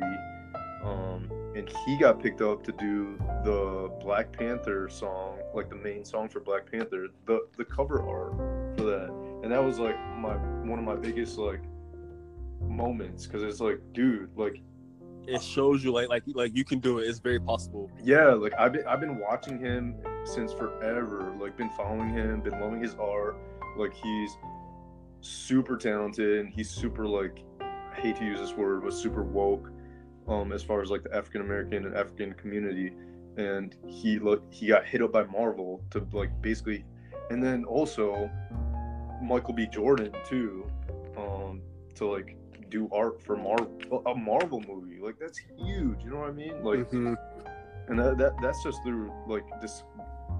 um, 0.84 1.30
and 1.56 1.70
he 1.86 1.98
got 1.98 2.22
picked 2.22 2.42
up 2.42 2.64
to 2.64 2.72
do 2.72 3.18
the 3.44 3.92
black 4.02 4.32
panther 4.32 4.90
song 4.90 5.40
like 5.54 5.70
the 5.70 5.76
main 5.76 6.04
song 6.06 6.30
for 6.30 6.40
black 6.40 6.72
panther 6.72 7.08
the 7.26 7.48
the 7.58 7.66
cover 7.66 8.02
art 8.02 8.34
for 8.78 8.84
that. 8.84 9.10
And 9.44 9.52
that 9.52 9.64
was 9.64 9.80
like 9.80 9.98
my 10.18 10.36
one 10.36 10.80
of 10.80 10.86
my 10.86 10.96
biggest 10.96 11.38
like 11.38 11.62
moments 12.62 13.26
because 13.26 13.44
it's 13.44 13.60
like 13.60 13.82
dude 13.94 14.30
like 14.36 14.62
it 15.28 15.42
shows 15.42 15.84
you 15.84 15.92
like 15.92 16.10
like 16.10 16.24
like 16.34 16.56
you 16.56 16.64
can 16.64 16.80
do 16.80 17.00
it. 17.00 17.08
It's 17.08 17.20
very 17.20 17.40
possible. 17.40 17.90
Yeah 18.04 18.28
like 18.34 18.54
i've 18.58 18.74
been 18.74 18.86
i've 18.88 19.00
been 19.00 19.20
watching 19.20 19.60
him 19.60 19.96
since 20.24 20.54
forever 20.54 21.36
like 21.40 21.58
been 21.58 21.70
following 21.72 22.10
him 22.10 22.42
been 22.42 22.60
loving 22.60 22.82
his 22.82 22.96
art. 22.96 23.38
Like 23.78 23.94
he's 23.94 24.38
super 25.22 25.78
talented 25.78 26.40
and 26.40 26.54
he's 26.54 26.70
super 26.70 27.06
like 27.06 27.44
I 27.62 27.96
hate 27.96 28.16
to 28.18 28.26
use 28.26 28.40
this 28.40 28.54
word 28.54 28.84
but 28.84 28.94
super 28.94 29.24
woke 29.24 29.72
um 30.28 30.52
as 30.52 30.64
far 30.64 30.82
as 30.82 30.90
like 30.90 31.04
the 31.04 31.16
african 31.16 31.42
american 31.42 31.86
and 31.86 31.96
african 31.96 32.34
community. 32.34 32.94
And 33.38 33.76
he 33.88 34.20
look 34.20 34.44
he 34.52 34.68
got 34.68 34.86
hit 34.86 35.02
up 35.02 35.12
by 35.12 35.24
marvel 35.24 35.84
to 35.92 36.06
like 36.12 36.30
basically 36.42 36.84
and 37.30 37.42
then 37.42 37.64
also 37.64 38.30
Michael 39.22 39.54
B. 39.54 39.68
Jordan 39.68 40.12
too, 40.28 40.66
um, 41.16 41.62
to 41.96 42.12
like 42.12 42.36
do 42.72 42.90
art 42.92 43.22
for 43.22 43.36
Marvel, 43.38 44.02
a 44.08 44.16
Marvel 44.16 44.62
movie. 44.68 45.00
Like 45.00 45.16
that's 45.20 45.38
huge. 45.58 46.04
You 46.04 46.10
know 46.10 46.20
what 46.22 46.30
I 46.30 46.34
mean? 46.34 46.64
Like, 46.64 46.90
Mhm. 46.90 47.16
and 47.90 48.00
that, 48.00 48.18
that 48.18 48.34
that's 48.42 48.64
just 48.64 48.82
through 48.84 49.12
like 49.28 49.44
this 49.62 49.84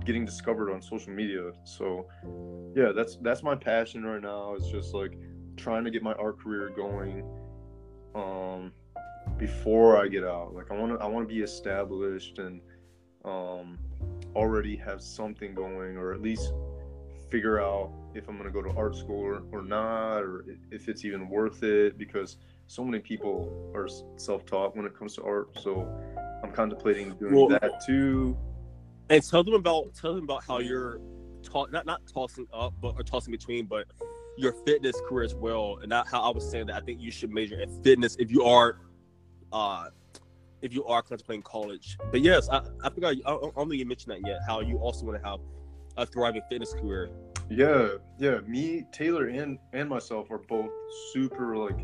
getting 0.06 0.26
discovered 0.26 0.72
on 0.72 0.82
social 0.82 1.14
media. 1.14 1.52
So, 1.64 2.08
yeah, 2.76 2.92
that's 2.96 3.18
that's 3.18 3.44
my 3.44 3.56
passion 3.56 4.04
right 4.04 4.22
now. 4.22 4.56
It's 4.56 4.70
just 4.72 4.94
like 4.96 5.14
trying 5.58 5.84
to 5.84 5.92
get 5.92 6.02
my 6.02 6.14
art 6.14 6.40
career 6.40 6.70
going. 6.76 7.24
Um, 8.16 8.72
before 9.38 9.98
I 10.04 10.08
get 10.08 10.24
out, 10.24 10.54
like 10.56 10.72
I 10.72 10.78
want 10.78 10.98
to 10.98 11.04
I 11.04 11.08
want 11.08 11.28
to 11.28 11.34
be 11.34 11.42
established 11.42 12.40
and 12.40 12.62
um 13.26 13.78
already 14.36 14.76
have 14.78 15.02
something 15.02 15.54
going, 15.54 15.98
or 15.98 16.14
at 16.14 16.22
least 16.22 16.54
figure 17.30 17.60
out 17.62 17.92
if 18.14 18.28
I'm 18.28 18.38
going 18.38 18.52
to 18.52 18.54
go 18.54 18.62
to 18.62 18.76
art 18.78 18.96
school 18.96 19.22
or, 19.22 19.44
or 19.52 19.62
not, 19.64 20.20
or 20.20 20.46
if 20.72 20.88
it's 20.90 21.06
even 21.06 21.30
worth 21.30 21.64
it, 21.64 21.98
because 21.98 22.38
so 22.68 22.84
many 22.84 23.00
people 23.00 23.72
are 23.76 23.88
self-taught 24.18 24.76
when 24.76 24.86
it 24.86 24.98
comes 24.98 25.16
to 25.16 25.24
art. 25.24 25.50
So 25.62 25.88
I'm 26.44 26.52
contemplating 26.52 27.16
doing 27.16 27.34
Well- 27.36 27.48
that 27.50 27.82
too. 27.86 28.38
and 29.10 29.22
tell 29.24 29.44
them 29.44 29.56
about 29.56 29.94
tell 29.94 30.16
them 30.16 30.24
about 30.24 30.44
how 30.44 30.60
you're 30.60 31.00
not 31.72 31.86
not 31.86 32.02
tossing 32.14 32.48
up 32.54 32.74
but 32.82 32.94
or 32.98 33.04
tossing 33.04 33.32
between 33.32 33.66
but 33.66 33.86
your 34.38 34.54
fitness 34.66 34.96
career 35.08 35.26
as 35.26 35.36
well 35.36 35.80
and 35.82 35.90
not 35.90 36.08
how 36.08 36.22
i 36.22 36.30
was 36.30 36.50
saying 36.50 36.68
that 36.68 36.76
i 36.76 36.80
think 36.86 37.02
you 37.02 37.12
should 37.12 37.30
major 37.32 37.60
in 37.60 37.70
fitness 37.84 38.16
if 38.20 38.32
you 38.32 38.44
are 38.44 38.78
uh 39.52 39.88
if 40.62 40.72
you 40.74 40.86
are 40.86 41.02
contemplating 41.02 41.42
college 41.42 41.98
but 42.12 42.22
yes 42.22 42.48
i 42.50 42.62
i 42.84 42.90
forgot 42.90 43.16
i, 43.26 43.32
I 43.32 43.38
don't 43.38 43.68
think 43.70 43.80
you 43.80 43.86
mentioned 43.86 44.14
that 44.14 44.26
yet 44.26 44.40
how 44.48 44.62
you 44.62 44.78
also 44.78 45.06
want 45.06 45.22
to 45.22 45.28
have 45.28 45.40
a 45.98 46.06
thriving 46.06 46.42
fitness 46.50 46.74
career 46.74 47.10
Yeah, 47.50 47.90
yeah. 48.18 48.40
Me, 48.48 48.86
Taylor, 48.92 49.28
and 49.28 49.60
and 49.74 49.90
myself 49.90 50.32
are 50.32 50.38
both 50.38 50.72
super 51.14 51.58
like 51.58 51.80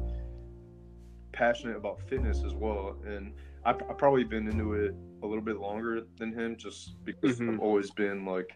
passionate 1.34 1.76
about 1.78 2.00
fitness 2.10 2.43
as 2.46 2.54
well, 2.54 2.96
and 3.06 3.34
I've, 3.65 3.82
I've 3.89 3.98
probably 3.98 4.24
been 4.24 4.48
into 4.48 4.74
it 4.74 4.96
a 5.24 5.28
little 5.28 5.43
bit 5.43 5.58
longer 5.58 6.02
than 6.17 6.32
him, 6.34 6.56
just 6.58 7.04
because 7.04 7.39
Mhm. 7.39 7.56
I've 7.56 7.60
always 7.60 7.91
been 7.91 8.26
like, 8.26 8.54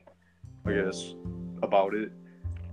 I 0.65 0.73
guess, 0.73 1.15
about 1.61 1.93
it. 1.93 2.11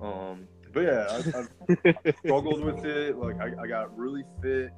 Um, 0.00 0.46
but 0.72 0.80
yeah, 0.80 1.22
I've, 1.34 1.48
I've 1.96 2.14
struggled 2.24 2.62
with 2.64 2.84
it. 2.84 3.16
Like 3.18 3.40
I, 3.40 3.62
I 3.62 3.66
got 3.66 3.96
really 3.98 4.22
fit 4.40 4.70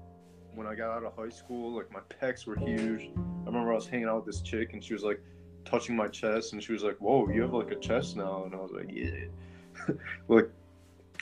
when 0.55 0.67
I 0.67 0.75
got 0.75 0.91
out 0.97 1.05
of 1.05 1.15
high 1.15 1.29
school. 1.29 1.77
Like 1.77 1.93
my 1.93 2.01
pecs 2.21 2.47
were 2.47 2.57
huge. 2.57 3.11
I 3.17 3.47
remember 3.47 3.73
I 3.73 3.75
was 3.75 3.87
hanging 3.87 4.07
out 4.07 4.25
with 4.25 4.27
this 4.27 4.41
chick 4.43 4.73
and 4.73 4.83
she 4.83 4.95
was 4.95 5.03
like 5.03 5.21
touching 5.65 5.97
my 5.97 6.09
chest 6.09 6.53
and 6.53 6.63
she 6.63 6.73
was 6.73 6.83
like, 6.83 6.97
"Whoa, 6.99 7.29
you 7.29 7.43
have 7.43 7.53
like 7.53 7.71
a 7.71 7.77
chest 7.77 8.17
now." 8.17 8.45
And 8.45 8.55
I 8.55 8.59
was 8.59 8.73
like, 8.73 8.91
"Yeah." 8.91 9.95
like 10.29 10.51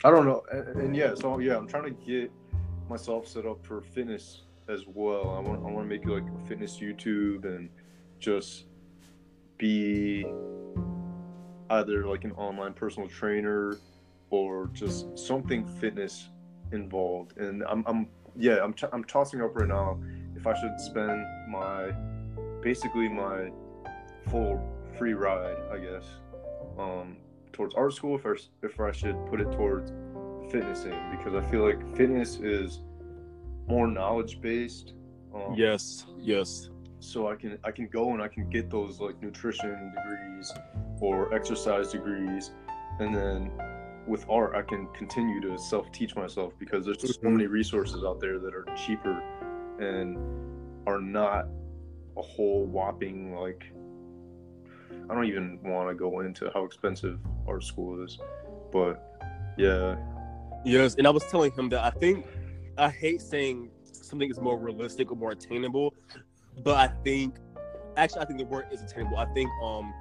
I 0.03 0.11
don't 0.11 0.25
know. 0.25 0.43
And, 0.51 0.81
and 0.81 0.95
yeah, 0.95 1.13
so 1.15 1.39
yeah, 1.39 1.57
I'm 1.57 1.67
trying 1.67 1.83
to 1.83 2.05
get 2.05 2.31
myself 2.89 3.27
set 3.27 3.45
up 3.45 3.65
for 3.65 3.81
fitness 3.81 4.43
as 4.67 4.83
well. 4.87 5.35
I 5.35 5.39
want 5.39 5.59
I 5.65 5.71
want 5.71 5.89
to 5.89 5.95
make 5.97 6.05
like 6.05 6.23
a 6.23 6.47
fitness 6.47 6.77
YouTube 6.77 7.45
and 7.45 7.69
just 8.19 8.65
be 9.57 10.25
either 11.69 12.07
like 12.07 12.23
an 12.23 12.31
online 12.33 12.73
personal 12.73 13.07
trainer 13.07 13.77
or 14.29 14.69
just 14.73 15.17
something 15.17 15.65
fitness 15.65 16.29
involved. 16.71 17.37
And 17.37 17.63
I'm, 17.63 17.83
I'm 17.87 18.07
yeah, 18.37 18.63
I'm, 18.63 18.73
t- 18.73 18.87
I'm 18.91 19.03
tossing 19.03 19.41
up 19.41 19.55
right 19.55 19.67
now 19.67 19.99
if 20.35 20.47
I 20.47 20.59
should 20.59 20.79
spend 20.79 21.25
my 21.49 21.91
basically 22.61 23.09
my 23.09 23.49
full 24.29 24.61
free 24.97 25.13
ride, 25.13 25.57
I 25.71 25.77
guess, 25.77 26.05
um, 26.77 27.17
towards 27.53 27.75
art 27.75 27.93
school. 27.93 28.15
If 28.17 28.25
I, 28.25 28.33
if 28.65 28.79
I 28.79 28.91
should 28.91 29.15
put 29.27 29.41
it 29.41 29.51
towards 29.51 29.91
fitnessing 30.51 30.95
because 31.17 31.35
I 31.35 31.41
feel 31.49 31.63
like 31.65 31.79
fitness 31.95 32.37
is 32.37 32.81
more 33.67 33.87
knowledge 33.87 34.41
based. 34.41 34.93
Um, 35.33 35.53
yes 35.55 36.05
yes 36.17 36.69
so 36.99 37.27
I 37.29 37.35
can 37.35 37.59
I 37.63 37.71
can 37.71 37.87
go 37.87 38.13
and 38.13 38.21
I 38.21 38.27
can 38.27 38.49
get 38.49 38.69
those 38.71 38.99
like 38.99 39.21
nutrition 39.21 39.93
degrees 39.95 40.51
or 40.99 41.33
exercise 41.33 41.91
degrees, 41.91 42.51
and 42.99 43.13
then 43.15 43.51
with 44.07 44.25
art 44.29 44.55
I 44.55 44.63
can 44.63 44.87
continue 44.97 45.39
to 45.41 45.57
self 45.57 45.91
teach 45.91 46.15
myself 46.15 46.53
because 46.59 46.85
there's 46.85 46.97
just 46.97 47.21
so 47.21 47.27
Mhm. 47.27 47.33
many 47.33 47.45
resources 47.47 48.03
out 48.03 48.19
there 48.19 48.39
that 48.39 48.53
are 48.55 48.65
cheaper 48.75 49.21
and 49.79 50.17
are 50.87 50.99
not 50.99 51.47
a 52.17 52.21
whole 52.21 52.65
whopping 52.65 53.33
like 53.35 53.71
I 55.09 55.13
don't 55.13 55.25
even 55.25 55.59
want 55.63 55.89
to 55.89 55.95
go 55.95 56.19
into 56.21 56.51
how 56.53 56.63
expensive 56.63 57.19
art 57.47 57.63
school 57.63 58.03
is, 58.03 58.19
but 58.71 59.03
yeah, 59.57 59.95
Yes, 60.65 60.95
and 60.95 61.07
I 61.07 61.09
was 61.09 61.25
telling 61.25 61.51
him 61.53 61.69
that 61.69 61.83
I 61.83 61.91
think 61.91 62.25
I 62.77 62.89
hate 62.89 63.21
saying 63.21 63.69
something 63.91 64.29
is 64.29 64.39
more 64.39 64.57
realistic 64.57 65.11
or 65.11 65.15
more 65.15 65.31
attainable, 65.31 65.93
but 66.63 66.75
I 66.75 66.93
think 67.03 67.37
actually 67.95 68.21
I 68.21 68.25
think 68.25 68.39
the 68.39 68.45
word 68.45 68.67
is 68.71 68.81
attainable. 68.81 69.17
I 69.17 69.25
think 69.33 69.49
um 69.63 69.93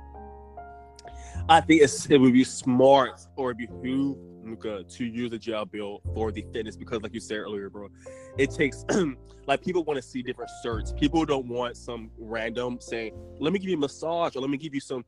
I 1.48 1.61
think 1.61 1.83
it 1.83 2.20
would 2.20 2.32
be 2.32 2.45
smart 2.45 3.20
or 3.36 3.53
it'd 3.53 3.59
behoove 3.59 4.16
Nuka 4.43 4.84
to 4.84 5.05
use 5.05 5.32
a 5.32 5.39
GI 5.39 5.64
Bill 5.70 6.01
for 6.14 6.32
the 6.32 6.45
fitness 6.53 6.76
because 6.76 7.03
like 7.03 7.14
you 7.14 7.20
said 7.20 7.39
earlier, 7.39 7.70
bro, 7.70 7.89
it 8.36 8.51
takes 8.51 8.84
like 9.47 9.62
people 9.62 9.84
want 9.84 9.97
to 9.97 10.03
see 10.03 10.22
different 10.22 10.51
certs. 10.64 10.99
People 10.99 11.24
don't 11.24 11.49
want 11.49 11.76
some 11.76 12.11
random 12.18 12.78
saying, 12.80 13.14
let 13.39 13.53
me 13.53 13.59
give 13.59 13.70
you 13.70 13.76
a 13.76 13.80
massage 13.80 14.36
or 14.36 14.41
let 14.41 14.51
me 14.51 14.59
give 14.59 14.74
you 14.74 14.80
some 14.80 15.05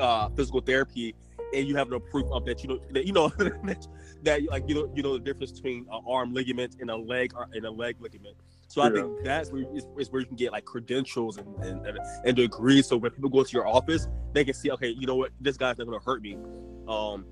uh, 0.00 0.28
physical 0.30 0.60
therapy 0.60 1.14
and 1.54 1.68
you 1.68 1.76
have 1.76 1.88
no 1.88 2.00
proof 2.00 2.26
of 2.32 2.44
that 2.44 2.62
you 2.62 2.68
know 2.68 2.80
that 2.90 3.06
you 3.06 3.12
know 3.12 3.28
that 4.22 4.42
like 4.50 4.64
you 4.66 4.74
know 4.74 4.92
you 4.94 5.02
know 5.02 5.12
the 5.14 5.24
difference 5.24 5.52
between 5.52 5.86
an 5.92 6.02
arm 6.08 6.34
ligament 6.34 6.76
and 6.80 6.90
a 6.90 6.96
leg 6.96 7.32
or 7.34 7.48
and 7.52 7.64
a 7.64 7.70
leg 7.70 7.96
ligament. 8.00 8.36
So 8.66 8.82
I 8.82 8.90
think 8.90 9.22
that's 9.22 9.52
where 9.52 9.62
is, 9.74 9.86
is 9.98 10.10
where 10.10 10.20
you 10.20 10.26
can 10.26 10.36
get 10.36 10.50
like 10.50 10.64
credentials 10.64 11.36
and, 11.36 11.46
and, 11.62 11.86
and, 11.86 11.98
and 12.24 12.36
degrees. 12.36 12.88
So 12.88 12.96
when 12.96 13.12
people 13.12 13.30
go 13.30 13.44
to 13.44 13.52
your 13.52 13.68
office, 13.68 14.08
they 14.32 14.44
can 14.44 14.54
see, 14.54 14.70
okay, 14.72 14.88
you 14.88 15.06
know 15.06 15.14
what, 15.14 15.30
this 15.40 15.56
guy's 15.56 15.78
not 15.78 15.86
gonna 15.86 16.00
hurt 16.00 16.22
me. 16.22 16.36
Um, 16.88 17.24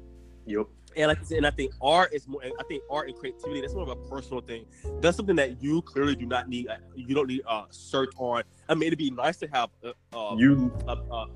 yep, 0.46 0.66
and 0.96 1.08
like 1.08 1.20
I 1.20 1.24
said, 1.24 1.38
and 1.38 1.46
I 1.46 1.50
think 1.50 1.72
art 1.80 2.12
is 2.12 2.26
more. 2.28 2.42
I 2.42 2.62
think 2.68 2.82
art 2.90 3.08
and 3.08 3.16
creativity 3.16 3.60
that's 3.60 3.74
more 3.74 3.82
of 3.82 3.88
a 3.88 3.96
personal 4.08 4.40
thing. 4.40 4.66
That's 5.00 5.16
something 5.16 5.36
that 5.36 5.62
you 5.62 5.82
clearly 5.82 6.16
do 6.16 6.26
not 6.26 6.48
need. 6.48 6.68
uh, 6.68 6.76
You 6.94 7.14
don't 7.14 7.28
need 7.28 7.42
uh 7.46 7.64
search 7.70 8.10
on. 8.16 8.42
I 8.68 8.74
mean, 8.74 8.88
it'd 8.88 8.98
be 8.98 9.10
nice 9.10 9.38
to 9.38 9.46
have. 9.48 9.70
Uh, 9.84 9.92
uh, 10.16 10.36
you 10.36 10.72
uh, 10.86 10.96
uh, 11.10 11.26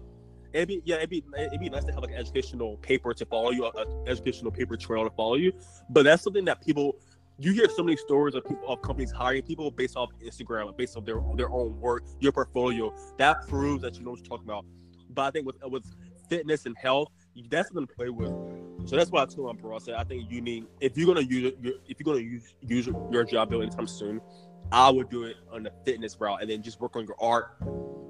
it'd 0.53 0.69
be 0.69 0.83
yeah, 0.85 0.97
it'd 0.97 1.11
be 1.11 1.25
it'd 1.39 1.61
be 1.61 1.69
nice 1.69 1.85
to 1.85 1.93
have 1.93 2.03
like 2.03 2.13
an 2.13 2.19
educational 2.19 2.77
paper 2.79 3.13
to 3.15 3.27
follow 3.27 3.51
you, 3.51 3.67
an 3.67 3.87
educational 4.07 4.51
paper 4.51 4.77
trail 4.77 5.05
to 5.05 5.15
follow 5.15 5.35
you. 5.35 5.53
But 5.91 6.05
that's 6.05 6.23
something 6.23 6.45
that 6.47 6.65
people 6.65 6.97
you 7.39 7.53
hear 7.53 7.69
so 7.69 7.83
many 7.83 7.97
stories 7.97 8.35
of 8.35 8.45
people 8.47 8.67
of 8.67 8.81
companies 8.83 9.13
hiring 9.13 9.43
people 9.43 9.71
based 9.71 9.97
off 9.97 10.11
Instagram, 10.25 10.75
based 10.77 10.97
off 10.97 11.05
their 11.05 11.21
their 11.35 11.51
own 11.51 11.79
work, 11.81 12.05
your 12.21 12.33
portfolio. 12.33 12.95
That 13.19 13.47
proves 13.49 13.83
that 13.83 13.97
you 13.97 14.05
know 14.05 14.11
what 14.11 14.21
you're 14.21 14.27
talking 14.27 14.47
about. 14.47 14.65
But 15.11 15.23
I 15.23 15.31
think 15.31 15.47
with 15.47 15.57
with 15.65 15.85
fitness 16.29 16.67
and 16.67 16.77
health, 16.79 17.09
that's 17.51 17.71
going 17.71 17.87
to 17.87 17.95
play 17.95 18.09
with. 18.09 18.33
So 18.87 18.95
that's 18.97 19.11
why 19.11 19.23
I 19.23 19.27
told 19.27 19.47
my 19.55 19.61
bro. 19.61 19.75
I 19.75 19.79
said 19.79 19.95
I 19.95 20.05
think 20.05 20.31
you 20.31 20.41
need 20.41 20.65
if 20.81 20.97
you're 20.97 21.07
gonna 21.13 21.27
use 21.27 21.53
it, 21.53 21.59
if 21.89 21.99
you're 21.99 22.05
gonna 22.15 22.25
use 22.25 22.55
use 22.63 22.87
your 23.11 23.25
GI 23.25 23.45
Bill 23.47 23.61
anytime 23.63 23.87
soon, 23.89 24.21
I 24.71 24.89
would 24.91 25.11
do 25.11 25.25
it 25.25 25.37
on 25.53 25.65
the 25.65 25.73
fitness 25.85 26.17
route 26.21 26.41
and 26.41 26.49
then 26.51 26.63
just 26.63 26.81
work 26.81 26.95
on 26.97 27.05
your 27.05 27.17
art 27.21 27.57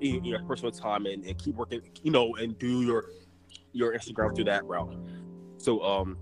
in, 0.00 0.24
your 0.24 0.42
personal 0.44 0.70
time 0.70 1.06
and, 1.06 1.24
and 1.24 1.38
keep 1.38 1.54
working, 1.56 1.80
you 2.02 2.10
know, 2.10 2.36
and 2.36 2.58
do 2.58 2.82
your 2.82 3.06
your 3.72 3.94
Instagram 3.94 4.34
through 4.34 4.44
that 4.44 4.64
route. 4.66 4.94
So 5.56 5.82
um 5.82 6.18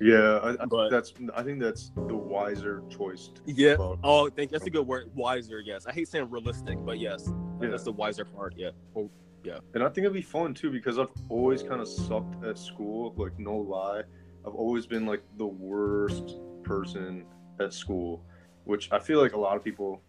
yeah, 0.00 0.38
I, 0.42 0.62
I 0.62 0.66
But- 0.66 0.90
that's 0.90 1.12
I 1.34 1.42
think 1.42 1.60
that's 1.60 1.90
the 2.06 2.14
wiser 2.16 2.84
choice. 2.88 3.30
To 3.34 3.40
yeah. 3.46 3.74
Oh, 3.78 4.28
thank 4.28 4.52
you. 4.52 4.58
that's 4.58 4.66
a 4.66 4.70
good 4.70 4.86
word. 4.86 5.10
Wiser, 5.14 5.60
yes. 5.60 5.86
I 5.86 5.92
hate 5.92 6.06
saying 6.08 6.30
realistic, 6.30 6.78
but 6.84 6.98
yes, 7.00 7.28
Yeah. 7.60 7.68
that's 7.70 7.84
the 7.84 7.92
wiser 7.92 8.24
part. 8.24 8.54
Yeah. 8.56 8.70
Oh, 9.48 9.58
And 9.74 9.82
I 9.82 9.86
think 9.88 9.98
it'd 10.04 10.12
be 10.12 10.22
fun 10.22 10.54
too 10.54 10.70
because 10.70 10.98
I've 10.98 11.10
always 11.28 11.62
kind 11.62 11.80
of 11.80 11.88
sucked 11.88 12.44
at 12.44 12.58
school. 12.58 13.14
Like 13.16 13.38
no 13.38 13.56
lie, 13.56 14.02
I've 14.46 14.54
always 14.54 14.86
been 14.86 15.06
like 15.06 15.22
the 15.38 15.46
worst 15.46 16.36
person 16.62 17.24
at 17.60 17.72
school, 17.72 18.24
which 18.64 18.90
I 18.92 18.98
feel 18.98 19.20
like 19.20 19.32
a 19.32 19.38
lot 19.38 19.56
of 19.56 19.64
people, 19.64 20.00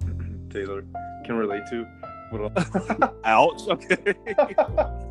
Taylor, 0.50 0.84
can 1.24 1.36
relate 1.36 1.62
to. 1.70 1.86
But, 2.30 2.56
uh, 2.56 3.12
ouch. 3.24 3.62
Okay. 3.68 3.96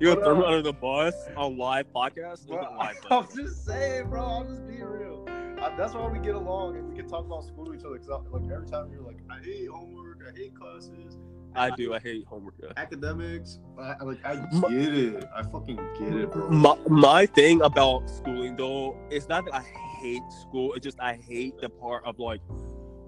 You're 0.00 0.14
But, 0.16 0.22
gonna 0.22 0.24
throw 0.24 0.36
me 0.36 0.42
uh, 0.42 0.46
under 0.48 0.62
the 0.62 0.72
bus 0.72 1.14
on 1.36 1.56
live 1.56 1.86
podcast. 1.94 2.46
Bro, 2.46 2.76
live, 2.78 2.96
I'm 3.10 3.26
just 3.34 3.64
saying, 3.64 4.08
bro. 4.10 4.22
I'm 4.22 4.48
just 4.48 4.66
being 4.66 4.84
real. 4.84 5.26
I, 5.60 5.74
that's 5.76 5.94
why 5.94 6.06
we 6.08 6.18
get 6.18 6.34
along 6.34 6.76
and 6.76 6.88
we 6.90 6.94
can 6.94 7.08
talk 7.08 7.24
about 7.24 7.44
school 7.44 7.64
to 7.66 7.74
each 7.74 7.84
other. 7.84 7.98
Cause 7.98 8.22
like 8.30 8.50
every 8.52 8.68
time 8.68 8.90
you're 8.92 9.00
like, 9.00 9.16
I 9.30 9.42
hate 9.42 9.68
homework, 9.68 10.20
I 10.30 10.36
hate 10.36 10.54
classes, 10.54 11.16
I 11.56 11.70
do. 11.70 11.94
I 11.94 11.98
hate 11.98 12.26
homework. 12.26 12.54
Academics. 12.76 13.58
I, 13.78 14.02
like 14.02 14.24
I 14.24 14.36
get 14.68 14.94
it. 14.94 15.24
I 15.34 15.42
fucking 15.42 15.76
get 15.98 16.14
it, 16.14 16.32
bro. 16.32 16.50
My, 16.50 16.76
my 16.88 17.26
thing 17.26 17.62
about 17.62 18.08
schooling 18.08 18.56
though, 18.56 18.96
it's 19.10 19.28
not 19.28 19.44
that 19.46 19.54
I 19.54 19.64
hate 20.00 20.22
school. 20.40 20.74
It's 20.74 20.84
just 20.84 21.00
I 21.00 21.14
hate 21.14 21.54
the 21.60 21.68
part 21.68 22.04
of 22.04 22.18
like 22.18 22.40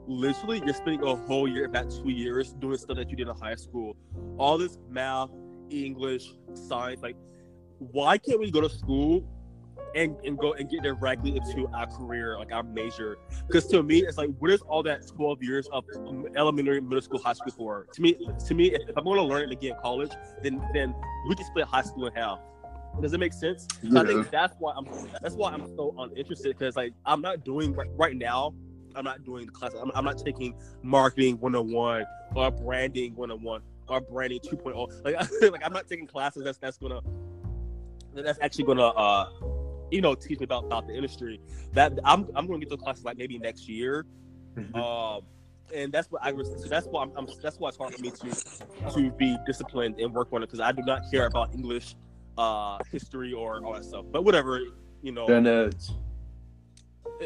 literally 0.07 0.62
you're 0.64 0.74
spending 0.74 1.03
a 1.07 1.14
whole 1.14 1.46
year, 1.46 1.66
about 1.66 1.90
two 1.90 2.11
years, 2.11 2.55
doing 2.55 2.78
stuff 2.78 2.96
that 2.96 3.11
you 3.11 3.16
did 3.16 3.28
in 3.28 3.36
high 3.36 3.57
school. 3.57 3.96
All 4.38 4.59
this 4.59 4.78
math, 4.88 5.30
English, 5.70 6.32
science, 6.55 7.03
like 7.03 7.16
why 7.78 8.18
can't 8.18 8.40
we 8.40 8.51
go 8.51 8.61
to 8.61 8.68
school 8.68 9.24
and, 9.95 10.16
and 10.24 10.39
go 10.39 10.53
and 10.55 10.68
get 10.70 10.82
directly 10.82 11.36
into 11.36 11.68
our 11.74 11.86
career, 11.86 12.39
like 12.39 12.53
our 12.53 12.62
major? 12.62 13.18
Because 13.47 13.66
to 13.68 13.82
me, 13.82 13.99
it's 13.99 14.18
like 14.18 14.30
what 14.39 14.51
is 14.51 14.61
all 14.62 14.82
that 14.84 15.07
12 15.07 15.43
years 15.43 15.68
of 15.72 15.84
elementary, 16.36 16.80
middle 16.80 17.01
school, 17.01 17.20
high 17.20 17.32
school 17.32 17.53
for? 17.53 17.86
To 17.93 18.03
me, 18.03 18.16
to 18.47 18.55
me, 18.55 18.74
if, 18.74 18.97
I'm 18.97 19.05
going 19.05 19.16
to 19.16 19.24
learn 19.24 19.43
it 19.45 19.53
again 19.53 19.74
in 19.74 19.80
college, 19.80 20.12
then 20.43 20.61
then 20.74 20.95
we 21.28 21.34
can 21.34 21.45
split 21.47 21.66
high 21.66 21.82
school 21.82 22.07
in 22.07 22.14
half. 22.14 22.39
Does 23.01 23.12
it 23.12 23.20
make 23.20 23.32
sense? 23.32 23.66
So 23.91 24.01
I 24.01 24.05
think 24.05 24.30
that's 24.30 24.55
why 24.59 24.72
I'm 24.76 24.86
that's 25.22 25.34
why 25.34 25.53
I'm 25.53 25.66
so 25.76 25.95
uninterested 25.99 26.59
because 26.59 26.76
like 26.76 26.93
I'm 27.07 27.20
not 27.20 27.45
doing 27.45 27.72
right, 27.74 27.89
right 27.97 28.16
now. 28.16 28.55
I'm 28.97 29.05
not 29.05 29.24
doing 29.24 29.47
the 29.47 29.53
class. 29.53 29.72
I'm, 29.80 29.93
I'm 29.95 30.05
not 30.05 30.18
taking 30.18 30.55
marketing 30.82 31.39
101 31.39 32.05
or 32.34 32.51
branding 32.51 33.14
101 33.14 33.62
or 33.89 34.01
branding 34.01 34.41
2.0. 34.41 35.05
Like 35.05 35.14
like 35.53 35.64
I'm 35.64 35.72
not 35.72 35.86
taking 35.89 36.07
classes 36.07 36.45
that's 36.45 36.59
that's 36.59 36.78
gonna 36.78 37.01
that's 38.14 38.39
actually 38.41 38.64
gonna 38.64 38.89
uh 38.89 39.28
you 39.91 40.01
know 40.01 40.14
teach 40.14 40.39
me 40.41 40.45
about 40.45 40.64
about 40.64 40.86
the 40.86 40.95
industry. 40.95 41.41
That 41.72 41.99
I'm 42.05 42.28
I'm 42.34 42.47
gonna 42.47 42.59
get 42.61 42.70
those 42.70 42.80
classes 42.80 43.05
like 43.05 43.16
maybe 43.18 43.39
next 43.39 43.68
year. 43.68 44.07
Um, 44.74 45.20
and 45.74 45.93
that's 45.93 46.11
what 46.11 46.22
I 46.24 46.32
was. 46.32 46.49
So 46.62 46.68
that's 46.68 46.86
why 46.86 47.03
I'm, 47.03 47.12
I'm. 47.16 47.28
That's 47.43 47.59
why 47.59 47.68
it's 47.68 47.78
hard 47.78 47.95
for 47.95 48.01
me 48.03 48.11
to 48.11 48.93
to 48.95 49.11
be 49.12 49.36
disciplined 49.47 50.01
and 50.01 50.12
work 50.12 50.28
on 50.32 50.43
it 50.43 50.47
because 50.47 50.61
I 50.61 50.72
do 50.72 50.82
not 50.82 51.03
care 51.12 51.26
about 51.26 51.55
English, 51.55 51.95
uh, 52.36 52.78
history 52.91 53.32
or 53.32 53.64
all 53.64 53.74
that 53.74 53.84
stuff. 53.84 54.05
But 54.11 54.24
whatever, 54.24 54.61
you 55.03 55.12
know. 55.12 55.26
Gen 55.28 55.47
Eds, 55.47 55.93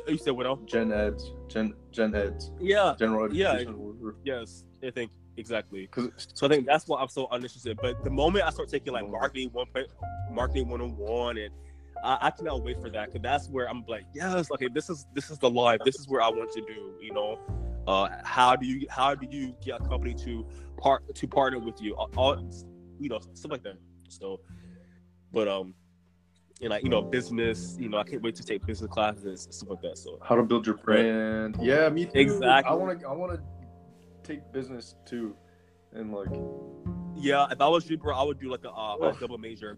you 0.08 0.18
said 0.18 0.32
what 0.32 0.46
else? 0.46 0.60
Gen 0.66 0.92
Eds, 0.92 1.32
Gen 1.48 1.74
Gen 1.90 2.14
Eds, 2.14 2.50
Yeah. 2.60 2.94
General 2.98 3.32
Yeah. 3.32 3.52
Education. 3.52 4.14
Yes. 4.24 4.64
I 4.82 4.90
think 4.90 5.12
exactly. 5.36 5.88
So 6.34 6.46
I 6.46 6.48
think 6.50 6.66
that's 6.66 6.86
why 6.88 7.00
I'm 7.00 7.08
so 7.08 7.28
uninterested. 7.30 7.78
But 7.80 8.02
the 8.04 8.10
moment 8.10 8.44
I 8.44 8.50
start 8.50 8.68
taking 8.68 8.92
like 8.92 9.08
marketing 9.08 9.50
one, 9.52 9.66
point- 9.72 9.88
marketing 10.30 10.68
one 10.68 10.80
on 10.80 10.96
one, 10.96 11.38
and 11.38 11.54
I, 12.02 12.18
I 12.22 12.30
cannot 12.30 12.62
wait 12.62 12.80
for 12.80 12.90
that 12.90 13.06
because 13.06 13.22
that's 13.22 13.48
where 13.48 13.68
I'm 13.68 13.84
like, 13.88 14.04
yes, 14.14 14.50
okay, 14.50 14.68
this 14.72 14.90
is 14.90 15.06
this 15.14 15.30
is 15.30 15.38
the 15.38 15.50
life. 15.50 15.80
This 15.84 15.98
is 15.98 16.08
where 16.08 16.22
I 16.22 16.28
want 16.28 16.52
to 16.52 16.60
do. 16.62 16.94
You 17.00 17.12
know, 17.12 17.38
uh, 17.86 18.08
how 18.24 18.56
do 18.56 18.66
you 18.66 18.86
how 18.90 19.14
do 19.14 19.26
you 19.30 19.54
get 19.64 19.80
a 19.80 19.84
company 19.88 20.14
to 20.14 20.46
part 20.76 21.14
to 21.14 21.26
partner 21.26 21.58
with 21.58 21.80
you? 21.80 21.94
All, 21.94 22.36
you 22.98 23.08
know, 23.08 23.20
stuff 23.34 23.52
like 23.52 23.62
that. 23.62 23.76
So, 24.08 24.40
but 25.32 25.48
um, 25.48 25.74
and 26.60 26.70
like 26.70 26.82
you 26.82 26.88
know, 26.88 27.02
business. 27.02 27.76
You 27.78 27.88
know, 27.88 27.98
I 27.98 28.04
can't 28.04 28.22
wait 28.22 28.34
to 28.36 28.44
take 28.44 28.64
business 28.66 28.90
classes 28.90 29.46
and 29.46 29.54
stuff 29.54 29.70
like 29.70 29.82
that. 29.82 29.98
So 29.98 30.18
how 30.22 30.36
to 30.36 30.42
build 30.42 30.66
your 30.66 30.76
brand. 30.76 31.56
Yeah, 31.60 31.88
me 31.88 32.06
too. 32.06 32.12
Exactly. 32.14 32.70
I 32.70 32.74
want 32.74 33.00
to. 33.00 33.08
I 33.08 33.12
want 33.12 33.32
to 33.34 33.42
take 34.22 34.52
business 34.52 34.94
too, 35.04 35.36
and 35.94 36.12
like 36.12 36.28
yeah, 37.14 37.46
if 37.50 37.60
I 37.60 37.68
was 37.68 37.88
you, 37.88 37.96
bro, 37.96 38.16
I 38.16 38.22
would 38.22 38.40
do 38.40 38.50
like 38.50 38.64
a, 38.64 38.70
uh, 38.70 38.96
a 38.96 39.20
double 39.20 39.38
major, 39.38 39.76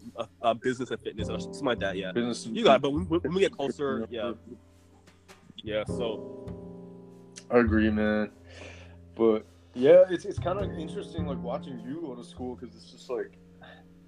business 0.61 0.89
and 0.89 0.99
fitness 1.01 1.29
or 1.29 1.39
something 1.39 1.65
like 1.65 1.79
that. 1.79 1.95
Yeah. 1.95 2.11
business. 2.11 2.47
You 2.47 2.63
got 2.63 2.77
it, 2.77 2.81
but 2.81 2.91
when, 2.91 3.03
when 3.05 3.33
we 3.33 3.41
get 3.41 3.51
closer, 3.51 4.07
yeah, 4.09 4.31
yeah. 5.57 5.83
So 5.85 6.47
I 7.51 7.59
agree, 7.59 7.89
man. 7.89 8.31
But 9.15 9.45
yeah, 9.73 10.05
it's 10.09 10.25
it's 10.25 10.39
kind 10.39 10.59
of 10.59 10.71
interesting, 10.71 11.27
like 11.27 11.41
watching 11.41 11.79
you 11.81 12.01
go 12.01 12.15
to 12.15 12.23
school 12.23 12.55
because 12.55 12.75
it's 12.75 12.91
just 12.91 13.09
like, 13.09 13.37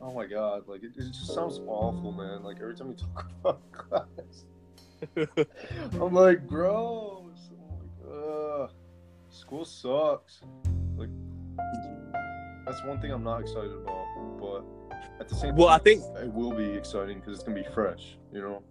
oh 0.01 0.13
my 0.13 0.25
god, 0.25 0.63
like 0.67 0.83
it, 0.83 0.91
it 0.97 1.07
just 1.07 1.33
sounds 1.33 1.59
awful, 1.67 2.11
man. 2.11 2.43
Like 2.43 2.57
every 2.61 2.75
time 2.75 2.89
you 2.89 2.95
talk 2.95 3.29
about 3.41 3.71
class, 3.71 4.45
I'm 5.93 6.13
like, 6.13 6.47
gross. 6.47 7.51
I'm 7.51 8.09
like, 8.09 8.61
ugh, 8.61 8.71
school 9.29 9.65
sucks. 9.65 10.41
Like 10.95 11.09
that's 12.67 12.83
one 12.83 12.99
thing 12.99 13.11
I'm 13.11 13.23
not 13.23 13.41
excited 13.41 13.71
about, 13.71 14.05
but 14.39 14.63
at 15.19 15.27
the 15.29 15.35
same 15.35 15.55
Well, 15.55 15.69
I 15.69 15.77
think- 15.77 16.03
it 16.21 16.31
will 16.33 16.51
be 16.53 16.65
exciting 16.71 17.19
because 17.19 17.35
it's 17.35 17.43
gonna 17.43 17.61
be 17.61 17.67
fresh, 17.73 18.17
you 18.31 18.41
know. 18.41 18.61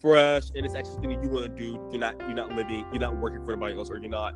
fresh, 0.00 0.50
and 0.56 0.64
it's 0.64 0.74
actually 0.74 0.92
something 0.94 1.22
you 1.22 1.28
want 1.28 1.44
to 1.44 1.48
do. 1.62 1.72
You're 1.90 2.00
not, 2.00 2.18
you're 2.20 2.32
not 2.32 2.52
living, 2.52 2.86
you're 2.90 3.00
not 3.00 3.16
working 3.16 3.44
for 3.44 3.52
anybody 3.52 3.76
else, 3.76 3.90
or 3.90 3.98
you're 3.98 4.08
not. 4.08 4.34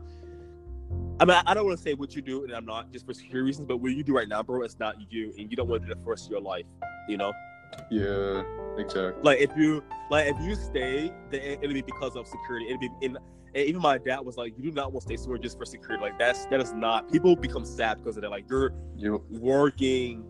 I 1.20 1.24
mean, 1.24 1.37
I 1.47 1.55
don't 1.55 1.64
want 1.64 1.78
to 1.78 1.82
say 1.82 1.95
what 1.95 2.14
you 2.14 2.20
do, 2.20 2.45
and 2.45 2.53
I'm 2.53 2.66
not 2.66 2.93
just 2.93 3.07
for 3.07 3.14
security 3.14 3.47
reasons, 3.47 3.66
but 3.68 3.78
what 3.78 3.93
you 3.93 4.03
do 4.03 4.14
right 4.14 4.28
now, 4.28 4.43
bro, 4.43 4.62
it's 4.62 4.78
not 4.78 4.97
you, 5.11 5.32
and 5.39 5.51
you 5.51 5.57
don't 5.57 5.68
want 5.68 5.82
to 5.82 5.89
do 5.89 5.95
the 5.95 6.01
first 6.05 6.26
of 6.26 6.32
your 6.32 6.41
life. 6.43 6.66
You 7.09 7.16
know, 7.16 7.32
Yeah, 7.91 8.43
exactly. 8.76 9.22
like 9.22 9.41
if 9.41 9.57
you, 9.57 9.82
like 10.11 10.26
if 10.26 10.39
you 10.41 10.55
stay, 10.55 11.12
then 11.30 11.41
it'll 11.62 11.72
be 11.72 11.80
because 11.82 12.14
of 12.16 12.26
security. 12.26 12.66
It'll 12.66 12.80
be 12.80 12.91
in. 13.01 13.16
And 13.55 13.68
even 13.68 13.80
my 13.80 13.98
dad 13.98 14.20
was 14.20 14.36
like, 14.36 14.55
"You 14.57 14.70
do 14.70 14.72
not 14.72 14.92
want 14.92 15.02
to 15.02 15.14
stay 15.14 15.16
somewhere 15.16 15.38
just 15.38 15.59
for 15.59 15.64
security. 15.64 16.02
Like 16.02 16.18
that's 16.18 16.46
that 16.46 16.61
is 16.61 16.72
not. 16.72 17.11
People 17.11 17.36
become 17.36 17.64
sad 17.64 17.98
because 17.98 18.16
of 18.16 18.22
that. 18.22 18.30
Like 18.30 18.46
you're 18.48 18.72
You 18.96 19.24
working 19.30 20.24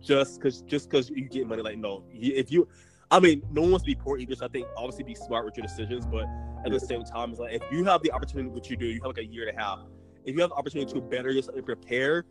just 0.00 0.40
because 0.40 0.62
just 0.62 0.88
because 0.88 1.10
you 1.10 1.28
get 1.28 1.46
money. 1.46 1.62
Like 1.62 1.78
no, 1.78 2.04
if 2.12 2.50
you, 2.50 2.66
I 3.10 3.20
mean, 3.20 3.42
no 3.50 3.62
one 3.62 3.72
wants 3.72 3.84
to 3.84 3.90
be 3.90 3.94
poor. 3.94 4.16
You 4.16 4.26
just 4.26 4.42
I 4.42 4.48
think 4.48 4.66
obviously 4.76 5.04
be 5.04 5.14
smart 5.14 5.44
with 5.44 5.56
your 5.56 5.66
decisions, 5.66 6.06
but 6.06 6.26
at 6.64 6.72
the 6.72 6.80
same 6.80 7.04
time, 7.04 7.30
it's 7.30 7.40
like 7.40 7.52
if 7.54 7.62
you 7.70 7.84
have 7.84 8.02
the 8.02 8.12
opportunity, 8.12 8.48
what 8.48 8.70
you 8.70 8.76
do, 8.76 8.86
you 8.86 9.00
have 9.02 9.08
like 9.08 9.18
a 9.18 9.24
year 9.24 9.48
and 9.48 9.58
a 9.58 9.60
half. 9.60 9.80
If 10.24 10.34
you 10.34 10.40
have 10.40 10.50
the 10.50 10.56
opportunity 10.56 10.92
to 10.92 11.00
better 11.00 11.30
yourself 11.30 11.56
and 11.56 11.66
prepare, 11.66 12.24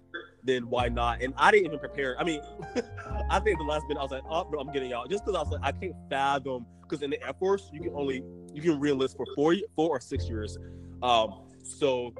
then 0.43 0.69
why 0.69 0.89
not? 0.89 1.21
And 1.21 1.33
I 1.37 1.51
didn't 1.51 1.67
even 1.67 1.79
prepare. 1.79 2.19
I 2.19 2.23
mean, 2.23 2.41
I 3.29 3.39
think 3.39 3.59
the 3.59 3.65
last 3.65 3.87
minute 3.87 3.99
I 3.99 4.03
was 4.03 4.11
like, 4.11 4.23
oh, 4.29 4.43
bro, 4.43 4.59
I'm 4.59 4.71
getting 4.71 4.93
out 4.93 5.09
just 5.09 5.25
because 5.25 5.37
I 5.37 5.41
was 5.41 5.51
like, 5.51 5.61
I 5.63 5.71
can't 5.71 5.95
fathom 6.09 6.65
because 6.81 7.01
in 7.01 7.09
the 7.09 7.23
Air 7.25 7.33
Force 7.39 7.69
you 7.73 7.81
can 7.81 7.93
only 7.95 8.23
you 8.53 8.61
can 8.61 8.79
re-enlist 8.79 9.17
for 9.17 9.25
four 9.35 9.55
four 9.75 9.89
or 9.89 9.99
six 9.99 10.27
years. 10.27 10.57
Um, 11.01 11.43
so 11.63 12.13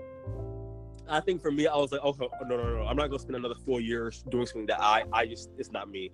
I 1.12 1.20
think 1.20 1.42
for 1.42 1.52
me, 1.52 1.68
I 1.68 1.76
was 1.76 1.92
like, 1.92 2.02
okay, 2.02 2.28
no, 2.48 2.58
no, 2.58 2.78
no, 2.78 2.86
I'm 2.86 2.96
not 2.96 3.08
gonna 3.08 3.20
spend 3.20 3.36
another 3.36 3.56
four 3.66 3.82
years 3.82 4.24
doing 4.30 4.46
something 4.46 4.66
that 4.68 4.82
I, 4.82 5.04
I 5.12 5.26
just, 5.26 5.50
it's 5.58 5.72
not 5.72 5.90
me. 5.90 6.12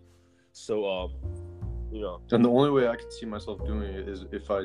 So, 0.53 0.89
um, 0.89 1.13
you 1.91 2.01
know, 2.01 2.19
And 2.31 2.43
the 2.43 2.49
only 2.49 2.71
way 2.71 2.87
I 2.87 2.95
can 2.95 3.11
see 3.11 3.27
myself 3.27 3.63
doing 3.65 3.83
it 3.83 4.09
is 4.09 4.25
if 4.31 4.49
I 4.49 4.63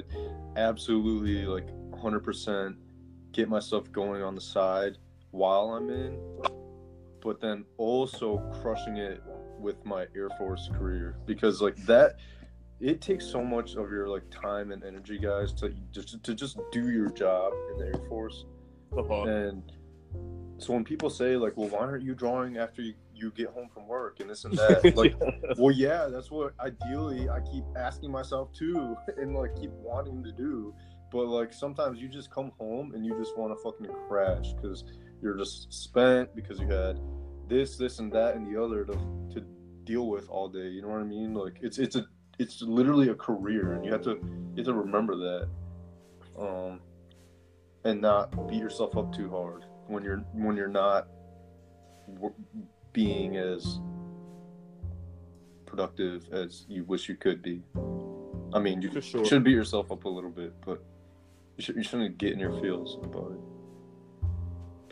absolutely 0.57 1.45
like 1.45 1.69
100% 1.91 2.77
get 3.33 3.49
myself 3.49 3.93
going 3.93 4.23
on 4.23 4.35
the 4.35 4.41
side 4.41 4.97
while 5.31 5.75
I'm 5.75 5.91
in, 5.91 6.19
but 7.23 7.41
then 7.41 7.65
also 7.79 8.39
crushing 8.61 8.97
it 8.97 9.23
with 9.59 9.85
my 9.85 10.07
Air 10.15 10.29
Force 10.39 10.69
career 10.75 11.17
because 11.27 11.63
like 11.63 11.77
that 11.87 12.17
it 12.81 13.01
takes 13.01 13.25
so 13.25 13.45
much 13.45 13.77
of 13.77 13.91
your 13.91 14.09
like 14.09 14.29
time 14.31 14.73
and 14.73 14.83
energy 14.83 15.19
guys 15.19 15.53
to 15.55 15.73
just 15.93 16.23
to 16.23 16.35
just 16.35 16.59
do 16.73 16.91
your 16.91 17.11
job 17.11 17.53
in 17.73 17.79
the 17.79 17.87
Air 17.87 18.09
Force 18.09 18.45
uh-huh. 18.97 19.23
and 19.25 19.63
so 20.59 20.73
when 20.73 20.85
people 20.85 21.11
say 21.11 21.37
like 21.37 21.57
well 21.57 21.69
why 21.69 21.81
aren't 21.81 22.05
you 22.05 22.15
drawing 22.15 22.57
after 22.59 22.83
you, 22.83 22.95
you 23.15 23.31
get 23.31 23.49
home 23.49 23.69
from 23.73 23.87
work 23.87 24.21
and 24.21 24.29
this 24.29 24.45
and 24.45 24.55
that 24.55 24.97
like 24.97 25.15
well, 25.59 25.71
yeah, 25.71 26.07
that's 26.07 26.31
what 26.31 26.55
ideally 26.61 27.29
I 27.29 27.41
keep 27.41 27.65
asking 27.77 28.11
myself 28.11 28.53
too, 28.53 28.97
and 29.17 29.35
like 29.35 29.55
keep 29.59 29.71
wanting 29.73 30.23
to 30.25 30.33
do. 30.33 30.75
but 31.11 31.27
like 31.27 31.53
sometimes 31.53 32.01
you 32.01 32.09
just 32.09 32.31
come 32.31 32.53
home 32.59 32.93
and 32.95 33.05
you 33.07 33.17
just 33.19 33.37
want 33.37 33.57
to 33.57 33.63
fucking 33.63 33.95
crash 34.09 34.53
because 34.55 34.85
you're 35.23 35.37
just 35.37 35.73
spent 35.73 36.35
because 36.35 36.59
you 36.59 36.67
had 36.67 36.99
this, 37.49 37.77
this, 37.77 38.01
and 38.01 38.13
that, 38.13 38.35
and 38.35 38.47
the 38.47 38.63
other 38.63 38.85
to 38.85 38.93
to 39.35 39.41
deal 39.85 40.09
with 40.09 40.29
all 40.29 40.49
day. 40.49 40.69
You 40.69 40.83
know 40.83 40.89
what 40.89 41.01
I 41.01 41.05
mean? 41.05 41.33
Like 41.33 41.59
it's 41.63 41.79
it's 41.79 41.97
a 41.97 42.07
it's 42.39 42.61
literally 42.63 43.09
a 43.09 43.15
career, 43.15 43.73
and 43.73 43.85
you 43.85 43.93
have 43.93 44.03
to 44.03 44.11
you 44.11 44.57
have 44.57 44.67
to 44.67 44.75
remember 44.75 45.17
that, 45.17 45.49
um, 46.39 46.81
and 47.85 48.01
not 48.01 48.49
beat 48.49 48.59
yourself 48.59 48.97
up 48.97 49.15
too 49.15 49.31
hard 49.31 49.65
when 49.87 50.03
you're 50.03 50.19
when 50.33 50.57
you're 50.57 50.69
not 50.69 51.09
w- 52.15 52.35
being 52.93 53.37
as 53.37 53.81
productive 55.67 56.29
as 56.33 56.67
you 56.69 56.85
wish 56.85 57.09
you 57.09 57.15
could 57.15 57.43
be. 57.43 57.63
I 58.55 58.59
mean, 58.59 58.83
you 58.83 59.01
sure. 59.01 59.25
should 59.25 59.45
beat 59.45 59.53
yourself 59.53 59.91
up 59.91 60.05
a 60.05 60.09
little 60.09 60.31
bit, 60.31 60.53
but 60.67 60.85
you, 61.57 61.65
should, 61.65 61.77
you 61.77 61.83
shouldn't 61.83 62.19
get 62.19 62.33
in 62.33 62.39
your 62.39 62.61
feels 62.61 62.99
about 63.03 63.33
it. 63.33 63.52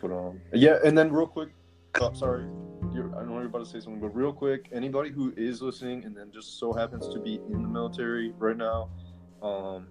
But 0.01 0.13
um, 0.13 0.41
yeah, 0.53 0.79
and 0.85 0.97
then 0.97 1.13
real 1.13 1.27
quick, 1.27 1.51
oh, 2.01 2.13
sorry, 2.15 2.45
you're, 2.93 3.15
I 3.17 3.25
know 3.25 3.35
you're 3.35 3.47
about 3.47 3.65
to 3.65 3.67
say 3.67 3.81
something, 3.81 4.01
but 4.01 4.15
real 4.15 4.33
quick, 4.33 4.69
anybody 4.73 5.11
who 5.11 5.33
is 5.37 5.61
listening 5.63 6.05
and 6.05 6.17
then 6.17 6.31
just 6.33 6.59
so 6.59 6.73
happens 6.73 7.09
to 7.09 7.21
be 7.21 7.41
in 7.51 7.63
the 7.63 7.69
military 7.69 8.33
right 8.39 8.57
now, 8.57 8.89
um, 9.43 9.87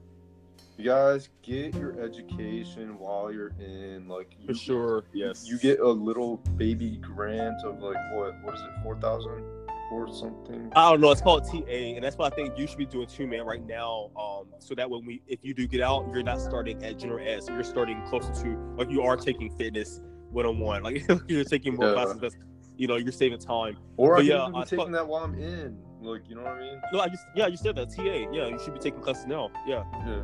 you 0.77 0.85
guys 0.85 1.29
get 1.43 1.75
your 1.75 1.99
education 2.01 2.97
while 2.97 3.31
you're 3.31 3.53
in. 3.59 4.07
Like, 4.07 4.35
For 4.45 4.53
you, 4.53 4.57
sure. 4.57 5.03
Yes. 5.13 5.45
you 5.45 5.57
get 5.57 5.79
a 5.79 5.89
little 5.89 6.37
baby 6.55 6.97
grant 6.97 7.63
of 7.65 7.81
like 7.81 7.97
what? 8.13 8.33
What 8.43 8.55
is 8.55 8.61
it? 8.61 8.69
Four 8.81 8.95
thousand 8.95 9.43
or 9.91 10.07
something? 10.13 10.71
I 10.75 10.89
don't 10.91 11.01
know. 11.01 11.11
It's 11.11 11.21
called 11.21 11.45
TA, 11.45 11.65
and 11.67 12.03
that's 12.03 12.17
what 12.17 12.31
I 12.31 12.35
think 12.35 12.57
you 12.57 12.67
should 12.67 12.77
be 12.77 12.85
doing 12.85 13.07
too, 13.07 13.27
man. 13.27 13.45
Right 13.45 13.65
now, 13.65 14.11
um, 14.19 14.45
so 14.59 14.75
that 14.75 14.89
when 14.89 15.05
we, 15.05 15.21
if 15.27 15.39
you 15.43 15.53
do 15.53 15.67
get 15.67 15.81
out, 15.81 16.07
you're 16.13 16.23
not 16.23 16.39
starting 16.41 16.83
at 16.83 16.97
general 16.99 17.25
ed, 17.27 17.43
so 17.43 17.53
you're 17.53 17.63
starting 17.63 18.01
closer 18.07 18.33
to 18.43 18.49
like 18.77 18.89
you 18.89 19.01
are 19.01 19.17
taking 19.17 19.49
fitness 19.57 20.01
one 20.31 20.45
on 20.45 20.59
one, 20.59 20.83
like 20.83 21.07
you're 21.27 21.43
taking 21.43 21.75
more 21.75 21.87
Yeah. 21.87 21.93
classes. 21.93 22.19
That's, 22.21 22.37
you 22.77 22.87
know, 22.87 22.95
you're 22.97 23.11
saving 23.11 23.39
time. 23.39 23.77
Or 23.97 24.15
But 24.15 24.21
I 24.21 24.27
yeah, 24.27 24.45
I 24.53 24.63
taking 24.63 24.77
thought- 24.79 24.91
that 24.91 25.07
while 25.07 25.23
I'm 25.23 25.33
in. 25.37 25.77
Like, 26.01 26.29
you 26.29 26.35
know 26.35 26.43
what 26.43 26.53
I 26.53 26.59
mean? 26.59 26.81
No, 26.93 27.01
I 27.01 27.09
just 27.09 27.25
yeah, 27.35 27.47
you 27.47 27.57
said 27.57 27.75
that 27.75 27.89
TA. 27.93 28.03
Yeah, 28.31 28.47
you 28.47 28.57
should 28.63 28.73
be 28.73 28.79
taking 28.79 29.01
classes 29.01 29.25
now. 29.25 29.49
Yeah. 29.67 29.83
Yeah. 30.07 30.21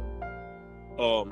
Um, 0.98 1.30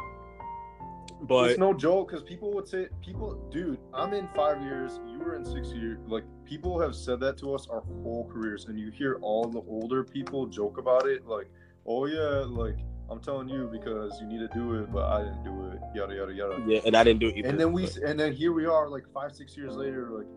but 1.28 1.51
it's 1.51 1.59
no 1.59 1.74
joke 1.74 2.09
because 2.09 2.24
people 2.24 2.53
would 2.53 2.67
say, 2.67 2.88
people, 3.03 3.36
dude, 3.51 3.80
I'm 3.93 4.13
in 4.13 4.28
five 4.36 4.61
years. 4.61 4.99
You 5.07 5.19
were 5.19 5.36
in 5.36 5.45
six 5.45 5.69
years. 5.69 5.99
Like, 6.07 6.24
people 6.45 6.80
have 6.80 6.95
said 6.95 7.19
that 7.21 7.38
to 7.39 7.53
us 7.53 7.67
our 7.69 7.82
whole 7.82 8.30
careers, 8.32 8.65
and 8.65 8.80
you 8.80 8.91
hear 8.91 9.17
all 9.21 9.45
the 9.45 9.61
older 9.67 10.03
people 10.03 10.45
joke 10.45 10.78
about 10.78 11.07
it. 11.07 11.26
Like, 11.28 11.49
oh 11.86 12.05
yeah, 12.05 12.43
like 12.47 12.78
I'm 13.09 13.19
telling 13.19 13.49
you 13.49 13.69
because 13.71 14.19
you 14.21 14.28
need 14.28 14.39
to 14.39 14.47
do 14.53 14.76
it, 14.76 14.91
but 14.91 15.05
I 15.05 15.24
didn't 15.24 15.43
do 15.43 15.67
it. 15.67 15.80
Yada 15.95 16.15
yada 16.15 16.34
yada. 16.34 16.63
yeah, 16.67 16.80
and 16.86 16.95
I 16.95 17.03
didn't 17.03 17.19
do 17.19 17.28
it 17.30 17.38
either. 17.38 17.49
And 17.49 17.59
then 17.59 17.71
we, 17.71 17.84
but- 17.84 17.97
and 17.97 18.19
then 18.19 18.34
here 18.34 18.51
we 18.53 18.65
are, 18.65 18.88
like 18.89 19.03
five, 19.13 19.34
six 19.36 19.55
years 19.57 19.76
later, 19.76 20.09
like 20.11 20.28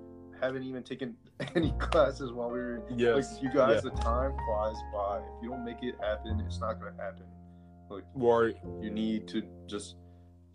haven't 0.41 0.65
even 0.65 0.83
taken 0.83 1.17
any 1.55 1.73
classes 1.79 2.33
while 2.33 2.51
we 2.51 2.59
were. 2.59 2.83
yes, 2.97 3.35
Like 3.35 3.43
you 3.43 3.51
guys, 3.53 3.83
the 3.83 3.91
time 3.91 4.33
flies 4.47 4.77
by. 4.93 5.19
If 5.19 5.43
you 5.43 5.51
don't 5.51 5.65
make 5.65 5.83
it 5.83 5.95
happen, 6.01 6.43
it's 6.47 6.61
not 6.61 6.79
gonna 6.81 6.95
happen. 6.99 7.25
Like 7.89 8.05
right. 8.15 8.57
you 8.81 8.91
need 8.91 9.29
to 9.29 9.43
just 9.67 9.97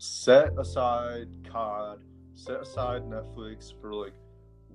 set 0.02 0.52
aside 0.58 1.28
COD, 1.48 2.00
set 2.34 2.60
aside 2.60 3.02
Netflix 3.02 3.72
for 3.80 3.94
like 3.94 4.14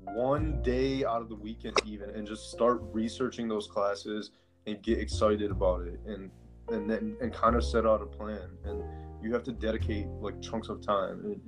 one 0.03 0.61
day 0.61 1.03
out 1.03 1.21
of 1.21 1.27
the 1.27 1.35
weekend 1.35 1.77
even, 1.85 2.09
and 2.11 2.25
just 2.25 2.49
start 2.49 2.79
researching 2.93 3.49
those 3.49 3.67
classes 3.67 4.31
and 4.67 4.81
get 4.81 4.99
excited 4.99 5.51
about 5.51 5.81
it, 5.81 5.99
and 6.05 6.31
and 6.69 6.89
then 6.89 7.17
and 7.19 7.33
kind 7.33 7.57
of 7.57 7.63
set 7.65 7.85
out 7.85 8.01
a 8.01 8.05
plan. 8.05 8.47
And 8.63 8.81
you 9.21 9.33
have 9.33 9.43
to 9.43 9.51
dedicate 9.51 10.07
like 10.21 10.41
chunks 10.41 10.69
of 10.69 10.81
time 10.81 11.21
and, 11.25 11.41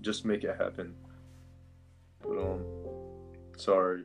just 0.00 0.24
make 0.24 0.44
it 0.44 0.56
happen. 0.56 0.94
But 2.22 2.38
um, 2.38 2.64
sorry, 3.58 4.04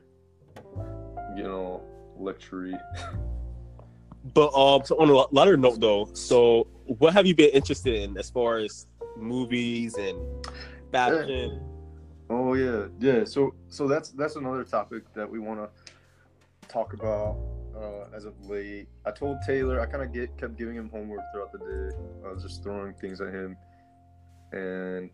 you 1.34 1.42
know, 1.42 1.80
lectury. 2.20 2.78
But 4.34 4.48
um, 4.48 4.84
so 4.84 5.00
on 5.00 5.08
a 5.08 5.34
lighter 5.34 5.56
note 5.56 5.80
though, 5.80 6.10
so 6.12 6.66
what 6.84 7.14
have 7.14 7.26
you 7.26 7.34
been 7.34 7.48
interested 7.50 7.94
in 7.94 8.18
as 8.18 8.28
far 8.28 8.58
as 8.58 8.86
movies 9.16 9.96
and 9.96 10.18
fashion? 10.92 11.60
Oh 12.28 12.54
yeah, 12.54 12.86
yeah. 12.98 13.24
So 13.24 13.54
so 13.68 13.86
that's 13.86 14.10
that's 14.10 14.36
another 14.36 14.64
topic 14.64 15.12
that 15.14 15.30
we 15.30 15.38
want 15.38 15.60
to 15.60 15.92
talk 16.68 16.92
about 16.92 17.36
uh, 17.76 18.14
as 18.14 18.24
of 18.24 18.34
late. 18.46 18.88
I 19.04 19.10
told 19.10 19.38
Taylor 19.46 19.80
I 19.80 19.86
kind 19.86 20.02
of 20.02 20.12
get 20.12 20.36
kept 20.36 20.56
giving 20.56 20.74
him 20.74 20.88
homework 20.90 21.20
throughout 21.32 21.52
the 21.52 21.58
day. 21.58 21.96
I 22.26 22.32
was 22.32 22.42
just 22.42 22.62
throwing 22.62 22.94
things 22.94 23.20
at 23.20 23.32
him 23.32 23.56
and 24.52 25.10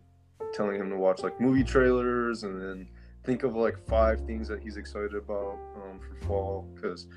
telling 0.53 0.79
him 0.79 0.89
to 0.89 0.97
watch 0.97 1.21
like 1.21 1.39
movie 1.39 1.63
trailers 1.63 2.43
and 2.43 2.61
then 2.61 2.87
think 3.23 3.43
of 3.43 3.55
like 3.55 3.77
five 3.87 4.25
things 4.25 4.47
that 4.47 4.61
he's 4.61 4.77
excited 4.77 5.15
about 5.15 5.57
um, 5.75 5.99
for 5.99 6.25
fall 6.25 6.67
because 6.75 7.07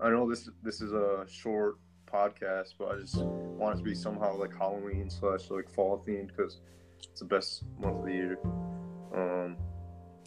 I 0.00 0.10
know 0.10 0.28
this 0.28 0.48
this 0.62 0.80
is 0.80 0.92
a 0.92 1.24
short 1.28 1.76
podcast, 2.06 2.74
but 2.78 2.92
I 2.92 3.00
just 3.00 3.16
want 3.16 3.74
it 3.74 3.78
to 3.78 3.84
be 3.84 3.94
somehow 3.94 4.36
like 4.36 4.56
Halloween 4.56 5.10
slash 5.10 5.50
like 5.50 5.68
fall 5.70 6.02
themed 6.06 6.28
because 6.28 6.58
it's 7.02 7.20
the 7.20 7.26
best 7.26 7.64
month 7.78 7.98
of 7.98 8.04
the 8.06 8.12
year. 8.12 8.38
Um, 9.14 9.56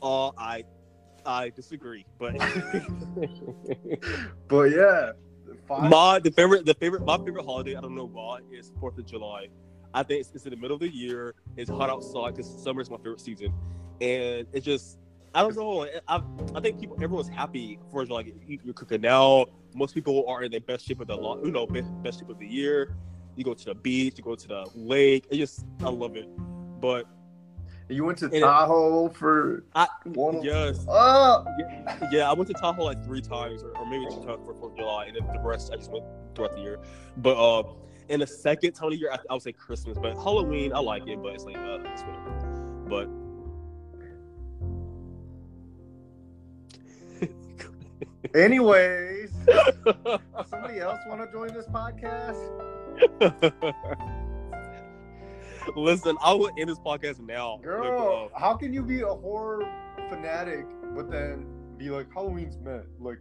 Uh, 0.01 0.29
I 0.37 0.63
I 1.25 1.49
disagree, 1.49 2.05
but 2.17 2.37
but 4.47 4.71
yeah, 4.71 5.11
five, 5.67 5.89
my 5.89 6.19
the 6.19 6.31
favorite 6.31 6.65
the 6.65 6.73
favorite 6.75 7.05
my 7.05 7.17
favorite 7.17 7.45
holiday 7.45 7.75
I 7.75 7.81
don't 7.81 7.95
know 7.95 8.07
why 8.07 8.39
is 8.51 8.71
Fourth 8.79 8.97
of 8.97 9.05
July. 9.05 9.47
I 9.93 10.03
think 10.03 10.21
it's, 10.21 10.31
it's 10.35 10.45
in 10.45 10.51
the 10.51 10.57
middle 10.57 10.75
of 10.75 10.81
the 10.81 10.93
year. 10.93 11.33
It's 11.55 11.69
hot 11.69 11.89
outside 11.89 12.35
because 12.35 12.47
summer 12.63 12.81
is 12.81 12.89
my 12.89 12.97
favorite 12.97 13.21
season, 13.21 13.53
and 13.99 14.45
it 14.53 14.61
just 14.61 14.99
I 15.37 15.41
don't 15.41 15.55
know. 15.55 15.87
I, 16.07 16.21
I 16.55 16.59
think 16.61 16.79
people 16.79 16.97
everyone's 16.99 17.29
happy 17.29 17.77
for 17.91 18.03
like 18.07 18.33
you, 18.47 18.57
you're 18.63 18.73
cooking 18.73 19.05
out. 19.05 19.51
Most 19.75 19.93
people 19.93 20.25
are 20.27 20.41
in 20.41 20.49
their 20.51 20.61
best 20.61 20.87
shape 20.87 20.99
of 20.99 21.05
the 21.05 21.15
lo- 21.15 21.39
you 21.45 21.51
know 21.51 21.67
best, 21.67 22.19
shape 22.19 22.29
of 22.29 22.39
the 22.39 22.47
year. 22.47 22.95
You 23.35 23.43
go 23.43 23.53
to 23.53 23.65
the 23.65 23.75
beach, 23.75 24.15
you 24.17 24.23
go 24.23 24.33
to 24.33 24.47
the 24.47 24.67
lake. 24.73 25.27
It 25.29 25.37
just 25.37 25.63
I 25.83 25.89
love 25.89 26.15
it. 26.15 26.27
But 26.81 27.05
you 27.87 28.03
went 28.03 28.17
to 28.17 28.25
and 28.25 28.33
it- 28.33 28.39
Tahoe 28.39 29.09
for 29.09 29.63
I 29.75 29.87
one. 30.05 30.41
yes, 30.41 30.83
Oh, 30.89 31.45
yeah, 32.11 32.27
I 32.27 32.33
went 32.33 32.47
to 32.47 32.55
Tahoe 32.55 32.83
like 32.85 33.05
three 33.05 33.21
times, 33.21 33.61
or, 33.61 33.77
or 33.77 33.85
maybe 33.87 34.05
two 34.09 34.25
times 34.25 34.43
for 34.43 34.55
Fourth 34.55 34.71
of 34.71 34.77
July, 34.77 35.05
and 35.05 35.15
then 35.17 35.27
the 35.31 35.39
rest 35.47 35.69
I 35.71 35.75
just 35.75 35.91
went 35.91 36.03
throughout 36.33 36.53
the 36.53 36.61
year. 36.61 36.79
But 37.17 37.37
uh, 37.37 37.61
in 38.09 38.21
the 38.21 38.27
second 38.27 38.71
time 38.73 38.87
of 38.87 38.93
the 38.93 38.97
year, 38.97 39.11
I, 39.13 39.19
I 39.29 39.33
would 39.33 39.43
say 39.43 39.51
Christmas. 39.51 39.99
But 40.01 40.15
Halloween, 40.15 40.73
I 40.73 40.79
like 40.79 41.07
it, 41.07 41.21
but 41.21 41.35
it's 41.35 41.43
like 41.43 41.57
uh, 41.57 41.77
it's 41.85 42.01
whatever. 42.01 42.85
But 42.89 43.26
anyways, 48.35 49.31
somebody 50.49 50.79
else 50.79 50.99
want 51.07 51.21
to 51.21 51.31
join 51.31 51.53
this 51.53 51.67
podcast? 51.67 52.37
listen, 55.75 56.17
I 56.23 56.33
will 56.33 56.51
end 56.57 56.69
this 56.69 56.79
podcast 56.79 57.19
now. 57.19 57.59
Girl, 57.63 58.31
how 58.35 58.55
can 58.55 58.73
you 58.73 58.83
be 58.83 59.01
a 59.01 59.07
horror 59.07 59.67
fanatic 60.09 60.65
but 60.95 61.11
then 61.11 61.45
be 61.77 61.89
like 61.89 62.11
Halloween's 62.13 62.57
meant? 62.57 62.85
Like, 62.99 63.19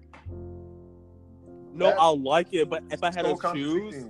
no, 1.72 1.88
I 1.88 2.08
like 2.08 2.52
it, 2.52 2.70
but 2.70 2.82
if 2.90 3.02
I 3.02 3.06
had 3.06 3.26
so 3.26 3.36
to 3.36 3.52
choose, 3.52 4.06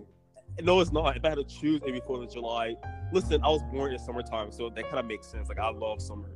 no, 0.63 0.81
it's 0.81 0.93
not. 0.93 1.17
If 1.17 1.25
I 1.25 1.31
had 1.31 1.39
to 1.39 1.45
choose, 1.45 1.81
maybe 1.85 2.01
Fourth 2.07 2.23
of 2.23 2.33
July. 2.33 2.77
Listen, 3.13 3.43
I 3.43 3.49
was 3.49 3.63
born 3.73 3.93
in 3.93 3.99
summertime, 3.99 4.51
so 4.51 4.71
that 4.71 4.85
kind 4.85 4.99
of 4.99 5.07
makes 5.07 5.27
sense. 5.27 5.49
Like 5.49 5.59
I 5.59 5.71
love 5.71 6.01
summer. 6.01 6.31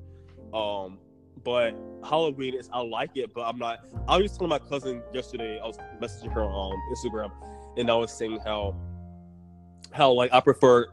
Um, 0.53 0.99
but 1.45 1.75
Halloween 2.05 2.55
is 2.55 2.69
I 2.73 2.81
like 2.81 3.11
it, 3.17 3.33
but 3.35 3.43
I'm 3.43 3.59
not. 3.59 3.81
I 4.09 4.19
was 4.19 4.33
telling 4.33 4.51
my 4.51 4.59
cousin 4.59 5.03
yesterday. 5.13 5.61
I 5.63 5.67
was 5.67 5.79
messaging 6.01 6.33
her 6.33 6.43
on 6.43 6.77
Instagram, 6.95 7.31
and 7.77 7.91
I 7.91 7.95
was 7.95 8.13
saying 8.13 8.41
how, 8.45 8.77
how 9.93 10.13
like 10.13 10.33
I 10.33 10.41
prefer. 10.41 10.87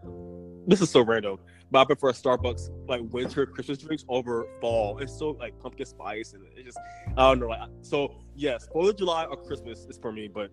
This 0.67 0.81
is 0.81 0.89
so 0.89 1.01
random, 1.01 1.37
but 1.71 1.79
I 1.79 1.85
prefer 1.85 2.11
Starbucks 2.11 2.69
like 2.89 3.01
winter 3.11 3.45
Christmas 3.45 3.77
drinks 3.77 4.03
over 4.09 4.47
fall. 4.59 4.97
It's 4.99 5.17
so 5.17 5.31
like 5.31 5.57
pumpkin 5.59 5.85
spice, 5.85 6.33
and 6.33 6.43
it 6.55 6.65
just 6.65 6.77
I 7.17 7.29
don't 7.29 7.39
know. 7.39 7.47
Like 7.47 7.69
so, 7.81 8.15
yes, 8.35 8.67
Fourth 8.71 8.89
of 8.89 8.97
July 8.97 9.25
or 9.25 9.37
Christmas 9.37 9.85
is 9.89 9.97
for 9.97 10.11
me, 10.11 10.27
but 10.27 10.51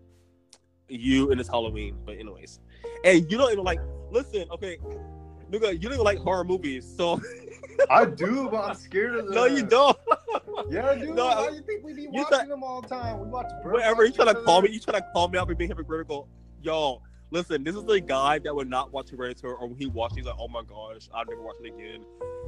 you 0.88 1.30
and 1.30 1.40
it's 1.40 1.48
Halloween. 1.48 1.96
But 2.04 2.18
anyways, 2.18 2.60
and 3.04 3.30
you 3.30 3.38
don't 3.38 3.52
even 3.52 3.64
like. 3.64 3.80
Listen, 4.10 4.46
okay, 4.52 4.78
nigga, 5.50 5.72
you 5.72 5.80
don't 5.80 5.94
even 5.94 6.04
like 6.04 6.18
horror 6.18 6.44
movies, 6.44 6.86
so 6.96 7.20
I 7.90 8.04
do, 8.06 8.48
but 8.50 8.64
I'm 8.64 8.74
scared 8.74 9.16
of 9.16 9.26
them. 9.26 9.34
no, 9.34 9.44
you 9.46 9.64
don't. 9.64 9.96
Yeah, 10.70 10.88
I 10.90 10.98
do. 10.98 11.14
No, 11.14 11.26
Why 11.26 11.48
do 11.50 11.56
you 11.56 11.62
think 11.62 11.84
we 11.84 11.92
be 11.94 12.06
watching 12.08 12.24
thought- 12.30 12.48
them 12.48 12.62
all 12.62 12.80
the 12.82 12.88
time? 12.88 13.20
We 13.20 13.26
watch. 13.28 13.46
Whatever. 13.64 14.04
You 14.04 14.12
trying 14.12 14.34
to 14.34 14.42
call 14.42 14.62
me? 14.62 14.70
You 14.70 14.80
trying 14.80 15.00
to 15.00 15.06
call 15.12 15.28
me 15.28 15.38
out 15.38 15.48
for 15.48 15.54
being 15.54 15.68
hypocritical? 15.70 16.28
Y'all, 16.62 17.02
listen. 17.30 17.62
This 17.64 17.74
is 17.76 17.84
the 17.84 18.00
guy 18.00 18.38
that 18.40 18.54
would 18.54 18.68
not 18.68 18.92
watch 18.92 19.10
Hereditary, 19.10 19.52
or 19.54 19.66
when 19.68 19.76
he 19.76 19.86
watched, 19.86 20.16
he's 20.16 20.24
like, 20.26 20.36
"Oh 20.38 20.48
my 20.48 20.62
gosh, 20.62 21.08
I'll 21.14 21.24
never 21.26 21.42
watch 21.42 21.56
it 21.62 21.72
again." 21.74 22.04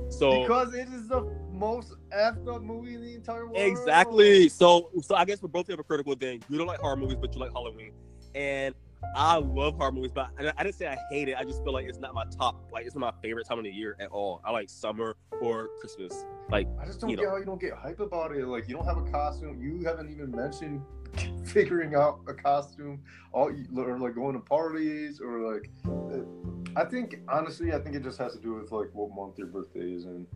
So 0.08 0.42
Because 0.42 0.74
it 0.74 0.88
is 0.88 1.08
the 1.08 1.22
most 1.52 1.94
effed 2.16 2.46
up 2.54 2.62
movie 2.62 2.94
in 2.94 3.02
the 3.02 3.14
entire 3.14 3.44
world. 3.46 3.56
exactly. 3.58 4.48
So 4.48 4.90
so 5.02 5.14
I 5.14 5.24
guess 5.24 5.42
we're 5.42 5.48
both 5.48 5.66
hypocritical. 5.66 6.16
Then 6.16 6.40
you 6.48 6.58
don't 6.58 6.66
like 6.66 6.80
horror 6.80 6.96
movies, 6.96 7.16
but 7.20 7.34
you 7.34 7.40
like 7.40 7.52
Halloween, 7.52 7.92
and 8.34 8.74
I 9.14 9.36
love 9.36 9.76
horror 9.76 9.92
movies, 9.92 10.12
but 10.14 10.28
I, 10.38 10.52
I 10.56 10.62
didn't 10.62 10.74
say 10.74 10.86
I 10.86 10.96
hate 11.10 11.28
it. 11.28 11.36
I 11.36 11.44
just 11.44 11.62
feel 11.62 11.72
like 11.72 11.86
it's 11.86 11.98
not 11.98 12.14
my 12.14 12.24
top. 12.36 12.56
Like 12.72 12.86
it's 12.86 12.94
not 12.94 13.14
my 13.14 13.22
favorite 13.22 13.46
time 13.46 13.58
of 13.58 13.64
the 13.64 13.70
year 13.70 13.96
at 14.00 14.08
all. 14.08 14.40
I 14.44 14.50
like 14.50 14.68
summer 14.68 15.16
or 15.40 15.68
Christmas. 15.80 16.24
Like 16.50 16.68
I 16.80 16.86
just 16.86 17.00
don't 17.00 17.10
get 17.10 17.20
know. 17.20 17.30
how 17.30 17.36
you 17.36 17.44
don't 17.44 17.60
get 17.60 17.72
hype 17.74 18.00
about 18.00 18.34
it. 18.34 18.46
Like 18.46 18.68
you 18.68 18.74
don't 18.74 18.86
have 18.86 18.98
a 18.98 19.10
costume. 19.10 19.60
You 19.60 19.84
haven't 19.84 20.10
even 20.10 20.30
mentioned 20.30 20.82
figuring 21.44 21.94
out 21.94 22.20
a 22.28 22.34
costume. 22.34 23.02
All 23.32 23.50
or 23.76 23.98
like 23.98 24.14
going 24.14 24.34
to 24.34 24.40
parties 24.40 25.20
or 25.20 25.52
like. 25.52 25.70
uh, 25.86 26.46
I 26.76 26.84
think 26.84 27.20
honestly, 27.26 27.72
I 27.72 27.78
think 27.78 27.96
it 27.96 28.02
just 28.02 28.18
has 28.18 28.34
to 28.34 28.38
do 28.38 28.54
with 28.54 28.70
like 28.70 28.88
what 28.92 29.10
month 29.14 29.38
your 29.38 29.46
birthday 29.46 29.92
is 29.92 30.04
in. 30.04 30.26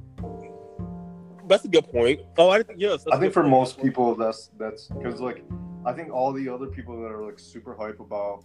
that's 1.46 1.66
a 1.66 1.68
good 1.68 1.86
point. 1.90 2.20
Oh, 2.38 2.48
I 2.48 2.62
think 2.62 2.80
yes. 2.80 3.04
I 3.12 3.18
think 3.18 3.34
for 3.34 3.42
point. 3.42 3.50
most 3.50 3.82
people, 3.82 4.14
that's 4.14 4.50
that's 4.58 4.88
because 4.88 5.20
like 5.20 5.44
I 5.84 5.92
think 5.92 6.10
all 6.10 6.32
the 6.32 6.48
other 6.48 6.66
people 6.66 7.00
that 7.02 7.08
are 7.08 7.22
like 7.22 7.38
super 7.38 7.74
hype 7.74 8.00
about 8.00 8.44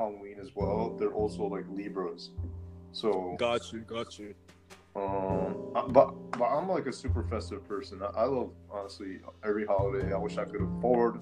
Halloween 0.00 0.38
as 0.40 0.50
well, 0.54 0.96
they're 0.98 1.12
also 1.12 1.44
like 1.44 1.64
Libras. 1.68 2.30
So 2.92 3.36
Got 3.38 3.70
you, 3.70 3.80
got 3.80 4.18
you. 4.18 4.34
Um, 4.96 5.72
but 5.90 6.10
but 6.32 6.46
I'm 6.46 6.68
like 6.68 6.86
a 6.86 6.92
super 6.92 7.22
festive 7.22 7.66
person. 7.68 8.00
I, 8.02 8.22
I 8.22 8.24
love 8.24 8.50
honestly 8.70 9.20
every 9.44 9.66
holiday. 9.66 10.12
I 10.12 10.16
wish 10.16 10.38
I 10.38 10.44
could 10.44 10.62
afford 10.62 11.20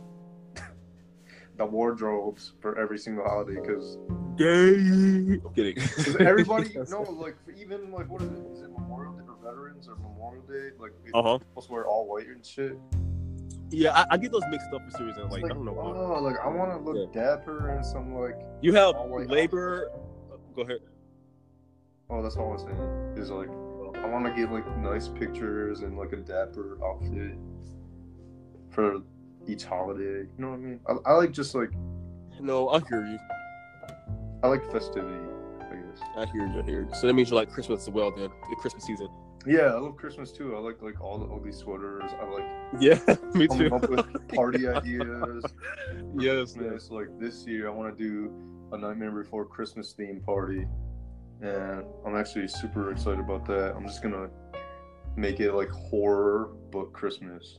the 1.56 1.66
wardrobes 1.66 2.52
for 2.60 2.78
every 2.78 2.98
single 2.98 3.24
holiday 3.24 3.60
because 3.60 3.98
Yay! 4.38 5.40
I'm 5.44 5.54
kidding. 5.54 5.76
everybody 6.20 6.76
no 6.88 7.02
like 7.02 7.36
even 7.60 7.90
like 7.90 8.08
what 8.08 8.22
is 8.22 8.30
it? 8.30 8.46
Is 8.52 8.62
it 8.62 8.70
Memorial 8.70 9.12
Day 9.14 9.24
or 9.28 9.36
Veterans 9.42 9.88
or 9.88 9.96
Memorial 9.96 10.44
Day? 10.44 10.70
Like 10.78 10.92
Uh 11.12 11.22
huh. 11.22 11.38
supposed 11.50 11.66
to 11.66 11.72
wear 11.72 11.86
all 11.86 12.06
white 12.06 12.28
and 12.28 12.46
shit. 12.46 12.78
Yeah, 13.70 13.92
I, 13.92 14.06
I 14.12 14.16
get 14.16 14.32
those 14.32 14.42
mixed 14.50 14.72
up 14.72 14.82
for 14.84 14.90
some 14.96 15.06
reason. 15.06 15.24
It's 15.24 15.32
Like, 15.32 15.44
I 15.44 15.48
don't 15.48 15.64
know 15.64 15.72
why. 15.72 15.84
Oh, 15.84 16.22
like 16.22 16.36
I 16.42 16.48
want 16.48 16.70
to 16.72 16.90
look 16.90 17.12
dapper 17.12 17.70
and 17.70 17.84
some 17.84 18.14
like. 18.14 18.38
You 18.62 18.72
have 18.74 18.94
white 18.96 19.28
labor. 19.28 19.90
Go 20.56 20.62
ahead. 20.62 20.78
Oh, 22.10 22.22
that's 22.22 22.36
all 22.36 22.52
I'm 22.52 22.58
saying. 22.58 23.14
Is 23.16 23.30
like 23.30 23.48
I 24.02 24.06
want 24.08 24.24
to 24.24 24.32
get 24.34 24.50
like 24.50 24.66
nice 24.78 25.08
pictures 25.08 25.80
and 25.80 25.98
like 25.98 26.12
a 26.12 26.16
dapper 26.16 26.78
outfit 26.82 27.36
for 28.70 29.02
each 29.46 29.64
holiday. 29.64 30.20
You 30.20 30.30
know 30.38 30.50
what 30.50 30.54
I 30.54 30.58
mean? 30.58 30.80
I, 30.88 31.10
I 31.10 31.12
like 31.14 31.32
just 31.32 31.54
like 31.54 31.70
No, 32.40 32.68
I 32.70 32.80
hear 32.88 33.04
you. 33.04 33.18
I 34.42 34.48
like 34.48 34.70
festivity. 34.70 35.18
I 35.60 35.74
guess. 35.74 36.00
I 36.16 36.26
hear 36.26 36.46
you. 36.46 36.60
I 36.60 36.62
hear 36.62 36.82
you. 36.82 36.88
So 36.94 37.06
that 37.06 37.12
means 37.12 37.30
you 37.30 37.36
like 37.36 37.50
Christmas 37.50 37.82
as 37.82 37.90
well, 37.90 38.10
then 38.10 38.30
the 38.48 38.56
Christmas 38.56 38.84
season. 38.84 39.08
Yeah, 39.48 39.72
I 39.74 39.78
love 39.78 39.96
Christmas 39.96 40.30
too. 40.30 40.54
I 40.54 40.58
like 40.60 40.82
like 40.82 41.00
all 41.00 41.18
the 41.18 41.26
ugly 41.26 41.52
sweaters. 41.52 42.10
I 42.20 42.24
like 42.26 42.44
Yeah, 42.80 42.98
me 43.34 43.46
too. 43.48 43.70
coming 43.70 43.72
up 43.72 43.88
with 43.88 44.28
party 44.28 44.68
ideas. 44.78 45.44
Yes, 46.18 46.52
Christmas. 46.52 46.90
Like 46.90 47.08
this 47.18 47.46
year, 47.46 47.66
I 47.68 47.70
want 47.70 47.96
to 47.96 48.02
do 48.04 48.32
a 48.72 48.78
Nightmare 48.78 49.10
Before 49.10 49.46
Christmas 49.46 49.92
theme 49.92 50.20
party, 50.20 50.66
and 51.40 51.84
I'm 52.06 52.14
actually 52.16 52.48
super 52.48 52.90
excited 52.92 53.20
about 53.20 53.46
that. 53.46 53.74
I'm 53.74 53.86
just 53.86 54.02
gonna 54.02 54.28
make 55.16 55.40
it 55.40 55.52
like 55.54 55.70
horror 55.70 56.50
but 56.70 56.92
Christmas. 56.92 57.58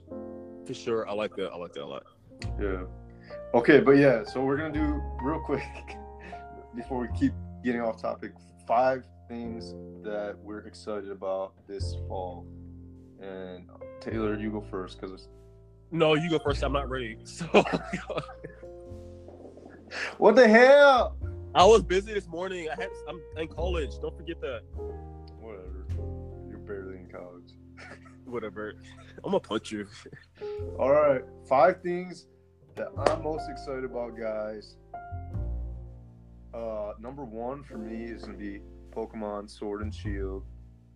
for 0.65 0.73
sure. 0.73 1.09
I 1.09 1.13
like 1.13 1.35
that. 1.37 1.49
I 1.51 1.57
like 1.57 1.73
that 1.73 1.83
a 1.83 1.87
lot. 1.87 2.03
Yeah. 2.61 2.83
Okay, 3.55 3.79
but 3.79 3.93
yeah, 3.97 4.23
so 4.23 4.43
we're 4.45 4.57
gonna 4.57 4.71
do 4.71 5.01
real 5.23 5.39
quick 5.39 5.63
before 6.75 6.99
we 6.99 7.07
keep 7.19 7.33
getting 7.63 7.81
off 7.81 7.99
topic. 8.01 8.31
Five 8.67 9.03
things 9.29 9.75
that 10.03 10.35
we're 10.41 10.61
excited 10.61 11.11
about 11.11 11.53
this 11.67 11.95
fall. 12.07 12.45
And 13.21 13.69
Taylor, 14.01 14.37
you 14.37 14.51
go 14.51 14.59
first 14.59 14.99
because 14.99 15.29
No, 15.91 16.15
you 16.15 16.29
go 16.29 16.39
first. 16.39 16.63
I'm 16.63 16.73
not 16.73 16.89
ready. 16.89 17.17
So 17.25 17.45
what 20.17 20.35
the 20.35 20.47
hell? 20.47 21.15
I 21.55 21.65
was 21.65 21.81
busy 21.81 22.13
this 22.13 22.27
morning. 22.27 22.67
I 22.69 22.75
had 22.79 22.89
I'm 23.07 23.21
in 23.37 23.47
college. 23.47 23.91
Don't 24.01 24.15
forget 24.15 24.39
that. 24.41 24.61
Whatever. 25.39 25.85
You're 26.47 26.59
barely 26.59 26.97
in 26.97 27.07
college. 27.09 27.53
Whatever. 28.25 28.73
I'm 29.23 29.31
gonna 29.31 29.39
punch 29.39 29.71
you. 29.71 29.87
All 30.77 30.91
right, 30.91 31.21
five 31.47 31.81
things 31.81 32.27
that 32.75 32.89
I'm 33.07 33.23
most 33.23 33.49
excited 33.49 33.83
about, 33.83 34.17
guys. 34.17 34.75
Uh, 36.53 36.93
number 36.99 37.25
one 37.25 37.63
for 37.63 37.77
me 37.77 38.05
is 38.05 38.23
gonna 38.25 38.37
be 38.37 38.61
Pokemon 38.91 39.49
Sword 39.49 39.81
and 39.81 39.93
Shield. 39.93 40.43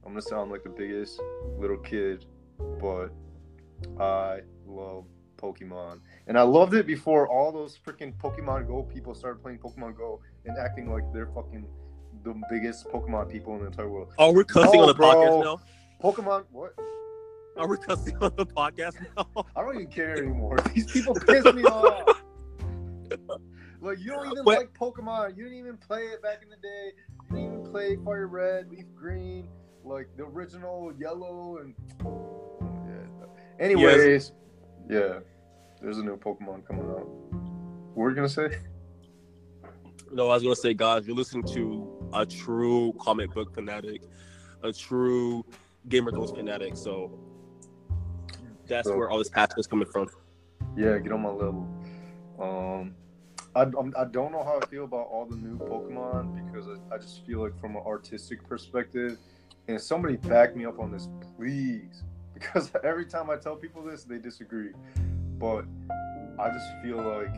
I'm 0.05 0.11
gonna 0.11 0.21
sound 0.21 0.51
like 0.51 0.63
the 0.63 0.69
biggest 0.69 1.19
little 1.57 1.77
kid, 1.77 2.25
but 2.79 3.09
I 3.99 4.41
love 4.65 5.05
Pokemon, 5.37 5.99
and 6.27 6.37
I 6.37 6.41
loved 6.43 6.73
it 6.73 6.85
before 6.87 7.27
all 7.29 7.51
those 7.51 7.77
freaking 7.85 8.13
Pokemon 8.17 8.67
Go 8.67 8.83
people 8.83 9.13
started 9.13 9.41
playing 9.41 9.59
Pokemon 9.59 9.97
Go 9.97 10.21
and 10.45 10.57
acting 10.57 10.91
like 10.91 11.03
they're 11.13 11.27
fucking 11.27 11.65
the 12.23 12.33
biggest 12.49 12.87
Pokemon 12.87 13.29
people 13.29 13.53
in 13.55 13.61
the 13.61 13.67
entire 13.67 13.89
world. 13.89 14.13
Are 14.17 14.33
we're 14.33 14.43
cussing 14.43 14.79
on 14.79 14.87
the 14.87 14.93
bro. 14.93 15.07
podcast 15.13 15.43
now? 15.43 15.59
Pokemon, 16.01 16.45
what? 16.51 16.73
Are 17.57 17.67
we 17.67 17.77
cussing 17.77 18.15
on 18.17 18.31
the 18.35 18.45
podcast 18.45 18.95
now? 19.15 19.45
I 19.55 19.61
don't 19.61 19.75
even 19.75 19.87
care 19.87 20.17
anymore. 20.17 20.57
These 20.73 20.91
people 20.91 21.13
piss 21.15 21.45
me 21.53 21.63
off. 21.63 22.23
Like 23.83 23.99
you 23.99 24.11
don't 24.11 24.31
even 24.31 24.45
What? 24.45 24.59
like 24.59 24.73
Pokemon. 24.73 25.35
You 25.35 25.43
didn't 25.43 25.59
even 25.59 25.77
play 25.77 26.03
it 26.03 26.23
back 26.23 26.39
in 26.41 26.47
the 26.49 26.55
day. 26.55 26.93
Didn't 27.33 27.71
play 27.71 27.97
Fire 28.05 28.27
Red, 28.27 28.69
Leaf 28.69 28.85
Green, 28.95 29.49
like 29.83 30.07
the 30.17 30.23
original 30.23 30.93
Yellow 30.99 31.57
and. 31.57 31.73
Yeah. 32.87 33.25
Anyways, 33.59 34.31
yeah, 34.89 35.19
there's 35.81 35.97
a 35.97 36.03
new 36.03 36.17
Pokemon 36.17 36.65
coming 36.67 36.89
out. 36.89 37.07
What 37.07 37.95
were 38.03 38.09
you 38.09 38.15
gonna 38.15 38.29
say? 38.29 38.57
No, 40.11 40.29
I 40.29 40.35
was 40.35 40.43
gonna 40.43 40.55
say, 40.55 40.73
guys, 40.73 41.07
you're 41.07 41.15
listening 41.15 41.43
to 41.53 42.09
a 42.13 42.25
true 42.25 42.93
comic 42.99 43.33
book 43.33 43.53
fanatic, 43.53 44.01
a 44.61 44.71
true 44.71 45.43
Game 45.89 46.07
of 46.07 46.13
Thrones 46.13 46.31
fanatic. 46.31 46.75
So 46.77 47.11
that's 48.67 48.87
So- 48.87 48.95
where 48.97 49.09
all 49.09 49.17
this 49.17 49.29
passion 49.29 49.59
is 49.59 49.67
coming 49.67 49.87
from. 49.87 50.07
Yeah, 50.77 50.97
get 50.99 51.11
on 51.11 51.21
my 51.21 51.29
level. 51.29 51.67
Um, 52.39 52.95
I, 53.55 53.61
I 53.61 54.05
don't 54.05 54.31
know 54.31 54.43
how 54.43 54.59
I 54.61 54.65
feel 54.65 54.85
about 54.85 55.07
all 55.11 55.25
the 55.29 55.35
new 55.35 55.57
Pokemon 55.59 56.45
because 56.45 56.67
I, 56.67 56.95
I 56.95 56.97
just 56.97 57.25
feel 57.25 57.41
like 57.41 57.59
from 57.59 57.75
an 57.75 57.83
artistic 57.85 58.47
perspective, 58.47 59.17
and 59.67 59.79
somebody 59.79 60.17
back 60.17 60.55
me 60.55 60.65
up 60.65 60.79
on 60.79 60.91
this, 60.91 61.07
please, 61.37 62.03
because 62.33 62.71
every 62.83 63.05
time 63.05 63.29
I 63.29 63.35
tell 63.35 63.55
people 63.55 63.83
this, 63.83 64.03
they 64.03 64.17
disagree. 64.17 64.71
But 65.37 65.65
I 66.39 66.49
just 66.49 66.67
feel 66.81 66.97
like 66.97 67.33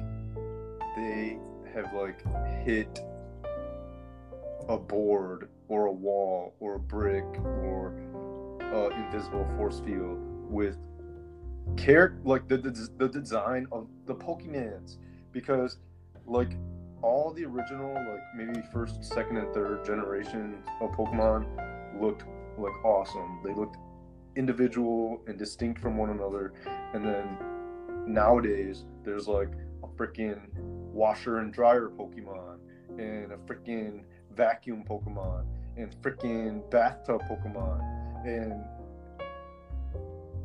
they 0.95 1.37
have 1.73 1.93
like 1.93 2.21
hit 2.63 2.99
a 4.69 4.77
board 4.77 5.49
or 5.67 5.87
a 5.87 5.91
wall 5.91 6.55
or 6.61 6.75
a 6.75 6.79
brick 6.79 7.25
or 7.63 7.93
uh, 8.61 8.89
invisible 8.89 9.45
force 9.57 9.81
field 9.81 10.17
with 10.49 10.77
care 11.75 12.15
like 12.23 12.47
the, 12.47 12.57
the 12.57 12.89
the 12.97 13.09
design 13.09 13.67
of 13.71 13.87
the 14.05 14.15
Pokemans 14.15 14.97
because 15.31 15.77
like 16.25 16.51
all 17.01 17.31
the 17.33 17.45
original 17.45 17.93
like 17.93 18.23
maybe 18.35 18.61
first, 18.73 19.03
second, 19.03 19.37
and 19.37 19.53
third 19.53 19.85
generation 19.85 20.57
of 20.81 20.91
Pokemon 20.91 21.45
looked 22.01 22.23
like 22.57 22.73
awesome. 22.83 23.39
They 23.43 23.53
looked 23.53 23.77
individual 24.35 25.21
and 25.27 25.37
distinct 25.37 25.79
from 25.79 25.97
one 25.97 26.09
another, 26.09 26.53
and 26.93 27.05
then 27.05 27.37
nowadays 28.07 28.85
there's 29.03 29.27
like 29.27 29.51
a 29.83 29.87
freaking 29.87 30.39
washer 30.55 31.39
and 31.39 31.53
dryer 31.53 31.89
Pokemon 31.89 32.57
and 32.97 33.31
a 33.31 33.37
freaking 33.37 34.03
vacuum 34.35 34.83
Pokemon 34.89 35.45
and 35.77 35.95
freaking 36.01 36.69
bathtub 36.71 37.21
Pokemon. 37.29 37.81
And 38.25 38.63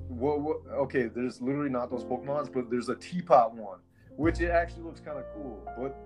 what, 0.08 0.40
what 0.40 0.56
okay 0.72 1.04
there's 1.06 1.40
literally 1.40 1.70
not 1.70 1.88
those 1.88 2.04
pokemons 2.04 2.52
but 2.52 2.68
there's 2.68 2.88
a 2.88 2.96
teapot 2.96 3.54
one 3.54 3.78
which 4.20 4.38
it 4.38 4.50
actually 4.50 4.82
looks 4.82 5.00
kind 5.00 5.16
of 5.16 5.24
cool 5.34 5.66
but 5.78 5.96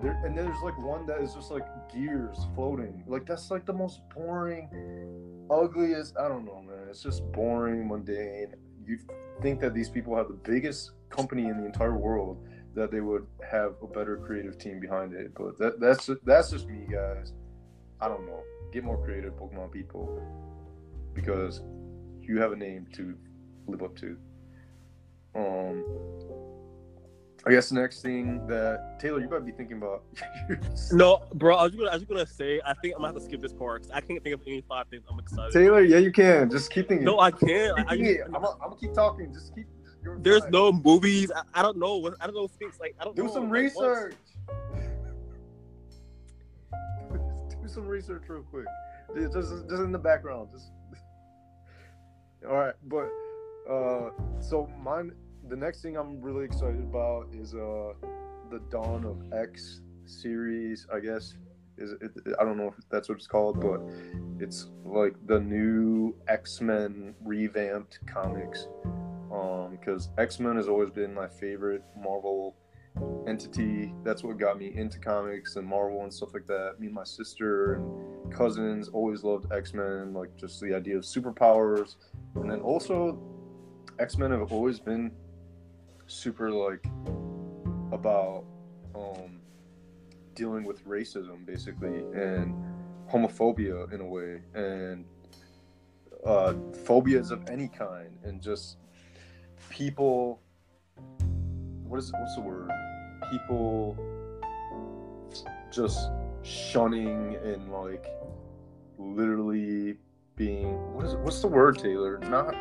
there 0.00 0.18
and 0.24 0.36
there's 0.36 0.56
like 0.62 0.78
one 0.78 1.04
that 1.06 1.20
is 1.20 1.34
just 1.34 1.50
like 1.50 1.66
gears 1.92 2.38
floating. 2.54 3.04
Like 3.06 3.26
that's 3.26 3.50
like 3.50 3.66
the 3.66 3.74
most 3.74 4.00
boring 4.14 4.70
ugliest 5.50 6.16
i 6.18 6.28
don't 6.28 6.44
know 6.46 6.62
man. 6.62 6.86
It's 6.88 7.02
just 7.02 7.30
boring 7.32 7.86
mundane. 7.86 8.54
You 8.86 8.98
think 9.42 9.60
that 9.60 9.74
these 9.74 9.90
people 9.90 10.16
have 10.16 10.28
the 10.28 10.40
biggest 10.52 10.92
company 11.10 11.44
in 11.46 11.58
the 11.58 11.66
entire 11.66 11.96
world 11.96 12.38
that 12.74 12.90
they 12.90 13.00
would 13.00 13.26
have 13.46 13.74
a 13.82 13.86
better 13.86 14.16
creative 14.16 14.56
team 14.58 14.80
behind 14.80 15.12
it 15.12 15.34
but 15.34 15.58
that 15.58 15.78
that's 15.78 16.08
that's 16.24 16.50
just 16.50 16.66
me 16.68 16.86
guys. 16.90 17.34
I 18.00 18.08
don't 18.08 18.24
know. 18.24 18.40
Get 18.72 18.82
more 18.82 19.02
creative 19.04 19.34
pokemon 19.34 19.72
people 19.72 20.22
because 21.12 21.60
you 22.22 22.40
have 22.40 22.52
a 22.52 22.56
name 22.56 22.86
to 22.94 23.14
live 23.66 23.82
up 23.82 23.94
to. 23.96 24.16
I 27.48 27.52
guess 27.52 27.70
the 27.70 27.76
next 27.76 28.02
thing 28.02 28.46
that 28.46 28.98
Taylor, 29.00 29.20
you 29.20 29.28
might 29.30 29.46
be 29.46 29.52
thinking 29.52 29.78
about. 29.78 30.02
No, 30.92 31.22
bro, 31.34 31.56
I 31.56 31.62
was 31.64 31.74
gonna, 31.74 31.90
I 31.90 31.94
was 31.94 32.04
gonna 32.04 32.26
say, 32.26 32.60
I 32.66 32.74
think 32.74 32.94
I'm 32.94 33.00
gonna 33.00 33.14
have 33.14 33.22
to 33.22 33.26
skip 33.26 33.40
this 33.40 33.54
part 33.54 33.82
because 33.82 33.90
I 33.96 34.02
can't 34.02 34.22
think 34.22 34.34
of 34.34 34.42
any 34.46 34.60
five 34.68 34.86
things 34.88 35.04
I'm 35.10 35.18
excited. 35.18 35.52
Taylor, 35.52 35.80
yeah, 35.80 35.96
you 35.96 36.12
can. 36.12 36.50
Just 36.50 36.70
keep 36.70 36.88
thinking. 36.88 37.06
No, 37.06 37.20
I 37.20 37.30
can't. 37.30 37.78
I. 37.78 37.94
I'm, 37.94 38.32
gonna- 38.32 38.48
I'm 38.50 38.58
gonna 38.68 38.76
keep 38.78 38.92
talking. 38.92 39.32
Just 39.32 39.54
keep. 39.54 39.66
just- 40.04 40.22
there's 40.22 40.44
no 40.50 40.72
movies. 40.72 41.32
I, 41.34 41.40
I 41.54 41.62
don't 41.62 41.78
know. 41.78 41.96
what- 41.96 42.16
I 42.20 42.26
don't 42.26 42.34
know 42.34 42.48
things 42.48 42.76
like 42.80 42.94
I 43.00 43.04
don't 43.04 43.16
Do 43.16 43.24
know, 43.24 43.32
some 43.32 43.44
like, 43.44 43.52
research. 43.52 44.14
do 47.62 47.68
some 47.68 47.86
research 47.86 48.24
real 48.28 48.42
quick. 48.42 48.66
Just, 49.16 49.32
just, 49.32 49.68
just 49.70 49.82
in 49.82 49.92
the 49.92 49.98
background. 49.98 50.48
Just. 50.52 50.70
All 52.48 52.56
right, 52.56 52.74
but 52.86 53.08
uh, 53.70 54.10
so 54.40 54.68
mine. 54.82 55.12
The 55.48 55.56
next 55.56 55.80
thing 55.80 55.96
I'm 55.96 56.20
really 56.20 56.44
excited 56.44 56.80
about 56.80 57.28
is 57.32 57.54
uh, 57.54 57.94
the 58.50 58.60
Dawn 58.70 59.04
of 59.06 59.32
X 59.32 59.80
series. 60.04 60.86
I 60.92 61.00
guess 61.00 61.36
is 61.78 61.92
it, 61.92 62.10
I 62.38 62.44
don't 62.44 62.58
know 62.58 62.68
if 62.68 62.74
that's 62.90 63.08
what 63.08 63.16
it's 63.16 63.26
called, 63.26 63.58
but 63.60 63.80
it's 64.40 64.68
like 64.84 65.14
the 65.26 65.40
new 65.40 66.14
X 66.28 66.60
Men 66.60 67.14
revamped 67.24 68.00
comics. 68.06 68.68
Um, 69.32 69.78
because 69.80 70.10
X 70.18 70.38
Men 70.38 70.56
has 70.56 70.68
always 70.68 70.90
been 70.90 71.14
my 71.14 71.28
favorite 71.28 71.82
Marvel 71.98 72.54
entity. 73.26 73.94
That's 74.04 74.22
what 74.22 74.38
got 74.38 74.58
me 74.58 74.74
into 74.74 74.98
comics 74.98 75.56
and 75.56 75.66
Marvel 75.66 76.02
and 76.02 76.12
stuff 76.12 76.34
like 76.34 76.46
that. 76.46 76.74
Me 76.78 76.86
and 76.86 76.94
my 76.94 77.04
sister 77.04 77.74
and 77.76 78.32
cousins 78.34 78.88
always 78.88 79.24
loved 79.24 79.50
X 79.50 79.72
Men, 79.72 80.12
like 80.12 80.36
just 80.36 80.60
the 80.60 80.74
idea 80.74 80.98
of 80.98 81.04
superpowers. 81.04 81.96
And 82.34 82.50
then 82.50 82.60
also, 82.60 83.18
X 83.98 84.18
Men 84.18 84.30
have 84.30 84.52
always 84.52 84.78
been 84.78 85.10
super 86.08 86.50
like 86.50 86.84
about 87.92 88.44
um, 88.94 89.40
dealing 90.34 90.64
with 90.64 90.84
racism, 90.86 91.46
basically, 91.46 91.98
and 92.14 92.54
homophobia 93.08 93.92
in 93.92 94.00
a 94.00 94.06
way, 94.06 94.40
and 94.54 95.04
uh, 96.26 96.54
phobias 96.84 97.30
of 97.30 97.48
any 97.48 97.68
kind, 97.68 98.18
and 98.24 98.42
just 98.42 98.78
people. 99.70 100.40
What 101.84 101.98
is 101.98 102.12
what's 102.12 102.34
the 102.34 102.42
word? 102.42 102.70
people 103.30 103.96
just 105.70 106.10
shunning 106.42 107.36
and 107.44 107.70
like 107.70 108.06
literally 108.98 109.96
being 110.36 110.94
what 110.94 111.04
is 111.04 111.14
what's 111.16 111.40
the 111.40 111.46
word 111.46 111.78
Taylor 111.78 112.18
not 112.18 112.54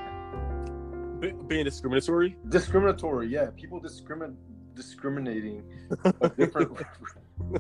Be- 1.20 1.34
being 1.48 1.66
discriminatory? 1.66 2.38
Discriminatory 2.50 3.28
yeah. 3.28 3.50
People 3.56 3.80
discriminate 3.80 4.36
discriminating 4.76 5.64
a 6.22 6.30
different 6.30 6.80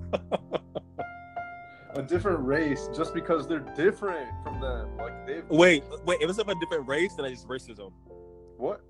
a 1.95 2.03
different 2.03 2.39
race 2.45 2.87
just 2.95 3.13
because 3.13 3.47
they're 3.47 3.65
different 3.75 4.29
from 4.43 4.61
them. 4.61 4.95
Like 4.97 5.25
they 5.25 5.41
wait 5.49 5.83
wait 6.05 6.21
it 6.21 6.27
was 6.27 6.37
about 6.37 6.57
a 6.57 6.59
different 6.59 6.87
race 6.87 7.15
than 7.15 7.29
just 7.29 7.47
racism. 7.47 7.91
What? 8.57 8.81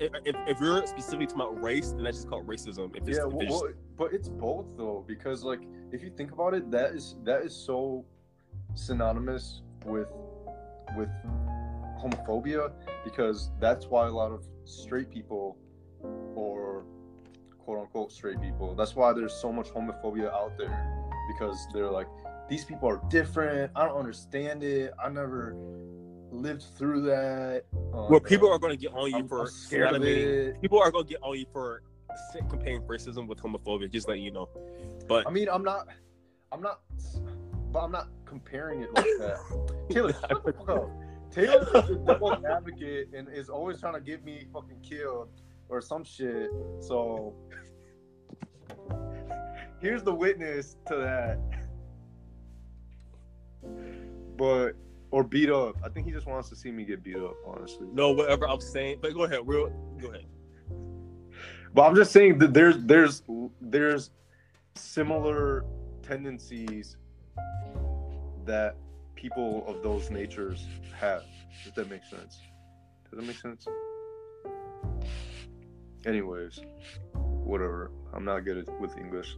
If, 0.00 0.10
if, 0.24 0.34
if 0.48 0.60
you're 0.60 0.84
specifically 0.86 1.26
talking 1.26 1.42
about 1.42 1.62
race, 1.62 1.92
then 1.92 2.02
that's 2.02 2.16
just 2.16 2.28
called 2.28 2.46
racism. 2.48 2.96
If 2.96 3.06
it's, 3.06 3.18
yeah, 3.18 3.26
if 3.26 3.32
well, 3.32 3.42
it's 3.42 3.52
well, 3.52 3.68
but 3.96 4.12
it's 4.12 4.28
both 4.28 4.66
though, 4.76 5.04
because 5.06 5.44
like 5.44 5.60
if 5.92 6.02
you 6.02 6.10
think 6.10 6.32
about 6.32 6.54
it, 6.54 6.70
that 6.70 6.92
is 6.92 7.16
that 7.24 7.42
is 7.42 7.54
so 7.54 8.04
synonymous 8.74 9.62
with 9.84 10.08
with 10.96 11.10
homophobia 12.02 12.72
because 13.04 13.50
that's 13.60 13.86
why 13.86 14.06
a 14.06 14.10
lot 14.10 14.32
of 14.32 14.44
straight 14.64 15.10
people 15.10 15.56
or 16.34 16.84
quote 17.58 17.80
unquote 17.80 18.12
straight 18.12 18.40
people 18.40 18.74
that's 18.74 18.94
why 18.94 19.12
there's 19.12 19.34
so 19.34 19.52
much 19.52 19.68
homophobia 19.68 20.32
out 20.32 20.56
there 20.58 21.04
because 21.28 21.66
they're 21.72 21.90
like 21.90 22.06
these 22.48 22.64
people 22.64 22.88
are 22.88 23.00
different 23.08 23.70
i 23.74 23.86
don't 23.86 23.96
understand 23.96 24.62
it 24.62 24.92
i 25.02 25.08
never 25.08 25.56
lived 26.30 26.64
through 26.76 27.00
that 27.00 27.64
um, 27.94 28.10
well, 28.10 28.20
people 28.20 28.50
are 28.50 28.58
going 28.58 28.72
to 28.72 28.76
get 28.76 28.92
on 28.92 29.10
you 29.10 29.26
for 29.28 29.46
scared 29.46 29.94
of 29.94 30.02
it. 30.02 30.60
People 30.60 30.80
are 30.80 30.90
going 30.90 31.04
to 31.04 31.10
get 31.10 31.22
on 31.22 31.38
you 31.38 31.46
for 31.52 31.82
comparing 32.50 32.80
racism 32.82 33.28
with 33.28 33.38
homophobia. 33.38 33.90
Just 33.90 34.08
letting 34.08 34.24
you 34.24 34.32
know. 34.32 34.48
But 35.06 35.26
I 35.26 35.30
mean, 35.30 35.48
I'm 35.48 35.62
not, 35.62 35.86
I'm 36.50 36.60
not, 36.60 36.80
but 37.70 37.80
I'm 37.80 37.92
not 37.92 38.08
comparing 38.24 38.82
it 38.82 38.92
like 38.94 39.04
that. 39.20 39.38
Taylor, 39.90 40.12
shut 40.12 40.44
the 40.44 40.52
fuck 40.52 40.68
up. 40.68 40.90
Taylor 41.34 41.66
is 41.74 41.90
a 41.90 41.94
devil's 41.96 42.44
advocate 42.44 43.08
and 43.12 43.28
is 43.28 43.48
always 43.48 43.80
trying 43.80 43.94
to 43.94 44.00
get 44.00 44.24
me 44.24 44.46
fucking 44.52 44.80
killed 44.82 45.28
or 45.68 45.80
some 45.80 46.04
shit. 46.04 46.48
So 46.80 47.34
here's 49.80 50.04
the 50.04 50.14
witness 50.14 50.76
to 50.86 50.96
that. 50.96 51.38
But 54.36 54.76
or 55.10 55.24
beat 55.24 55.50
up. 55.50 55.76
I 55.84 55.88
think 55.88 56.06
he 56.06 56.12
just 56.12 56.26
wants 56.26 56.48
to 56.50 56.56
see 56.56 56.70
me 56.70 56.84
get 56.84 57.02
beat 57.02 57.16
up. 57.16 57.34
Honestly. 57.44 57.88
no, 57.92 58.12
whatever 58.12 58.48
I'm 58.48 58.60
saying. 58.60 58.98
But 59.02 59.14
go 59.14 59.24
ahead. 59.24 59.40
Real. 59.44 59.70
Go 60.00 60.08
ahead. 60.08 60.26
But 61.74 61.82
I'm 61.82 61.96
just 61.96 62.12
saying 62.12 62.38
that 62.38 62.54
there's 62.54 62.76
there's 62.78 63.22
there's 63.60 64.10
similar 64.76 65.64
tendencies 66.02 66.96
that 68.44 68.76
people 69.24 69.64
of 69.66 69.82
those 69.82 70.10
natures 70.10 70.66
have. 71.00 71.24
If 71.64 71.74
that 71.76 71.88
makes 71.88 72.10
sense. 72.10 72.42
Does 73.10 73.18
that 73.18 73.26
make 73.26 73.38
sense? 73.38 73.66
Anyways, 76.04 76.60
whatever. 77.14 77.90
I'm 78.12 78.26
not 78.26 78.40
good 78.40 78.58
at, 78.58 78.80
with 78.82 78.98
English, 78.98 79.34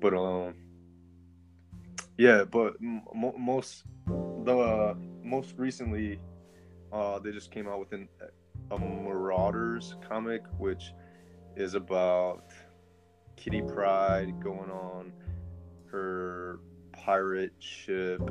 but 0.00 0.14
um, 0.14 0.54
yeah. 2.16 2.44
But 2.44 2.76
m- 2.80 3.02
most 3.38 3.84
the 4.06 4.56
uh, 4.56 4.94
most 5.22 5.58
recently, 5.58 6.18
uh, 6.90 7.18
they 7.18 7.32
just 7.32 7.50
came 7.50 7.68
out 7.68 7.80
with 7.80 7.92
an, 7.92 8.08
a 8.70 8.78
Marauders 8.78 9.94
comic, 10.08 10.42
which 10.56 10.94
is 11.54 11.74
about 11.74 12.44
Kitty 13.36 13.60
Pryde 13.60 14.42
going 14.42 14.70
on 14.70 15.12
her 15.90 16.60
pirate 16.94 17.52
ship 17.58 18.22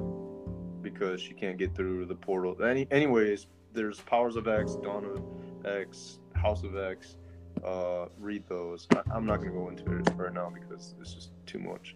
because 0.81 1.21
she 1.21 1.33
can't 1.33 1.57
get 1.57 1.75
through 1.75 2.05
the 2.05 2.15
portal. 2.15 2.55
Any, 2.63 2.87
anyways, 2.91 3.47
there's 3.73 3.99
Powers 4.01 4.35
of 4.35 4.47
X, 4.47 4.75
Dawn 4.75 5.05
of 5.05 5.65
X, 5.65 6.19
House 6.35 6.63
of 6.63 6.77
X. 6.77 7.17
Uh, 7.63 8.05
read 8.19 8.43
those. 8.47 8.87
I, 8.95 9.01
I'm 9.13 9.25
not 9.25 9.37
gonna 9.37 9.51
go 9.51 9.69
into 9.69 9.83
it 9.97 10.09
right 10.15 10.33
now 10.33 10.51
because 10.53 10.95
it's 10.99 11.13
just 11.13 11.31
too 11.45 11.59
much. 11.59 11.95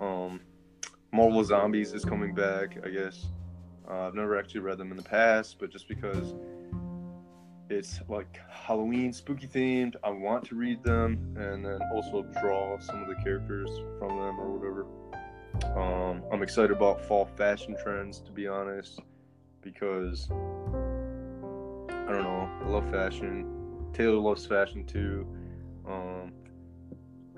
Um, 0.00 0.40
Marvel 1.12 1.44
Zombies 1.44 1.92
is 1.92 2.04
coming 2.04 2.34
back, 2.34 2.78
I 2.84 2.88
guess. 2.88 3.26
Uh, 3.88 4.08
I've 4.08 4.14
never 4.14 4.38
actually 4.38 4.60
read 4.60 4.78
them 4.78 4.90
in 4.90 4.96
the 4.96 5.02
past, 5.02 5.58
but 5.58 5.70
just 5.70 5.88
because 5.88 6.34
it's 7.70 8.00
like 8.08 8.38
Halloween 8.48 9.12
spooky 9.12 9.46
themed. 9.46 9.96
I 10.04 10.10
want 10.10 10.44
to 10.46 10.54
read 10.54 10.82
them 10.82 11.36
and 11.38 11.64
then 11.64 11.80
also 11.92 12.22
draw 12.40 12.78
some 12.78 13.02
of 13.02 13.08
the 13.08 13.16
characters 13.16 13.70
from 13.98 14.10
them 14.10 14.40
or 14.40 14.50
whatever. 14.50 14.86
Um, 15.76 16.22
I'm 16.32 16.42
excited 16.42 16.70
about 16.70 17.00
fall 17.00 17.26
fashion 17.26 17.76
trends 17.82 18.20
to 18.20 18.32
be 18.32 18.46
honest, 18.46 19.00
because 19.62 20.28
I 20.30 22.12
don't 22.12 22.22
know. 22.22 22.48
I 22.64 22.68
love 22.68 22.90
fashion. 22.90 23.90
Taylor 23.92 24.18
loves 24.18 24.46
fashion 24.46 24.84
too. 24.84 25.26
Um, 25.86 26.32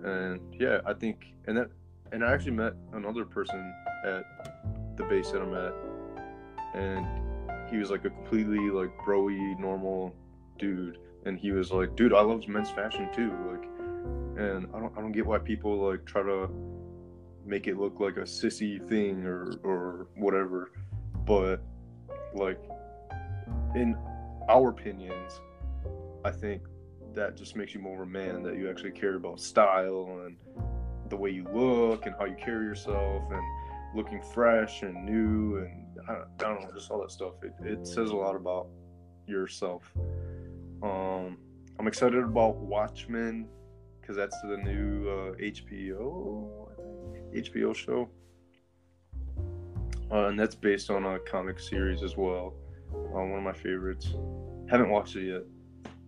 and 0.04 0.40
yeah, 0.58 0.80
I 0.86 0.94
think 0.94 1.34
and 1.46 1.56
that 1.56 1.70
and 2.12 2.24
I 2.24 2.32
actually 2.32 2.52
met 2.52 2.74
another 2.92 3.24
person 3.24 3.74
at 4.04 4.96
the 4.96 5.04
base 5.04 5.30
that 5.30 5.42
I'm 5.42 5.54
at, 5.54 5.74
and 6.74 7.06
he 7.70 7.76
was 7.76 7.90
like 7.90 8.04
a 8.04 8.10
completely 8.10 8.70
like 8.70 8.96
broy 8.98 9.58
normal 9.58 10.14
dude 10.58 10.98
and 11.26 11.38
he 11.38 11.52
was 11.52 11.70
like 11.70 11.94
dude 11.96 12.12
i 12.12 12.20
love 12.20 12.46
men's 12.48 12.70
fashion 12.70 13.08
too 13.14 13.30
like 13.50 13.64
and 14.38 14.66
i 14.74 14.80
don't 14.80 14.92
i 14.96 15.00
don't 15.00 15.12
get 15.12 15.26
why 15.26 15.38
people 15.38 15.76
like 15.88 16.04
try 16.04 16.22
to 16.22 16.48
make 17.48 17.66
it 17.66 17.78
look 17.78 17.98
like 17.98 18.16
a 18.16 18.22
sissy 18.22 18.86
thing 18.88 19.24
or 19.24 19.52
or 19.64 20.06
whatever 20.16 20.70
but 21.24 21.62
like 22.34 22.60
in 23.74 23.96
our 24.48 24.70
opinions 24.70 25.40
i 26.24 26.30
think 26.30 26.62
that 27.14 27.36
just 27.36 27.56
makes 27.56 27.74
you 27.74 27.80
more 27.80 27.94
of 27.94 28.00
a 28.00 28.06
man 28.06 28.42
that 28.42 28.56
you 28.56 28.68
actually 28.68 28.90
care 28.90 29.14
about 29.14 29.40
style 29.40 30.20
and 30.26 30.36
the 31.08 31.16
way 31.16 31.30
you 31.30 31.44
look 31.54 32.06
and 32.06 32.14
how 32.18 32.26
you 32.26 32.36
carry 32.36 32.66
yourself 32.66 33.22
and 33.32 33.42
looking 33.94 34.20
fresh 34.20 34.82
and 34.82 35.04
new 35.04 35.58
and 35.58 35.88
I 36.08 36.12
don't, 36.12 36.28
I 36.40 36.42
don't 36.44 36.62
know, 36.62 36.70
just 36.74 36.90
all 36.90 37.00
that 37.00 37.10
stuff. 37.10 37.34
It, 37.42 37.52
it 37.64 37.86
says 37.86 38.10
a 38.10 38.16
lot 38.16 38.36
about 38.36 38.68
yourself. 39.26 39.82
Um, 40.82 41.38
I'm 41.78 41.86
excited 41.86 42.22
about 42.22 42.56
Watchmen 42.56 43.46
because 44.00 44.16
that's 44.16 44.36
the 44.42 44.56
new 44.56 45.08
uh, 45.08 45.32
HBO, 45.36 46.67
HBO 47.34 47.74
show, 47.74 48.08
uh, 50.10 50.26
and 50.26 50.38
that's 50.38 50.54
based 50.54 50.90
on 50.90 51.04
a 51.04 51.18
comic 51.20 51.58
series 51.58 52.02
as 52.02 52.16
well. 52.16 52.54
Uh, 52.92 53.20
one 53.20 53.38
of 53.38 53.42
my 53.42 53.52
favorites. 53.52 54.14
Haven't 54.70 54.90
watched 54.90 55.16
it 55.16 55.28
yet, 55.28 55.42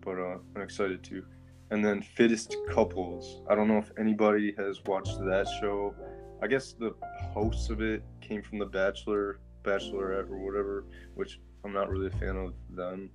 but 0.01 0.17
uh, 0.17 0.37
I'm 0.55 0.61
excited 0.61 1.03
to. 1.05 1.23
And 1.69 1.83
then 1.83 2.01
Fittest 2.01 2.55
Couples. 2.69 3.41
I 3.49 3.55
don't 3.55 3.67
know 3.67 3.77
if 3.77 3.91
anybody 3.97 4.53
has 4.57 4.83
watched 4.85 5.19
that 5.19 5.47
show. 5.59 5.95
I 6.41 6.47
guess 6.47 6.73
the 6.73 6.93
hosts 7.33 7.69
of 7.69 7.81
it 7.81 8.03
came 8.19 8.41
from 8.41 8.57
The 8.59 8.65
Bachelor, 8.65 9.39
Bachelorette, 9.63 10.29
or 10.29 10.39
whatever, 10.39 10.85
which 11.15 11.39
I'm 11.63 11.71
not 11.71 11.89
really 11.89 12.07
a 12.07 12.11
fan 12.11 12.35
of 12.35 12.53
them. 12.71 13.11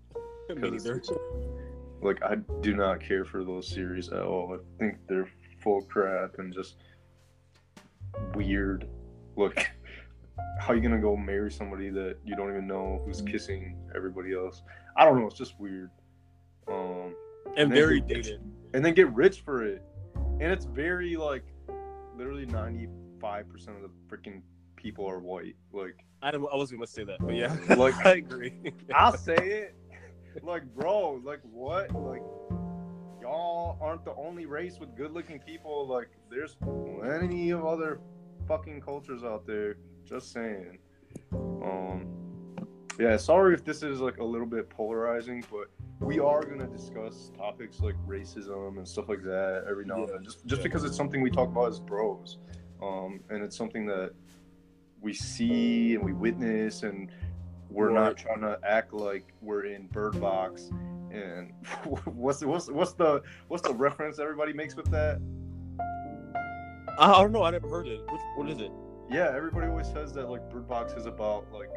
Me 0.48 0.70
neither. 0.70 1.02
like 2.00 2.22
I 2.22 2.36
do 2.60 2.74
not 2.74 3.00
care 3.00 3.24
for 3.24 3.44
those 3.44 3.68
series 3.68 4.08
at 4.10 4.22
all. 4.22 4.54
I 4.54 4.78
think 4.78 4.98
they're 5.08 5.28
full 5.60 5.82
crap 5.82 6.38
and 6.38 6.54
just 6.54 6.76
weird. 8.34 8.88
Look, 9.36 9.56
how 10.60 10.68
are 10.72 10.76
you 10.76 10.82
gonna 10.82 11.00
go 11.00 11.16
marry 11.16 11.50
somebody 11.50 11.90
that 11.90 12.16
you 12.24 12.36
don't 12.36 12.50
even 12.50 12.66
know 12.66 13.02
who's 13.04 13.20
kissing 13.22 13.76
everybody 13.94 14.34
else? 14.34 14.62
I 14.96 15.04
don't 15.04 15.20
know. 15.20 15.26
It's 15.26 15.36
just 15.36 15.58
weird. 15.60 15.90
Um, 16.68 17.14
and 17.56 17.70
then 17.70 17.76
very 17.78 18.00
dated. 18.00 18.40
and 18.74 18.84
then 18.84 18.94
get 18.94 19.12
rich 19.12 19.42
for 19.42 19.64
it, 19.64 19.82
and 20.40 20.42
it's 20.52 20.64
very 20.64 21.16
like, 21.16 21.44
literally 22.16 22.46
ninety 22.46 22.88
five 23.20 23.48
percent 23.48 23.76
of 23.76 23.82
the 23.82 23.90
freaking 24.14 24.42
people 24.76 25.06
are 25.08 25.18
white. 25.20 25.56
Like, 25.72 26.04
I 26.22 26.30
don't, 26.30 26.46
I 26.52 26.56
wasn't 26.56 26.80
gonna 26.80 26.86
say 26.86 27.04
that, 27.04 27.18
but 27.20 27.34
yeah, 27.34 27.56
Like- 27.76 27.94
I 28.06 28.14
agree. 28.16 28.54
I'll 28.94 29.16
say 29.16 29.34
it. 29.36 29.74
Like, 30.42 30.64
bro, 30.74 31.20
like 31.24 31.40
what? 31.42 31.90
Like, 31.94 32.22
y'all 33.36 33.76
aren't 33.80 34.04
the 34.04 34.14
only 34.14 34.46
race 34.46 34.78
with 34.78 34.94
good 34.96 35.12
looking 35.12 35.40
people. 35.40 35.86
Like, 35.86 36.08
there's 36.30 36.54
plenty 36.54 37.50
of 37.50 37.64
other 37.66 38.00
fucking 38.46 38.80
cultures 38.80 39.24
out 39.24 39.46
there. 39.46 39.76
Just 40.04 40.32
saying. 40.32 40.78
Um, 41.32 42.06
yeah, 43.00 43.16
sorry 43.16 43.54
if 43.54 43.64
this 43.64 43.82
is 43.82 44.00
like 44.00 44.18
a 44.18 44.24
little 44.24 44.46
bit 44.46 44.70
polarizing, 44.70 45.44
but 45.50 45.68
we 45.98 46.20
are 46.20 46.42
gonna 46.42 46.68
discuss 46.68 47.32
topics 47.36 47.80
like 47.80 47.96
racism 48.06 48.78
and 48.78 48.86
stuff 48.86 49.08
like 49.08 49.22
that 49.24 49.64
every 49.68 49.84
now 49.84 50.04
and 50.04 50.08
then, 50.08 50.22
just 50.24 50.46
just 50.46 50.60
Yeah. 50.60 50.68
because 50.68 50.84
it's 50.84 50.96
something 50.96 51.20
we 51.20 51.30
talk 51.30 51.48
about 51.48 51.68
as 51.68 51.80
bros, 51.80 52.38
um, 52.80 53.20
and 53.30 53.42
it's 53.42 53.56
something 53.56 53.84
that 53.86 54.12
we 55.00 55.12
see 55.12 55.94
and 55.96 56.04
we 56.04 56.12
witness, 56.12 56.84
and 56.84 57.10
we're 57.70 57.90
not 57.90 58.16
trying 58.16 58.40
to 58.42 58.58
act 58.62 58.92
like 58.92 59.34
we're 59.42 59.64
in 59.64 59.88
Bird 59.88 60.20
Box. 60.20 60.70
And 61.12 61.52
what's 62.04 62.44
what's 62.44 62.70
what's 62.70 62.92
the 62.94 63.22
what's 63.48 63.62
the 63.66 63.74
reference 63.74 64.18
everybody 64.18 64.52
makes 64.52 64.74
with 64.76 64.90
that? 64.90 65.20
I, 66.98 67.20
don't 67.20 67.32
know. 67.32 67.42
I 67.42 67.50
never 67.50 67.68
heard 67.68 67.86
it. 67.86 68.00
What, 68.08 68.20
what 68.36 68.48
is 68.50 68.60
it? 68.60 68.70
Yeah, 69.10 69.30
everybody 69.34 69.66
always 69.66 69.86
says 69.86 70.12
that 70.14 70.30
like 70.30 70.48
Bird 70.50 70.66
Box 70.66 70.94
is 70.94 71.06
about 71.06 71.46
like 71.52 71.70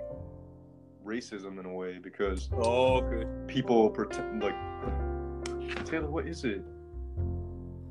racism 1.05 1.59
in 1.59 1.65
a 1.65 1.73
way 1.73 1.97
because 1.99 2.49
Oh, 2.53 3.01
okay. 3.01 3.27
people 3.47 3.89
pretend 3.89 4.41
like 4.41 4.55
Taylor, 5.85 6.09
what 6.09 6.25
is 6.27 6.43
it? 6.45 6.63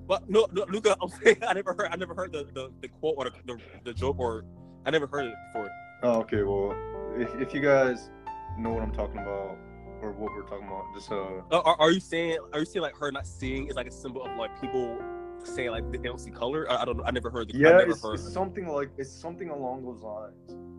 But 0.07 0.29
no, 0.29 0.47
no, 0.53 0.65
Nuka, 0.65 0.97
I'm 1.03 1.09
saying 1.11 1.37
I 1.47 1.53
never 1.53 1.75
heard. 1.75 1.89
I 1.93 1.97
never 1.97 2.15
heard 2.15 2.33
the, 2.33 2.45
the, 2.55 2.71
the 2.81 2.89
quote 2.89 3.15
or 3.19 3.25
the, 3.25 3.33
the, 3.47 3.59
the 3.85 3.93
joke, 3.93 4.19
or 4.19 4.45
I 4.87 4.91
never 4.91 5.07
heard 5.07 5.27
it 5.27 5.35
before. 5.53 5.71
Oh, 6.03 6.21
okay. 6.21 6.43
Well, 6.43 6.75
if, 7.19 7.35
if 7.41 7.53
you 7.53 7.61
guys 7.61 8.11
know 8.59 8.71
what 8.71 8.83
I'm 8.83 8.93
talking 8.93 9.19
about 9.19 9.59
or 10.03 10.13
what 10.13 10.33
we're 10.33 10.43
talking 10.43 10.67
about, 10.67 10.85
just 10.95 11.11
uh, 11.11 11.43
Uh, 11.51 11.61
Are, 11.61 11.77
are 11.81 11.91
you 11.91 12.01
saying? 12.01 12.39
Are 12.53 12.61
you 12.61 12.65
saying 12.65 12.83
like 12.83 12.97
her 12.97 13.11
not 13.11 13.27
seeing 13.27 13.67
is 13.69 13.77
like 13.77 13.87
a 13.87 13.93
symbol 13.93 14.23
of 14.25 14.37
like 14.37 14.61
people 14.61 14.99
saying 15.45 15.71
like 15.71 15.91
they 15.91 15.99
don't 15.99 16.21
see 16.21 16.31
color? 16.31 16.71
I, 16.71 16.83
I 16.83 16.85
don't 16.85 16.97
know. 16.99 17.05
I 17.05 17.11
never 17.11 17.31
heard. 17.31 17.49
The, 17.49 17.55
I 17.55 17.71
yeah, 17.71 17.77
never 17.79 17.91
it's, 17.91 18.03
heard. 18.03 18.15
it's 18.15 18.33
something 18.33 18.69
like 18.69 18.91
it's 18.97 19.11
something 19.11 19.51
along 19.51 19.85
those 19.85 20.03
lines. 20.03 20.35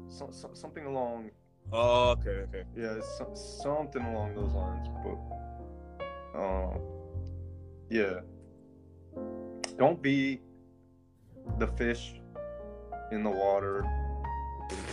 So, 0.08 0.30
so, 0.32 0.50
something 0.54 0.86
along, 0.86 1.30
Oh, 1.72 2.12
okay, 2.12 2.46
okay. 2.50 2.64
yeah, 2.76 2.94
it's 2.98 3.18
so, 3.18 3.32
something 3.36 4.02
along 4.02 4.34
those 4.34 4.52
lines. 4.54 4.88
But, 5.04 6.40
um, 6.40 6.82
yeah, 7.90 8.22
don't 9.78 10.02
be 10.02 10.42
the 11.60 11.68
fish 11.68 12.16
in 13.12 13.24
the 13.24 13.30
water 13.30 13.84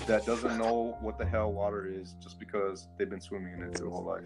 that 0.06 0.24
doesn't 0.24 0.56
know 0.58 0.96
what 1.00 1.18
the 1.18 1.26
hell 1.26 1.52
water 1.52 1.86
is 1.86 2.14
just 2.22 2.38
because 2.38 2.88
they've 2.98 3.10
been 3.10 3.20
swimming 3.20 3.54
in 3.54 3.62
it 3.64 3.74
their 3.74 3.88
whole 3.88 4.04
life. 4.04 4.24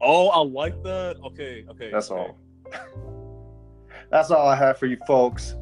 Oh, 0.00 0.28
I 0.28 0.40
like 0.40 0.82
that. 0.84 1.16
Okay, 1.24 1.64
okay. 1.68 1.90
That's 1.90 2.10
okay. 2.10 2.20
all. 2.20 2.38
That's 4.10 4.30
all 4.30 4.46
I 4.46 4.56
have 4.56 4.78
for 4.78 4.86
you 4.86 4.96
folks. 5.06 5.54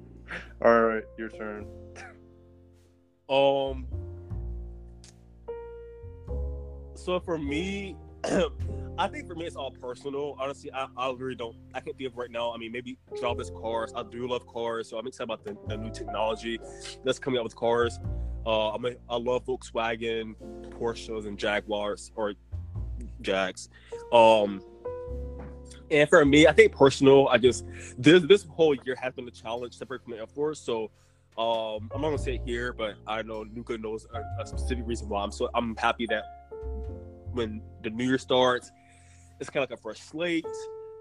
all 0.64 0.80
right, 0.82 1.04
your 1.18 1.28
turn. 1.28 1.66
Um. 3.28 3.86
So 6.94 7.20
for 7.20 7.38
me, 7.38 7.96
I 8.96 9.08
think 9.08 9.26
for 9.26 9.34
me 9.34 9.46
it's 9.46 9.56
all 9.56 9.72
personal. 9.72 10.36
Honestly, 10.38 10.72
I, 10.72 10.86
I 10.96 11.12
really 11.12 11.34
don't. 11.34 11.56
I 11.74 11.80
can't 11.80 11.96
think 11.96 12.12
of 12.12 12.16
right 12.16 12.30
now. 12.30 12.52
I 12.52 12.58
mean, 12.58 12.70
maybe 12.70 12.96
jobless 13.20 13.50
cars. 13.50 13.92
I 13.94 14.04
do 14.04 14.28
love 14.28 14.46
cars, 14.46 14.88
so 14.88 14.98
I'm 14.98 15.06
excited 15.06 15.24
about 15.24 15.44
the, 15.44 15.56
the 15.66 15.76
new 15.76 15.90
technology 15.90 16.60
that's 17.04 17.18
coming 17.18 17.38
out 17.38 17.44
with 17.44 17.56
cars. 17.56 17.98
Uh, 18.46 18.70
I'm 18.70 18.84
a, 18.84 18.90
I 19.08 19.16
love 19.16 19.46
Volkswagen, 19.46 20.34
Porsches, 20.78 21.26
and 21.26 21.38
Jaguars 21.38 22.12
or 22.14 22.34
Jags. 23.20 23.68
Um, 24.12 24.62
and 25.90 26.08
for 26.08 26.24
me, 26.24 26.46
I 26.46 26.52
think 26.52 26.72
personal. 26.72 27.28
I 27.28 27.38
just 27.38 27.64
this 27.98 28.22
this 28.28 28.44
whole 28.44 28.74
year 28.74 28.96
has 29.00 29.12
been 29.14 29.26
a 29.26 29.32
challenge 29.32 29.76
separate 29.76 30.04
from 30.04 30.12
the 30.12 30.18
Air 30.18 30.26
Force. 30.26 30.60
So 30.60 30.90
um, 31.36 31.90
I'm 31.92 32.00
not 32.00 32.10
gonna 32.10 32.18
say 32.18 32.36
it 32.36 32.42
here, 32.44 32.72
but 32.72 32.94
I 33.08 33.22
know 33.22 33.42
Nuka 33.42 33.76
knows 33.76 34.06
a, 34.14 34.42
a 34.42 34.46
specific 34.46 34.86
reason 34.86 35.08
why. 35.08 35.24
I'm 35.24 35.32
so 35.32 35.48
I'm 35.54 35.74
happy 35.76 36.06
that 36.06 36.24
when 37.32 37.60
the 37.82 37.90
new 37.90 38.04
year 38.04 38.18
starts, 38.18 38.70
it's 39.40 39.50
kind 39.50 39.64
of 39.64 39.70
like 39.70 39.78
a 39.78 39.82
fresh 39.82 40.00
slate. 40.00 40.46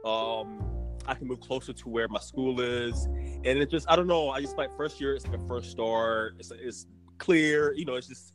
Um, 0.06 0.64
I 1.06 1.14
can 1.14 1.28
move 1.28 1.40
closer 1.42 1.74
to 1.74 1.90
where 1.90 2.08
my 2.08 2.20
school 2.20 2.62
is, 2.62 3.06
and 3.06 3.46
it 3.46 3.70
just 3.70 3.90
I 3.90 3.96
don't 3.96 4.08
know. 4.08 4.30
I 4.30 4.42
just 4.42 4.58
like 4.58 4.76
first 4.76 5.00
year, 5.02 5.16
it's 5.16 5.26
like 5.28 5.40
a 5.40 5.48
fresh 5.48 5.68
start. 5.68 6.36
It's 6.40 6.52
it's 6.52 6.88
clear, 7.18 7.74
you 7.74 7.86
know. 7.86 7.96
It's 7.96 8.08
just 8.08 8.34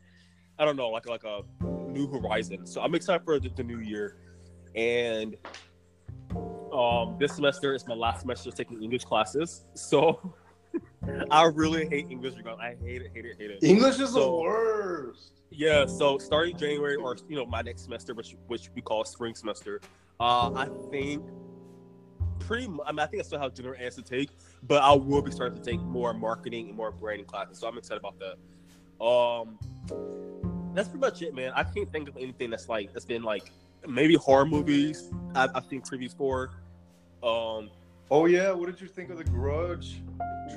I 0.59 0.65
don't 0.65 0.77
know, 0.77 0.89
like 0.89 1.09
like 1.09 1.25
a 1.25 1.43
new 1.89 2.09
horizon. 2.09 2.67
So 2.67 2.81
I'm 2.81 2.95
excited 2.95 3.25
for 3.25 3.39
the, 3.39 3.49
the 3.49 3.65
new 3.65 3.81
year, 3.81 4.17
and 4.75 5.37
um, 6.73 7.17
this 7.19 7.35
semester 7.35 7.75
is 7.75 7.87
my 7.87 7.95
last 7.95 8.21
semester 8.21 8.51
taking 8.51 8.83
English 8.83 9.05
classes. 9.05 9.65
So 9.75 10.35
I 11.31 11.45
really 11.45 11.89
hate 11.89 12.07
English. 12.11 12.35
regard- 12.37 12.61
I 12.61 12.77
hate 12.83 13.03
it, 13.03 13.11
hate 13.15 13.25
it, 13.25 13.37
hate 13.39 13.51
it. 13.51 13.63
English 13.63 13.99
is 14.01 14.13
the 14.15 14.31
worst. 14.31 15.33
Yeah, 15.51 15.87
so 15.87 16.19
starting 16.19 16.57
January 16.57 16.97
or 16.97 17.17
you 17.29 17.37
know 17.37 17.47
my 17.47 17.63
next 17.63 17.83
semester, 17.85 18.15
which 18.15 18.37
which 18.47 18.71
we 18.75 18.83
call 18.83 19.05
spring 19.05 19.35
semester, 19.35 19.81
uh, 20.21 20.53
I 20.55 20.69
think 20.91 21.25
pretty. 22.41 22.65
I 22.87 22.93
mean, 22.93 23.01
I 23.01 23.07
think 23.07 23.23
I 23.23 23.25
still 23.27 23.39
have 23.41 23.55
general 23.55 23.75
eds 23.79 23.97
to 23.97 24.03
take, 24.03 24.31
but 24.65 24.83
I 24.83 24.93
will 24.93 25.23
be 25.23 25.31
starting 25.31 25.63
to 25.63 25.71
take 25.71 25.81
more 25.81 26.13
marketing 26.13 26.69
and 26.69 26.77
more 26.77 26.91
branding 26.91 27.27
classes. 27.27 27.59
So 27.59 27.67
I'm 27.69 27.79
excited 27.79 28.01
about 28.05 28.17
that. 28.19 29.05
Um, 29.05 29.59
that's 30.75 30.89
pretty 30.89 31.01
much 31.01 31.23
it, 31.23 31.35
man. 31.35 31.53
I 31.55 31.65
can't 31.65 31.91
think 31.91 32.09
of 32.09 32.17
anything 32.17 32.51
that's 32.51 32.69
like 32.69 32.93
that's 32.93 33.07
been 33.07 33.23
like 33.23 33.51
maybe 33.87 34.15
horror 34.17 34.47
movies. 34.47 35.11
I've, 35.35 35.51
I've 35.55 35.67
seen 35.67 35.81
previews 35.83 36.17
for. 36.17 36.51
Um, 37.23 37.71
Oh 38.11 38.25
yeah, 38.25 38.53
what 38.53 38.67
did 38.71 38.81
you 38.81 38.89
think 38.89 39.11
of 39.11 39.19
the 39.19 39.25
Grudge 39.25 40.01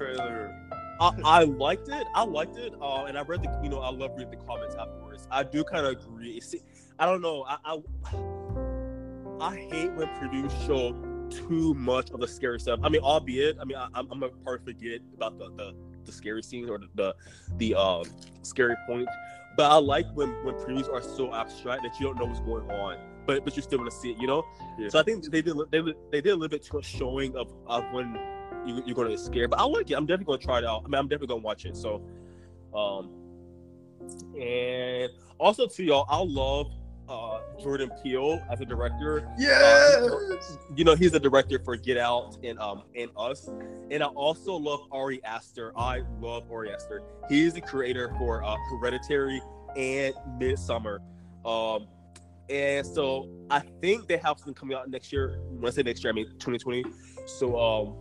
trailer? 0.06 0.56
I, 1.00 1.12
I 1.24 1.44
liked 1.44 1.90
it. 1.90 2.08
I 2.14 2.24
liked 2.24 2.58
it. 2.58 2.74
Uh, 2.80 3.06
and 3.06 3.18
I 3.18 3.22
read 3.24 3.42
the, 3.42 3.60
you 3.64 3.70
know, 3.70 3.80
I 3.80 3.90
love 3.90 4.12
reading 4.18 4.32
the 4.32 4.46
comments 4.46 4.76
afterwards. 4.76 5.28
I 5.32 5.44
do 5.44 5.64
kind 5.64 5.86
of 5.86 5.94
agree. 5.94 6.38
It's, 6.38 6.54
I 7.00 7.06
don't 7.06 7.22
know. 7.22 7.44
I, 7.48 7.58
I 7.66 7.80
I 9.42 9.56
hate 9.56 9.92
when 9.94 10.08
previews 10.20 10.52
show 10.68 10.92
too 11.32 11.74
much 11.74 12.12
of 12.12 12.20
the 12.20 12.28
scary 12.28 12.60
stuff. 12.60 12.80
I 12.84 12.90
mean, 12.90 13.02
albeit, 13.02 13.58
I 13.60 13.64
mean, 13.64 13.78
I, 13.78 13.88
I'm, 13.96 14.08
I'm 14.12 14.22
a 14.22 14.30
part 14.30 14.64
forget 14.64 15.00
about 15.16 15.40
the, 15.40 15.50
the 15.56 15.76
the 16.06 16.12
scary 16.12 16.44
scenes 16.44 16.70
or 16.70 16.78
the 16.78 16.88
the, 16.96 17.16
the 17.58 17.76
um 17.76 18.04
scary 18.44 18.76
points. 18.88 19.12
But 19.58 19.72
I 19.72 19.76
like 19.78 20.06
when 20.14 20.30
when 20.44 20.56
previews 20.56 20.92
are 20.92 21.02
so 21.02 21.34
abstract 21.34 21.84
that 21.84 22.00
you 22.00 22.06
don't 22.06 22.20
know 22.20 22.26
what's 22.26 22.40
going 22.42 22.70
on, 22.70 22.98
but 23.26 23.44
but 23.44 23.56
you 23.56 23.64
still 23.64 23.80
want 23.80 23.90
to 23.90 23.98
see 23.98 24.12
it. 24.12 24.18
You 24.20 24.28
know. 24.28 24.44
Yeah. 24.78 24.90
So 24.90 25.00
I 25.00 25.04
think 25.04 25.24
they 25.26 25.42
did 25.42 25.56
they, 25.72 25.82
did- 25.82 25.96
they 26.12 26.22
did 26.22 26.30
a 26.32 26.36
little 26.36 26.50
bit 26.50 26.64
too 26.64 26.78
much 26.78 26.86
showing 26.86 27.36
of, 27.36 27.52
of 27.66 27.84
when 27.92 28.16
you, 28.66 28.84
you're 28.86 29.04
to 29.04 29.10
get 29.10 29.20
scared. 29.20 29.50
But 29.50 29.60
I 29.60 29.64
like 29.64 29.90
it. 29.92 29.96
I'm 29.96 30.06
definitely 30.06 30.26
going 30.26 30.40
to 30.40 30.46
try 30.46 30.58
it 30.60 30.66
out. 30.66 30.84
I 30.86 30.88
mean, 30.88 30.96
I'm 30.96 31.08
definitely 31.08 31.28
going 31.28 31.42
to 31.42 31.46
watch 31.46 31.66
it. 31.66 31.76
So, 31.76 32.02
um, 32.76 33.10
and 34.40 35.12
also 35.38 35.68
to 35.68 35.84
y'all, 35.84 36.06
I 36.10 36.22
love 36.24 36.72
uh 37.10 37.42
Jordan 37.62 37.92
Peele 38.02 38.42
as 38.50 38.62
a 38.62 38.66
director. 38.66 39.28
Yes. 39.38 40.58
You 40.76 40.86
know, 40.86 40.96
he's 40.96 41.12
the 41.12 41.20
director 41.20 41.60
for 41.60 41.76
Get 41.76 41.98
Out 41.98 42.38
and 42.44 42.58
um 42.60 42.84
and 42.96 43.12
Us. 43.18 43.50
And 43.90 44.02
I 44.02 44.08
also 44.08 44.56
love 44.56 44.82
Ari 44.92 45.24
Aster. 45.26 45.74
I 45.78 46.04
love 46.22 46.50
Ari 46.50 46.72
Aster. 46.72 47.04
He's 47.30 47.54
the 47.54 47.62
creator 47.62 48.14
for 48.18 48.44
uh, 48.44 48.56
Hereditary 48.70 49.42
and 49.76 50.14
Midsommar. 50.40 51.00
Um, 51.46 51.88
and 52.50 52.86
so 52.86 53.30
I 53.50 53.60
think 53.82 54.08
they 54.08 54.18
have 54.18 54.38
something 54.38 54.54
coming 54.54 54.78
out 54.78 54.90
next 54.90 55.12
year. 55.12 55.40
When 55.50 55.66
I 55.66 55.72
say 55.72 55.84
next 55.84 56.04
year, 56.04 56.12
I 56.12 56.16
mean 56.16 56.28
2020. 56.40 56.86
So 57.26 57.60
um, 57.60 57.96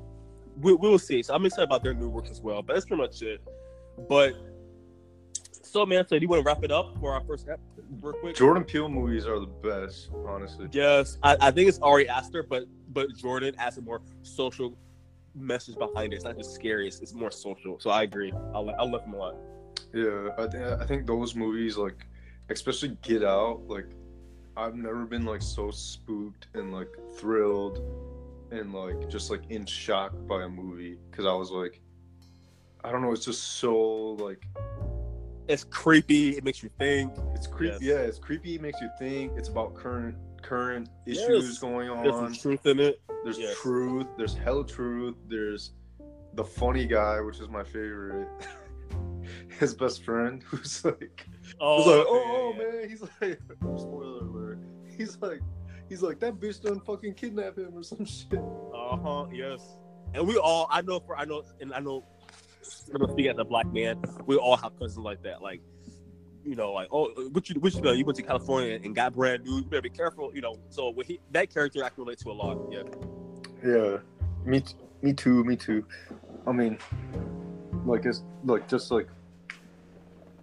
we, 0.60 0.74
will 0.74 0.98
see. 0.98 1.22
So 1.22 1.34
I'm 1.34 1.44
excited 1.46 1.64
about 1.64 1.82
their 1.82 1.94
new 1.94 2.08
work 2.08 2.28
as 2.28 2.40
well. 2.40 2.62
But 2.62 2.74
that's 2.74 2.86
pretty 2.86 3.02
much 3.02 3.22
it. 3.22 3.40
But 4.08 4.34
so 5.62 5.86
man, 5.86 6.06
so 6.06 6.18
do 6.18 6.22
you 6.22 6.28
want 6.28 6.42
to 6.42 6.46
wrap 6.46 6.64
it 6.64 6.72
up 6.72 6.98
for 6.98 7.12
our 7.12 7.22
first 7.22 7.48
ep, 7.48 7.60
real 8.00 8.12
quick? 8.14 8.34
Jordan 8.34 8.64
Peele 8.64 8.88
movies 8.88 9.26
are 9.26 9.38
the 9.38 9.46
best, 9.46 10.10
honestly. 10.26 10.68
Yes, 10.72 11.18
I, 11.22 11.36
I 11.40 11.50
think 11.50 11.68
it's 11.68 11.78
Ari 11.78 12.08
Aster, 12.08 12.42
but 12.42 12.64
but 12.88 13.14
Jordan 13.16 13.54
has 13.54 13.78
a 13.78 13.82
more 13.82 14.02
social 14.22 14.76
message 15.34 15.76
behind 15.76 16.12
it. 16.12 16.16
It's 16.16 16.24
not 16.24 16.36
just 16.36 16.54
scary; 16.54 16.88
it's, 16.88 17.00
it's 17.00 17.14
more 17.14 17.30
social. 17.30 17.78
So 17.78 17.90
I 17.90 18.02
agree. 18.02 18.32
I 18.32 18.58
I 18.58 18.84
love 18.84 19.04
him 19.04 19.14
a 19.14 19.18
lot. 19.18 19.36
Yeah, 19.92 20.30
I, 20.38 20.46
th- 20.46 20.78
I 20.80 20.86
think 20.86 21.06
those 21.06 21.34
movies, 21.34 21.76
like, 21.76 22.06
especially 22.48 22.96
Get 23.02 23.24
Out, 23.24 23.62
like, 23.66 23.86
I've 24.56 24.74
never 24.74 25.04
been 25.04 25.24
like 25.24 25.42
so 25.42 25.70
spooked 25.70 26.48
and 26.54 26.72
like 26.72 26.90
thrilled 27.16 27.80
and 28.50 28.72
like 28.74 29.08
just 29.08 29.30
like 29.30 29.42
in 29.50 29.64
shock 29.66 30.12
by 30.28 30.42
a 30.44 30.48
movie 30.48 30.96
because 31.10 31.26
I 31.26 31.32
was 31.32 31.50
like, 31.50 31.80
I 32.84 32.90
don't 32.92 33.02
know, 33.02 33.12
it's 33.12 33.24
just 33.24 33.58
so 33.58 34.12
like 34.20 34.44
it's 35.48 35.64
creepy. 35.64 36.36
It 36.36 36.44
makes 36.44 36.62
you 36.62 36.68
think. 36.78 37.12
It's 37.34 37.46
creepy. 37.48 37.74
Yes. 37.74 37.82
Yeah, 37.82 37.96
it's 38.06 38.18
creepy. 38.20 38.54
It 38.54 38.62
makes 38.62 38.80
you 38.80 38.88
think. 39.00 39.32
It's 39.36 39.48
about 39.48 39.74
current 39.74 40.16
current 40.42 40.88
Yes. 41.06 41.18
issues 41.18 41.58
going 41.58 41.88
There's 42.02 42.14
on. 42.14 42.32
some 42.32 42.40
truth 42.40 42.66
in 42.66 42.78
it. 42.80 43.00
There's 43.24 43.38
Yes. 43.38 43.56
truth. 43.60 44.06
There's 44.16 44.34
hell 44.34 44.62
truth. 44.64 45.16
There's 45.28 45.72
the 46.34 46.44
funny 46.44 46.86
guy, 46.86 47.20
which 47.20 47.40
is 47.40 47.48
my 47.48 47.64
favorite. 47.64 48.28
His 49.58 49.74
best 49.74 50.04
friend, 50.04 50.42
who's 50.44 50.84
like, 50.84 51.26
Oh, 51.60 51.76
like, 51.78 51.86
yeah, 51.86 52.04
oh, 52.06 52.54
yeah. 52.56 52.64
man, 52.80 52.88
he's 52.88 53.02
like, 53.02 53.40
spoiler 53.76 54.24
alert. 54.24 54.58
He's 54.96 55.18
like, 55.20 55.40
he's 55.90 56.00
like 56.00 56.18
that 56.20 56.40
bitch 56.40 56.62
done 56.62 56.80
fucking 56.80 57.12
kidnap 57.12 57.58
him 57.58 57.72
or 57.74 57.82
some 57.82 58.06
shit. 58.06 58.40
Uh 58.74 58.96
huh. 58.96 59.26
Yes. 59.30 59.76
And 60.14 60.26
we 60.26 60.38
all, 60.38 60.66
I 60.70 60.80
know 60.80 61.00
for, 61.00 61.16
I 61.16 61.24
know, 61.24 61.42
and 61.60 61.74
I 61.74 61.80
know, 61.80 62.04
I'm 62.92 63.00
gonna 63.00 63.12
speak 63.12 63.26
as 63.26 63.36
a 63.38 63.44
black 63.44 63.70
man, 63.70 64.00
we 64.26 64.36
all 64.36 64.56
have 64.56 64.78
cousins 64.78 65.04
like 65.04 65.22
that. 65.24 65.42
Like, 65.42 65.60
you 66.44 66.56
know, 66.56 66.72
like, 66.72 66.88
oh, 66.90 67.10
what 67.32 67.50
you, 67.50 67.60
what 67.60 67.74
you 67.74 67.80
know, 67.82 67.92
you 67.92 68.04
went 68.04 68.16
to 68.16 68.22
California 68.22 68.80
and 68.82 68.94
got 68.94 69.14
brand 69.14 69.44
new. 69.44 69.56
You 69.56 69.64
better 69.64 69.82
be 69.82 69.90
careful. 69.90 70.30
You 70.34 70.40
know, 70.40 70.58
so 70.70 70.90
with 70.90 71.06
he, 71.06 71.20
that 71.32 71.52
character, 71.52 71.84
I 71.84 71.90
can 71.90 72.04
relate 72.04 72.18
to 72.20 72.30
a 72.30 72.32
lot. 72.32 72.58
Yeah. 72.70 72.82
Yeah, 73.64 73.98
me, 74.44 74.60
t- 74.60 74.74
me 75.02 75.12
too, 75.12 75.44
me 75.44 75.54
too. 75.54 75.84
I 76.46 76.52
mean, 76.52 76.78
like 77.84 78.06
it's 78.06 78.22
like 78.44 78.66
just 78.68 78.90
like, 78.90 79.08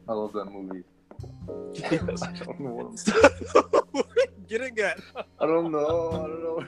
I 0.08 0.14
love 0.14 0.34
that 0.34 0.46
movie. 0.46 0.84
I 1.92 1.98
don't 1.98 2.60
know 2.60 2.72
what 2.72 2.86
I'm. 2.86 3.64
what 3.92 4.06
are 4.06 4.22
you 4.22 4.28
getting 4.48 4.78
at? 4.80 5.00
I 5.40 5.46
don't 5.46 5.72
know. 5.72 6.10
I 6.12 6.28
don't 6.28 6.44
know. 6.44 6.66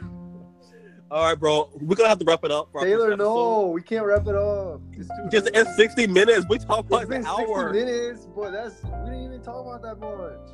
All 1.11 1.23
right, 1.23 1.39
bro. 1.39 1.69
We're 1.81 1.95
gonna 1.95 2.09
have 2.09 2.19
to 2.19 2.25
wrap 2.25 2.43
it 2.43 2.51
up. 2.51 2.69
Taylor, 2.79 3.17
no, 3.17 3.67
we 3.67 3.81
can't 3.81 4.05
wrap 4.05 4.27
it 4.27 4.35
up. 4.35 4.81
It's 4.93 5.07
too 5.07 5.27
Just 5.31 5.49
in 5.49 5.65
60 5.65 6.07
minutes. 6.07 6.45
We 6.47 6.59
talk 6.59 6.85
about 6.85 7.01
It's 7.01 7.09
been 7.09 7.25
an 7.25 7.35
60 7.35 7.51
hour. 7.51 7.73
minutes, 7.73 8.27
but 8.35 8.51
that's 8.51 8.83
we 8.83 8.89
didn't 9.09 9.25
even 9.25 9.41
talk 9.41 9.65
about 9.65 9.81
that 9.81 9.99
much. 9.99 10.49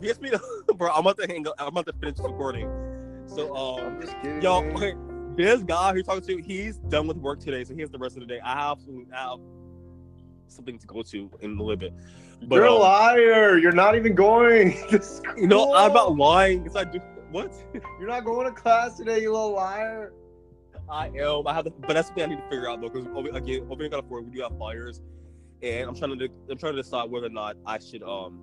Yes, 0.00 0.20
me, 0.20 0.30
bro. 0.76 0.90
I'm 0.90 1.00
about 1.00 1.18
to 1.18 1.26
hang 1.26 1.46
up. 1.46 1.54
I'm 1.58 1.68
about 1.68 1.86
to 1.86 1.92
finish 1.94 2.18
recording. 2.18 2.70
So, 3.26 3.54
um, 3.54 3.80
I'm 3.84 4.00
just 4.00 4.14
kidding. 4.22 4.40
yo, 4.40 4.62
okay, 4.72 4.94
this 5.36 5.62
guy 5.62 5.92
who's 5.92 6.04
talking 6.06 6.22
to, 6.22 6.42
he's 6.42 6.78
done 6.78 7.06
with 7.06 7.18
work 7.18 7.40
today, 7.40 7.62
so 7.64 7.74
he 7.74 7.80
has 7.82 7.90
the 7.90 7.98
rest 7.98 8.16
of 8.16 8.20
the 8.20 8.26
day. 8.26 8.40
I 8.42 8.54
have, 8.58 8.78
I 9.14 9.16
have 9.18 9.38
something 10.46 10.78
to 10.78 10.86
go 10.86 11.02
to 11.02 11.30
in 11.40 11.58
a 11.58 11.62
little 11.62 11.76
bit. 11.76 11.92
But 12.42 12.56
You're 12.56 12.64
a 12.66 12.72
um, 12.72 12.80
liar. 12.80 13.58
You're 13.58 13.72
not 13.72 13.96
even 13.96 14.14
going. 14.14 14.72
to 14.90 15.02
school. 15.02 15.46
know, 15.46 15.74
I'm 15.74 15.92
not 15.92 16.16
lying. 16.16 16.62
Because 16.62 16.76
I 16.76 16.84
do 16.84 17.00
what 17.30 17.52
You're 17.98 18.08
not 18.08 18.24
going 18.24 18.46
to 18.46 18.52
class 18.52 18.96
today, 18.96 19.20
you 19.20 19.32
little 19.32 19.52
liar. 19.52 20.12
I 20.90 21.08
am. 21.08 21.46
I 21.46 21.54
have, 21.54 21.64
to, 21.64 21.70
but 21.70 21.94
that's 21.94 22.08
something 22.08 22.24
I 22.24 22.26
need 22.26 22.36
to 22.36 22.48
figure 22.48 22.68
out 22.68 22.80
though. 22.80 22.88
Because 22.88 23.36
again, 23.36 23.66
over 23.70 23.84
in 23.84 23.90
California, 23.90 24.30
we 24.30 24.36
do 24.36 24.42
have 24.42 24.58
fires, 24.58 25.02
and 25.62 25.88
I'm 25.88 25.94
trying 25.94 26.18
to, 26.18 26.28
I'm 26.50 26.56
trying 26.56 26.74
to 26.76 26.82
decide 26.82 27.10
whether 27.10 27.26
or 27.26 27.30
not 27.30 27.56
I 27.66 27.78
should 27.78 28.02
um 28.02 28.40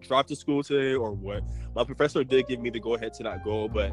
drive 0.00 0.26
to 0.26 0.36
school 0.36 0.62
today 0.62 0.94
or 0.94 1.12
what. 1.12 1.42
My 1.74 1.84
professor 1.84 2.22
did 2.22 2.46
give 2.46 2.60
me 2.60 2.70
the 2.70 2.80
go 2.80 2.94
ahead 2.94 3.14
to 3.14 3.22
not 3.24 3.42
go, 3.42 3.68
but 3.68 3.90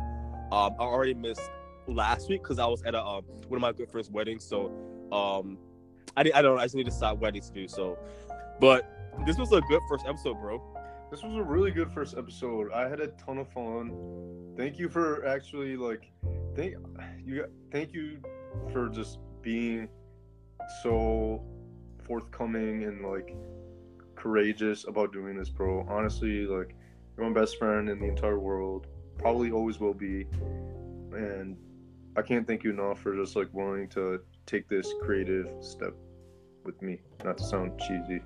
um 0.51 0.75
I 0.79 0.83
already 0.83 1.15
missed 1.15 1.49
last 1.87 2.29
week 2.29 2.43
because 2.43 2.59
I 2.59 2.65
was 2.67 2.83
at 2.83 2.93
a 2.93 3.03
um 3.03 3.23
one 3.47 3.57
of 3.57 3.61
my 3.61 3.71
good 3.71 3.89
friends' 3.89 4.09
weddings. 4.11 4.45
So 4.45 4.71
um 5.11 5.57
I 6.15 6.21
I 6.21 6.41
don't 6.41 6.55
know. 6.55 6.61
I 6.61 6.65
just 6.65 6.75
need 6.75 6.85
to 6.85 6.91
decide 6.91 7.13
what 7.13 7.29
I 7.29 7.31
need 7.31 7.43
to 7.43 7.51
do. 7.51 7.67
So, 7.67 7.97
but 8.59 8.98
this 9.25 9.37
was 9.37 9.51
a 9.51 9.61
good 9.61 9.81
first 9.89 10.05
episode, 10.07 10.35
bro. 10.35 10.61
This 11.11 11.23
was 11.23 11.35
a 11.35 11.43
really 11.43 11.71
good 11.71 11.91
first 11.91 12.15
episode. 12.17 12.71
I 12.71 12.87
had 12.87 12.99
a 12.99 13.07
ton 13.07 13.39
of 13.39 13.51
fun. 13.51 13.91
Thank 14.55 14.77
you 14.77 14.89
for 14.89 15.25
actually 15.25 15.75
like 15.75 16.11
thank 16.55 16.75
you 17.25 17.45
thank 17.71 17.93
you 17.93 18.19
for 18.71 18.89
just 18.89 19.19
being 19.41 19.89
so 20.83 21.43
forthcoming 22.05 22.83
and 22.83 23.03
like 23.03 23.35
courageous 24.15 24.85
about 24.87 25.13
doing 25.13 25.37
this, 25.37 25.49
bro. 25.49 25.85
Honestly, 25.89 26.45
like 26.45 26.75
you're 27.17 27.27
my 27.27 27.39
best 27.39 27.57
friend 27.57 27.89
in 27.89 27.99
the 27.99 28.07
entire 28.07 28.39
world. 28.39 28.87
Probably 29.17 29.51
always 29.51 29.79
will 29.79 29.93
be. 29.93 30.27
And 31.13 31.57
I 32.15 32.21
can't 32.21 32.45
thank 32.45 32.63
you 32.63 32.71
enough 32.71 32.99
for 32.99 33.15
just 33.15 33.35
like 33.35 33.47
willing 33.53 33.89
to 33.89 34.19
take 34.45 34.67
this 34.69 34.93
creative 35.01 35.49
step 35.61 35.93
with 36.63 36.81
me. 36.81 36.99
Not 37.23 37.37
to 37.37 37.43
sound 37.43 37.79
cheesy, 37.79 38.21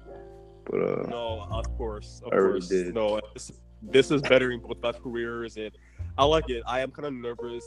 but 0.66 0.82
uh 0.82 1.07
No, 1.09 1.47
of 1.51 1.66
course, 1.78 2.22
of 2.26 2.34
I 2.34 2.36
really 2.38 2.59
course. 2.59 2.70
did. 2.70 2.93
No, 2.93 3.20
this, 3.34 3.51
this 3.82 4.11
is 4.11 4.22
bettering 4.22 4.59
both 4.61 4.78
of 4.78 4.86
our 4.86 4.93
careers, 4.93 5.57
and 5.57 5.72
I 6.18 6.26
like 6.26 6.49
it. 6.49 6.64
I 6.66 6.82
am 6.82 6.91
kind 6.91 7.05
of 7.05 7.14
nervous, 7.14 7.66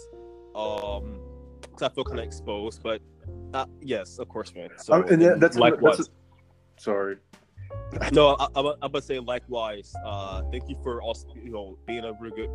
um, 0.54 1.18
because 1.60 1.82
I 1.82 1.88
feel 1.90 2.04
kind 2.04 2.20
of 2.20 2.24
exposed. 2.24 2.82
But 2.82 3.00
uh, 3.54 3.66
yes, 3.80 4.18
of 4.18 4.28
course, 4.28 4.54
man. 4.54 4.70
So 4.78 4.94
Um, 4.94 5.04
and 5.08 5.20
that, 5.22 5.40
that's 5.40 5.56
likewise. 5.58 5.98
That's 5.98 6.10
sorry. 6.78 7.16
no, 8.12 8.36
I, 8.38 8.46
I'm, 8.56 8.66
I'm 8.66 8.92
gonna 8.92 9.02
say 9.02 9.18
likewise. 9.18 9.94
Uh, 10.04 10.42
thank 10.50 10.68
you 10.68 10.76
for 10.82 11.02
also, 11.02 11.26
you 11.34 11.50
know, 11.50 11.78
being 11.86 12.04
a 12.04 12.12
really 12.20 12.36
good, 12.36 12.50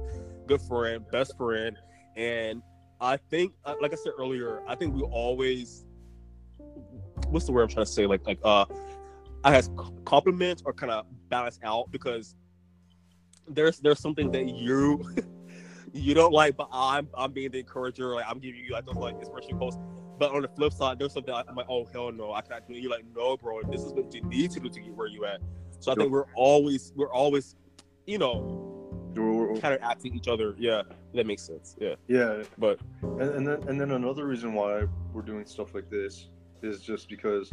good 0.48 0.62
friend, 0.62 1.06
best 1.12 1.38
friend, 1.38 1.78
and 2.16 2.62
I 3.00 3.18
think, 3.18 3.54
uh, 3.66 3.76
like 3.82 3.94
I 3.94 3.96
said 3.96 4.14
earlier, 4.20 4.62
I 4.68 4.76
think 4.76 4.94
we 4.94 5.02
always, 5.02 5.86
what's 7.30 7.46
the 7.46 7.52
word 7.52 7.64
I'm 7.64 7.68
trying 7.70 7.86
to 7.86 7.92
say? 7.92 8.06
Like, 8.06 8.26
like, 8.28 8.40
uh, 8.44 8.66
I 9.44 9.52
has 9.52 9.70
compliments 10.06 10.62
or 10.66 10.74
kind 10.74 10.92
of 10.92 11.06
balance 11.30 11.60
out 11.64 11.92
because 11.92 12.36
there's 13.48 13.80
there's 13.80 14.00
something 14.00 14.32
that 14.32 14.48
you 14.48 15.04
you 15.94 16.14
don't 16.14 16.34
like, 16.34 16.58
but 16.58 16.70
I'm 16.72 17.08
I'm 17.16 17.32
being 17.32 17.52
the 17.52 17.60
encourager. 17.60 18.16
Like 18.16 18.26
I'm 18.28 18.40
giving 18.40 18.64
you 18.64 18.72
like 18.72 18.86
those 18.86 18.96
like 18.96 19.16
inspiration 19.16 19.58
quotes. 19.58 19.78
But 20.20 20.32
on 20.32 20.44
the 20.44 20.48
flip 20.50 20.72
side, 20.72 21.00
there's 21.00 21.14
something 21.14 21.34
I'm 21.34 21.56
like, 21.56 21.66
oh 21.70 21.86
hell 21.92 22.12
no, 22.12 22.34
I 22.34 22.42
can't 22.42 22.68
do. 22.68 22.76
You're 22.76 22.92
like, 22.92 23.06
no, 23.16 23.38
bro, 23.38 23.62
this 23.64 23.82
is 23.82 23.92
what 23.94 24.14
you 24.14 24.22
need 24.26 24.52
to 24.52 24.60
do 24.60 24.70
to 24.70 24.80
get 24.80 24.94
where 24.94 25.08
you 25.08 25.26
at. 25.26 25.42
So 25.80 25.92
I 25.92 25.96
think 25.96 26.12
we're 26.12 26.32
always 26.36 26.94
we're 26.96 27.12
always, 27.12 27.56
you 28.06 28.20
know, 28.20 29.12
We're- 29.16 29.60
counteracting 29.60 30.16
each 30.16 30.28
other. 30.28 30.56
Yeah, 30.60 30.84
that 31.16 31.26
makes 31.26 31.42
sense. 31.42 31.76
Yeah, 31.80 31.96
Yeah, 32.08 32.44
but 32.60 32.80
and, 33.02 33.22
and 33.22 33.48
then 33.48 33.68
and 33.68 33.82
then 33.82 33.92
another 33.92 34.28
reason 34.28 34.54
why 34.54 34.84
we're 35.12 35.24
doing 35.24 35.48
stuff 35.48 35.74
like 35.74 35.90
this 35.90 36.28
is 36.62 36.82
just 36.82 37.10
because 37.10 37.52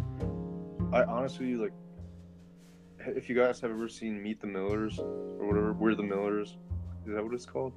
I 0.93 1.05
honestly 1.05 1.55
like. 1.55 1.73
If 3.01 3.29
you 3.29 3.37
guys 3.37 3.61
have 3.61 3.71
ever 3.71 3.89
seen 3.89 4.21
Meet 4.21 4.41
the 4.41 4.49
Millers 4.49 4.99
or 4.99 5.47
whatever, 5.47 5.73
We're 5.73 5.95
the 5.95 6.03
Millers, 6.03 6.57
is 7.07 7.15
that 7.15 7.23
what 7.25 7.33
it's 7.33 7.47
called? 7.47 7.73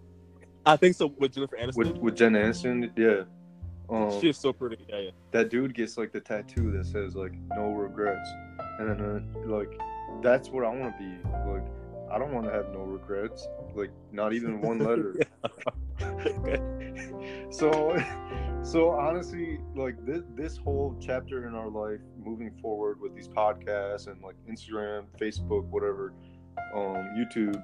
I 0.66 0.76
think 0.76 0.96
so 0.96 1.14
with 1.20 1.34
Jennifer 1.34 1.58
Aniston. 1.58 1.76
With 1.76 1.98
with 1.98 2.16
Jen 2.16 2.34
Aniston, 2.34 2.92
yeah. 2.98 3.24
Um, 3.90 4.20
she 4.20 4.30
is 4.30 4.38
so 4.38 4.52
pretty. 4.52 4.78
Yeah, 4.90 5.00
yeah. 5.00 5.12
that 5.32 5.50
dude 5.50 5.76
gets 5.76 5.98
like 5.98 6.12
the 6.12 6.20
tattoo 6.20 6.72
that 6.72 6.86
says 6.86 7.16
like 7.16 7.34
no 7.56 7.72
regrets 7.72 8.30
and 8.80 8.90
then 8.90 9.02
uh, 9.36 9.48
like 9.48 9.80
that's 10.22 10.50
what 10.50 10.66
i 10.66 10.70
want 10.70 10.98
to 10.98 11.04
be 11.04 11.30
like 11.52 11.64
i 12.12 12.18
don't 12.18 12.34
want 12.34 12.46
to 12.46 12.52
have 12.52 12.70
no 12.74 12.80
regrets 12.80 13.48
like 13.76 13.92
not 14.12 14.34
even 14.34 14.62
one 14.62 14.80
letter 14.90 15.16
so 17.52 17.96
so 18.64 18.92
honestly 18.92 19.60
like 19.76 19.96
this 20.06 20.22
this 20.36 20.58
whole 20.58 20.96
chapter 21.00 21.48
in 21.48 21.56
our 21.56 21.70
life 21.70 22.00
moving 22.24 22.52
forward 22.62 23.00
with 23.00 23.16
these 23.16 23.28
podcasts 23.28 24.08
and 24.08 24.22
like 24.22 24.36
instagram 24.50 25.06
facebook 25.20 25.66
whatever 25.66 26.14
um 26.76 27.10
youtube 27.18 27.62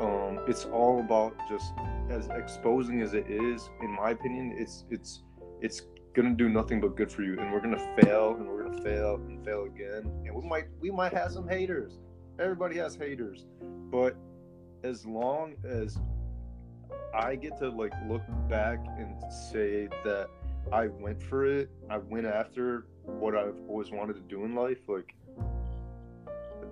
um 0.00 0.40
it's 0.48 0.64
all 0.64 1.00
about 1.00 1.36
just 1.48 1.72
as 2.10 2.28
exposing 2.36 3.00
as 3.00 3.14
it 3.14 3.26
is 3.28 3.70
in 3.82 3.90
my 3.90 4.10
opinion 4.10 4.54
it's 4.58 4.84
it's 4.90 5.22
it's 5.60 5.82
gonna 6.14 6.34
do 6.34 6.48
nothing 6.48 6.80
but 6.80 6.96
good 6.96 7.10
for 7.10 7.22
you 7.22 7.38
and 7.38 7.52
we're 7.52 7.60
gonna 7.60 7.96
fail 8.00 8.34
and 8.36 8.46
we're 8.46 8.64
gonna 8.64 8.82
fail 8.82 9.16
and 9.16 9.44
fail 9.44 9.64
again 9.64 10.02
and 10.24 10.34
we 10.34 10.48
might 10.48 10.66
we 10.80 10.90
might 10.90 11.12
have 11.12 11.32
some 11.32 11.48
haters. 11.48 11.98
Everybody 12.38 12.76
has 12.78 12.96
haters. 12.96 13.46
But 13.90 14.16
as 14.82 15.06
long 15.06 15.54
as 15.64 15.98
i 17.14 17.34
get 17.34 17.56
to 17.58 17.68
like 17.68 17.92
look 18.08 18.22
back 18.48 18.78
and 18.98 19.14
say 19.50 19.88
that 20.04 20.28
i 20.72 20.86
went 20.88 21.22
for 21.22 21.44
it 21.46 21.70
i 21.90 21.98
went 21.98 22.26
after 22.26 22.86
what 23.04 23.36
i've 23.36 23.56
always 23.68 23.90
wanted 23.90 24.14
to 24.14 24.22
do 24.22 24.44
in 24.44 24.54
life 24.54 24.78
like 24.88 25.14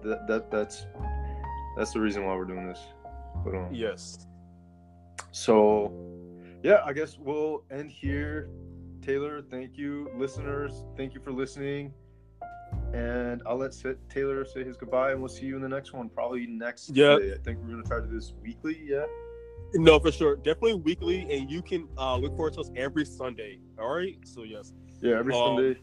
that, 0.03 0.26
that 0.26 0.51
that's 0.51 0.86
that's 1.76 1.93
the 1.93 2.01
reason 2.01 2.24
why 2.26 2.34
we're 2.34 2.45
doing 2.45 2.66
this 2.66 2.80
but 3.45 3.55
um 3.55 3.68
Yes. 3.72 4.26
so, 5.30 5.93
yeah, 6.62 6.82
I 6.84 6.93
guess 6.93 7.18
we'll 7.18 7.64
end 7.70 7.90
here. 7.90 8.49
Taylor, 9.01 9.43
thank 9.43 9.76
you. 9.76 10.09
Listeners, 10.16 10.84
thank 10.97 11.12
you 11.14 11.20
for 11.20 11.32
listening. 11.32 11.93
And 12.95 13.43
I'll 13.47 13.57
let 13.57 13.74
Sa- 13.74 13.95
Taylor 14.09 14.45
say 14.45 14.62
his 14.62 14.76
goodbye, 14.76 15.11
and 15.12 15.20
we'll 15.20 15.28
see 15.28 15.47
you 15.47 15.57
in 15.57 15.62
the 15.62 15.68
next 15.68 15.93
one. 15.93 16.09
Probably 16.09 16.47
next. 16.47 16.90
Yeah. 16.90 17.18
Day. 17.18 17.32
I 17.32 17.38
think 17.38 17.59
we're 17.62 17.70
gonna 17.70 17.82
try 17.82 18.01
to 18.01 18.07
do 18.07 18.14
this 18.14 18.32
weekly. 18.43 18.78
Yeah. 18.84 19.07
No, 19.75 19.99
for 19.99 20.13
sure. 20.13 20.37
Definitely 20.37 20.75
weekly, 20.75 21.27
and 21.31 21.51
you 21.51 21.63
can 21.63 21.89
uh, 21.97 22.17
look 22.17 22.37
forward 22.37 22.55
to 22.55 22.61
us 22.61 22.71
every 22.77 23.05
Sunday. 23.05 23.59
All 23.79 23.95
right. 23.95 24.17
So 24.25 24.43
yes. 24.43 24.73
Yeah, 25.01 25.19
every 25.19 25.35
Um, 25.35 25.57
Sunday. 25.57 25.81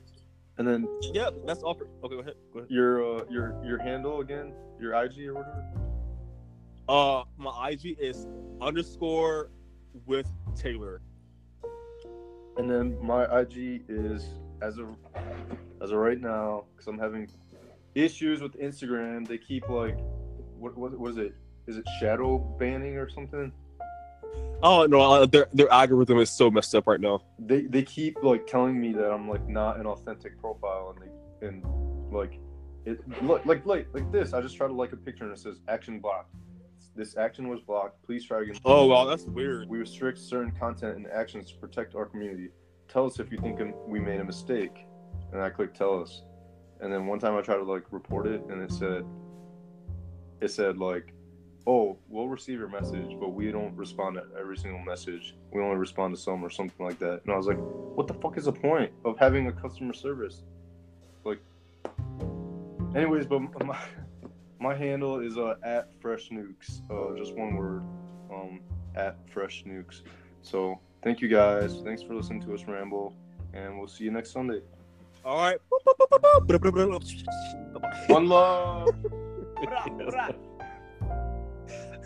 And 0.58 0.68
then 0.68 0.88
Yeah, 1.14 1.30
that's 1.46 1.64
all. 1.64 1.74
For, 1.74 1.88
okay, 2.04 2.16
go 2.16 2.22
ahead. 2.22 2.34
Go 2.54 2.60
ahead. 2.60 2.72
your 2.72 3.22
uh, 3.22 3.24
your 3.30 3.60
your 3.66 3.78
handle 3.80 4.20
again, 4.20 4.54
your 4.80 4.94
IG 4.94 5.28
or 5.28 5.36
whatever. 5.36 5.64
Uh, 6.90 7.24
my 7.38 7.70
IG 7.70 7.98
is 8.00 8.28
underscore 8.62 9.52
with 10.06 10.28
Taylor. 10.56 11.02
And 12.58 12.70
then 12.70 12.98
my 13.02 13.24
IG 13.40 13.84
is 13.88 14.26
as 14.62 14.78
of 14.78 14.88
as 15.82 15.92
of 15.92 15.98
right 15.98 16.20
now, 16.20 16.66
because 16.76 16.88
I'm 16.88 17.00
having 17.00 17.30
issues 17.96 18.42
with 18.42 18.60
Instagram. 18.60 19.28
They 19.28 19.38
keep 19.38 19.70
like, 19.70 19.98
what 20.58 20.78
what 20.78 20.98
was 21.00 21.18
it? 21.18 21.34
Is 21.68 21.78
it 21.78 21.86
shadow 22.00 22.38
banning 22.38 22.98
or 22.98 23.10
something? 23.10 23.52
Oh 24.62 24.86
no, 24.86 25.00
uh, 25.00 25.26
their 25.26 25.48
their 25.54 25.72
algorithm 25.72 26.20
is 26.20 26.30
so 26.30 26.52
messed 26.52 26.76
up 26.76 26.88
right 26.88 27.00
now. 27.00 27.22
They 27.40 27.62
they 27.62 27.84
keep 27.84 28.22
like 28.24 28.46
telling 28.46 28.80
me 28.80 28.92
that 28.94 29.12
I'm 29.12 29.30
like 29.30 29.48
not 29.48 29.80
an 29.80 29.86
authentic 29.86 30.40
profile, 30.40 30.96
and 30.96 31.04
they 31.04 31.48
and 31.48 31.64
like 32.12 32.40
it 32.86 33.00
look 33.24 33.46
like 33.46 33.66
like 33.66 33.88
like 33.94 34.12
this. 34.12 34.34
I 34.34 34.42
just 34.42 34.58
try 34.58 34.68
to 34.68 34.74
like 34.74 34.92
a 34.92 34.98
picture 34.98 35.24
and 35.24 35.34
it 35.34 35.40
says 35.40 35.62
action 35.68 36.00
blocked. 36.00 36.36
This 36.96 37.16
action 37.16 37.48
was 37.48 37.62
blocked. 37.62 38.04
Please 38.04 38.26
try 38.26 38.42
again. 38.42 38.58
Oh 38.66 38.88
wow, 38.88 39.06
that's 39.06 39.24
weird. 39.24 39.70
We 39.70 39.78
restrict 39.78 40.18
certain 40.20 40.52
content 40.52 40.98
and 40.98 41.08
actions 41.08 41.52
to 41.52 41.58
protect 41.58 41.96
our 41.96 42.06
community. 42.06 42.50
Tell 42.90 43.06
us 43.06 43.20
if 43.20 43.32
you 43.32 43.38
think 43.40 43.60
we 43.88 44.00
made 44.00 44.20
a 44.20 44.26
mistake. 44.26 44.86
And 45.32 45.42
I 45.42 45.50
click 45.50 45.74
tell 45.74 46.02
us. 46.02 46.24
And 46.82 46.92
then 46.92 47.06
one 47.06 47.20
time 47.20 47.36
I 47.38 47.42
tried 47.42 47.58
to 47.58 47.64
like 47.64 47.84
report 47.92 48.26
it 48.28 48.42
and 48.50 48.62
it 48.62 48.72
said 48.72 49.06
it 50.42 50.50
said 50.50 50.78
like, 50.78 51.14
Oh, 51.72 51.96
we'll 52.08 52.28
receive 52.28 52.58
your 52.58 52.68
message, 52.68 53.16
but 53.20 53.30
we 53.30 53.52
don't 53.52 53.76
respond 53.76 54.16
to 54.16 54.24
every 54.40 54.58
single 54.58 54.80
message. 54.80 55.36
We 55.54 55.62
only 55.62 55.76
respond 55.76 56.16
to 56.16 56.20
some 56.20 56.44
or 56.44 56.50
something 56.50 56.84
like 56.84 56.98
that. 56.98 57.22
And 57.24 57.32
I 57.32 57.38
was 57.38 57.46
like, 57.46 57.60
What 57.60 58.08
the 58.08 58.16
fuck 58.16 58.40
is 58.40 58.46
the 58.46 58.52
point 58.52 58.92
of 59.06 59.20
having 59.20 59.46
a 59.46 59.52
customer 59.52 59.94
service? 59.94 60.42
Like 61.24 61.38
anyways, 62.96 63.28
but 63.28 63.40
my 63.64 63.78
my 64.60 64.74
handle 64.74 65.20
is 65.20 65.38
uh, 65.38 65.58
at 65.62 65.90
fresh 66.02 66.32
nukes. 66.32 66.82
Uh, 66.90 67.16
just 67.16 67.36
one 67.36 67.56
word. 67.56 67.84
Um, 68.34 68.62
at 68.96 69.18
fresh 69.30 69.64
nukes. 69.68 70.02
So 70.42 70.80
thank 71.04 71.22
you 71.22 71.28
guys. 71.28 71.82
Thanks 71.84 72.02
for 72.02 72.16
listening 72.16 72.42
to 72.48 72.56
us 72.56 72.64
ramble, 72.68 73.14
and 73.54 73.78
we'll 73.78 73.88
see 73.88 74.06
you 74.06 74.12
next 74.12 74.32
Sunday. 74.32 74.62
All 75.24 75.38
right. 75.38 75.60
One 78.08 78.28
love. 78.28 78.90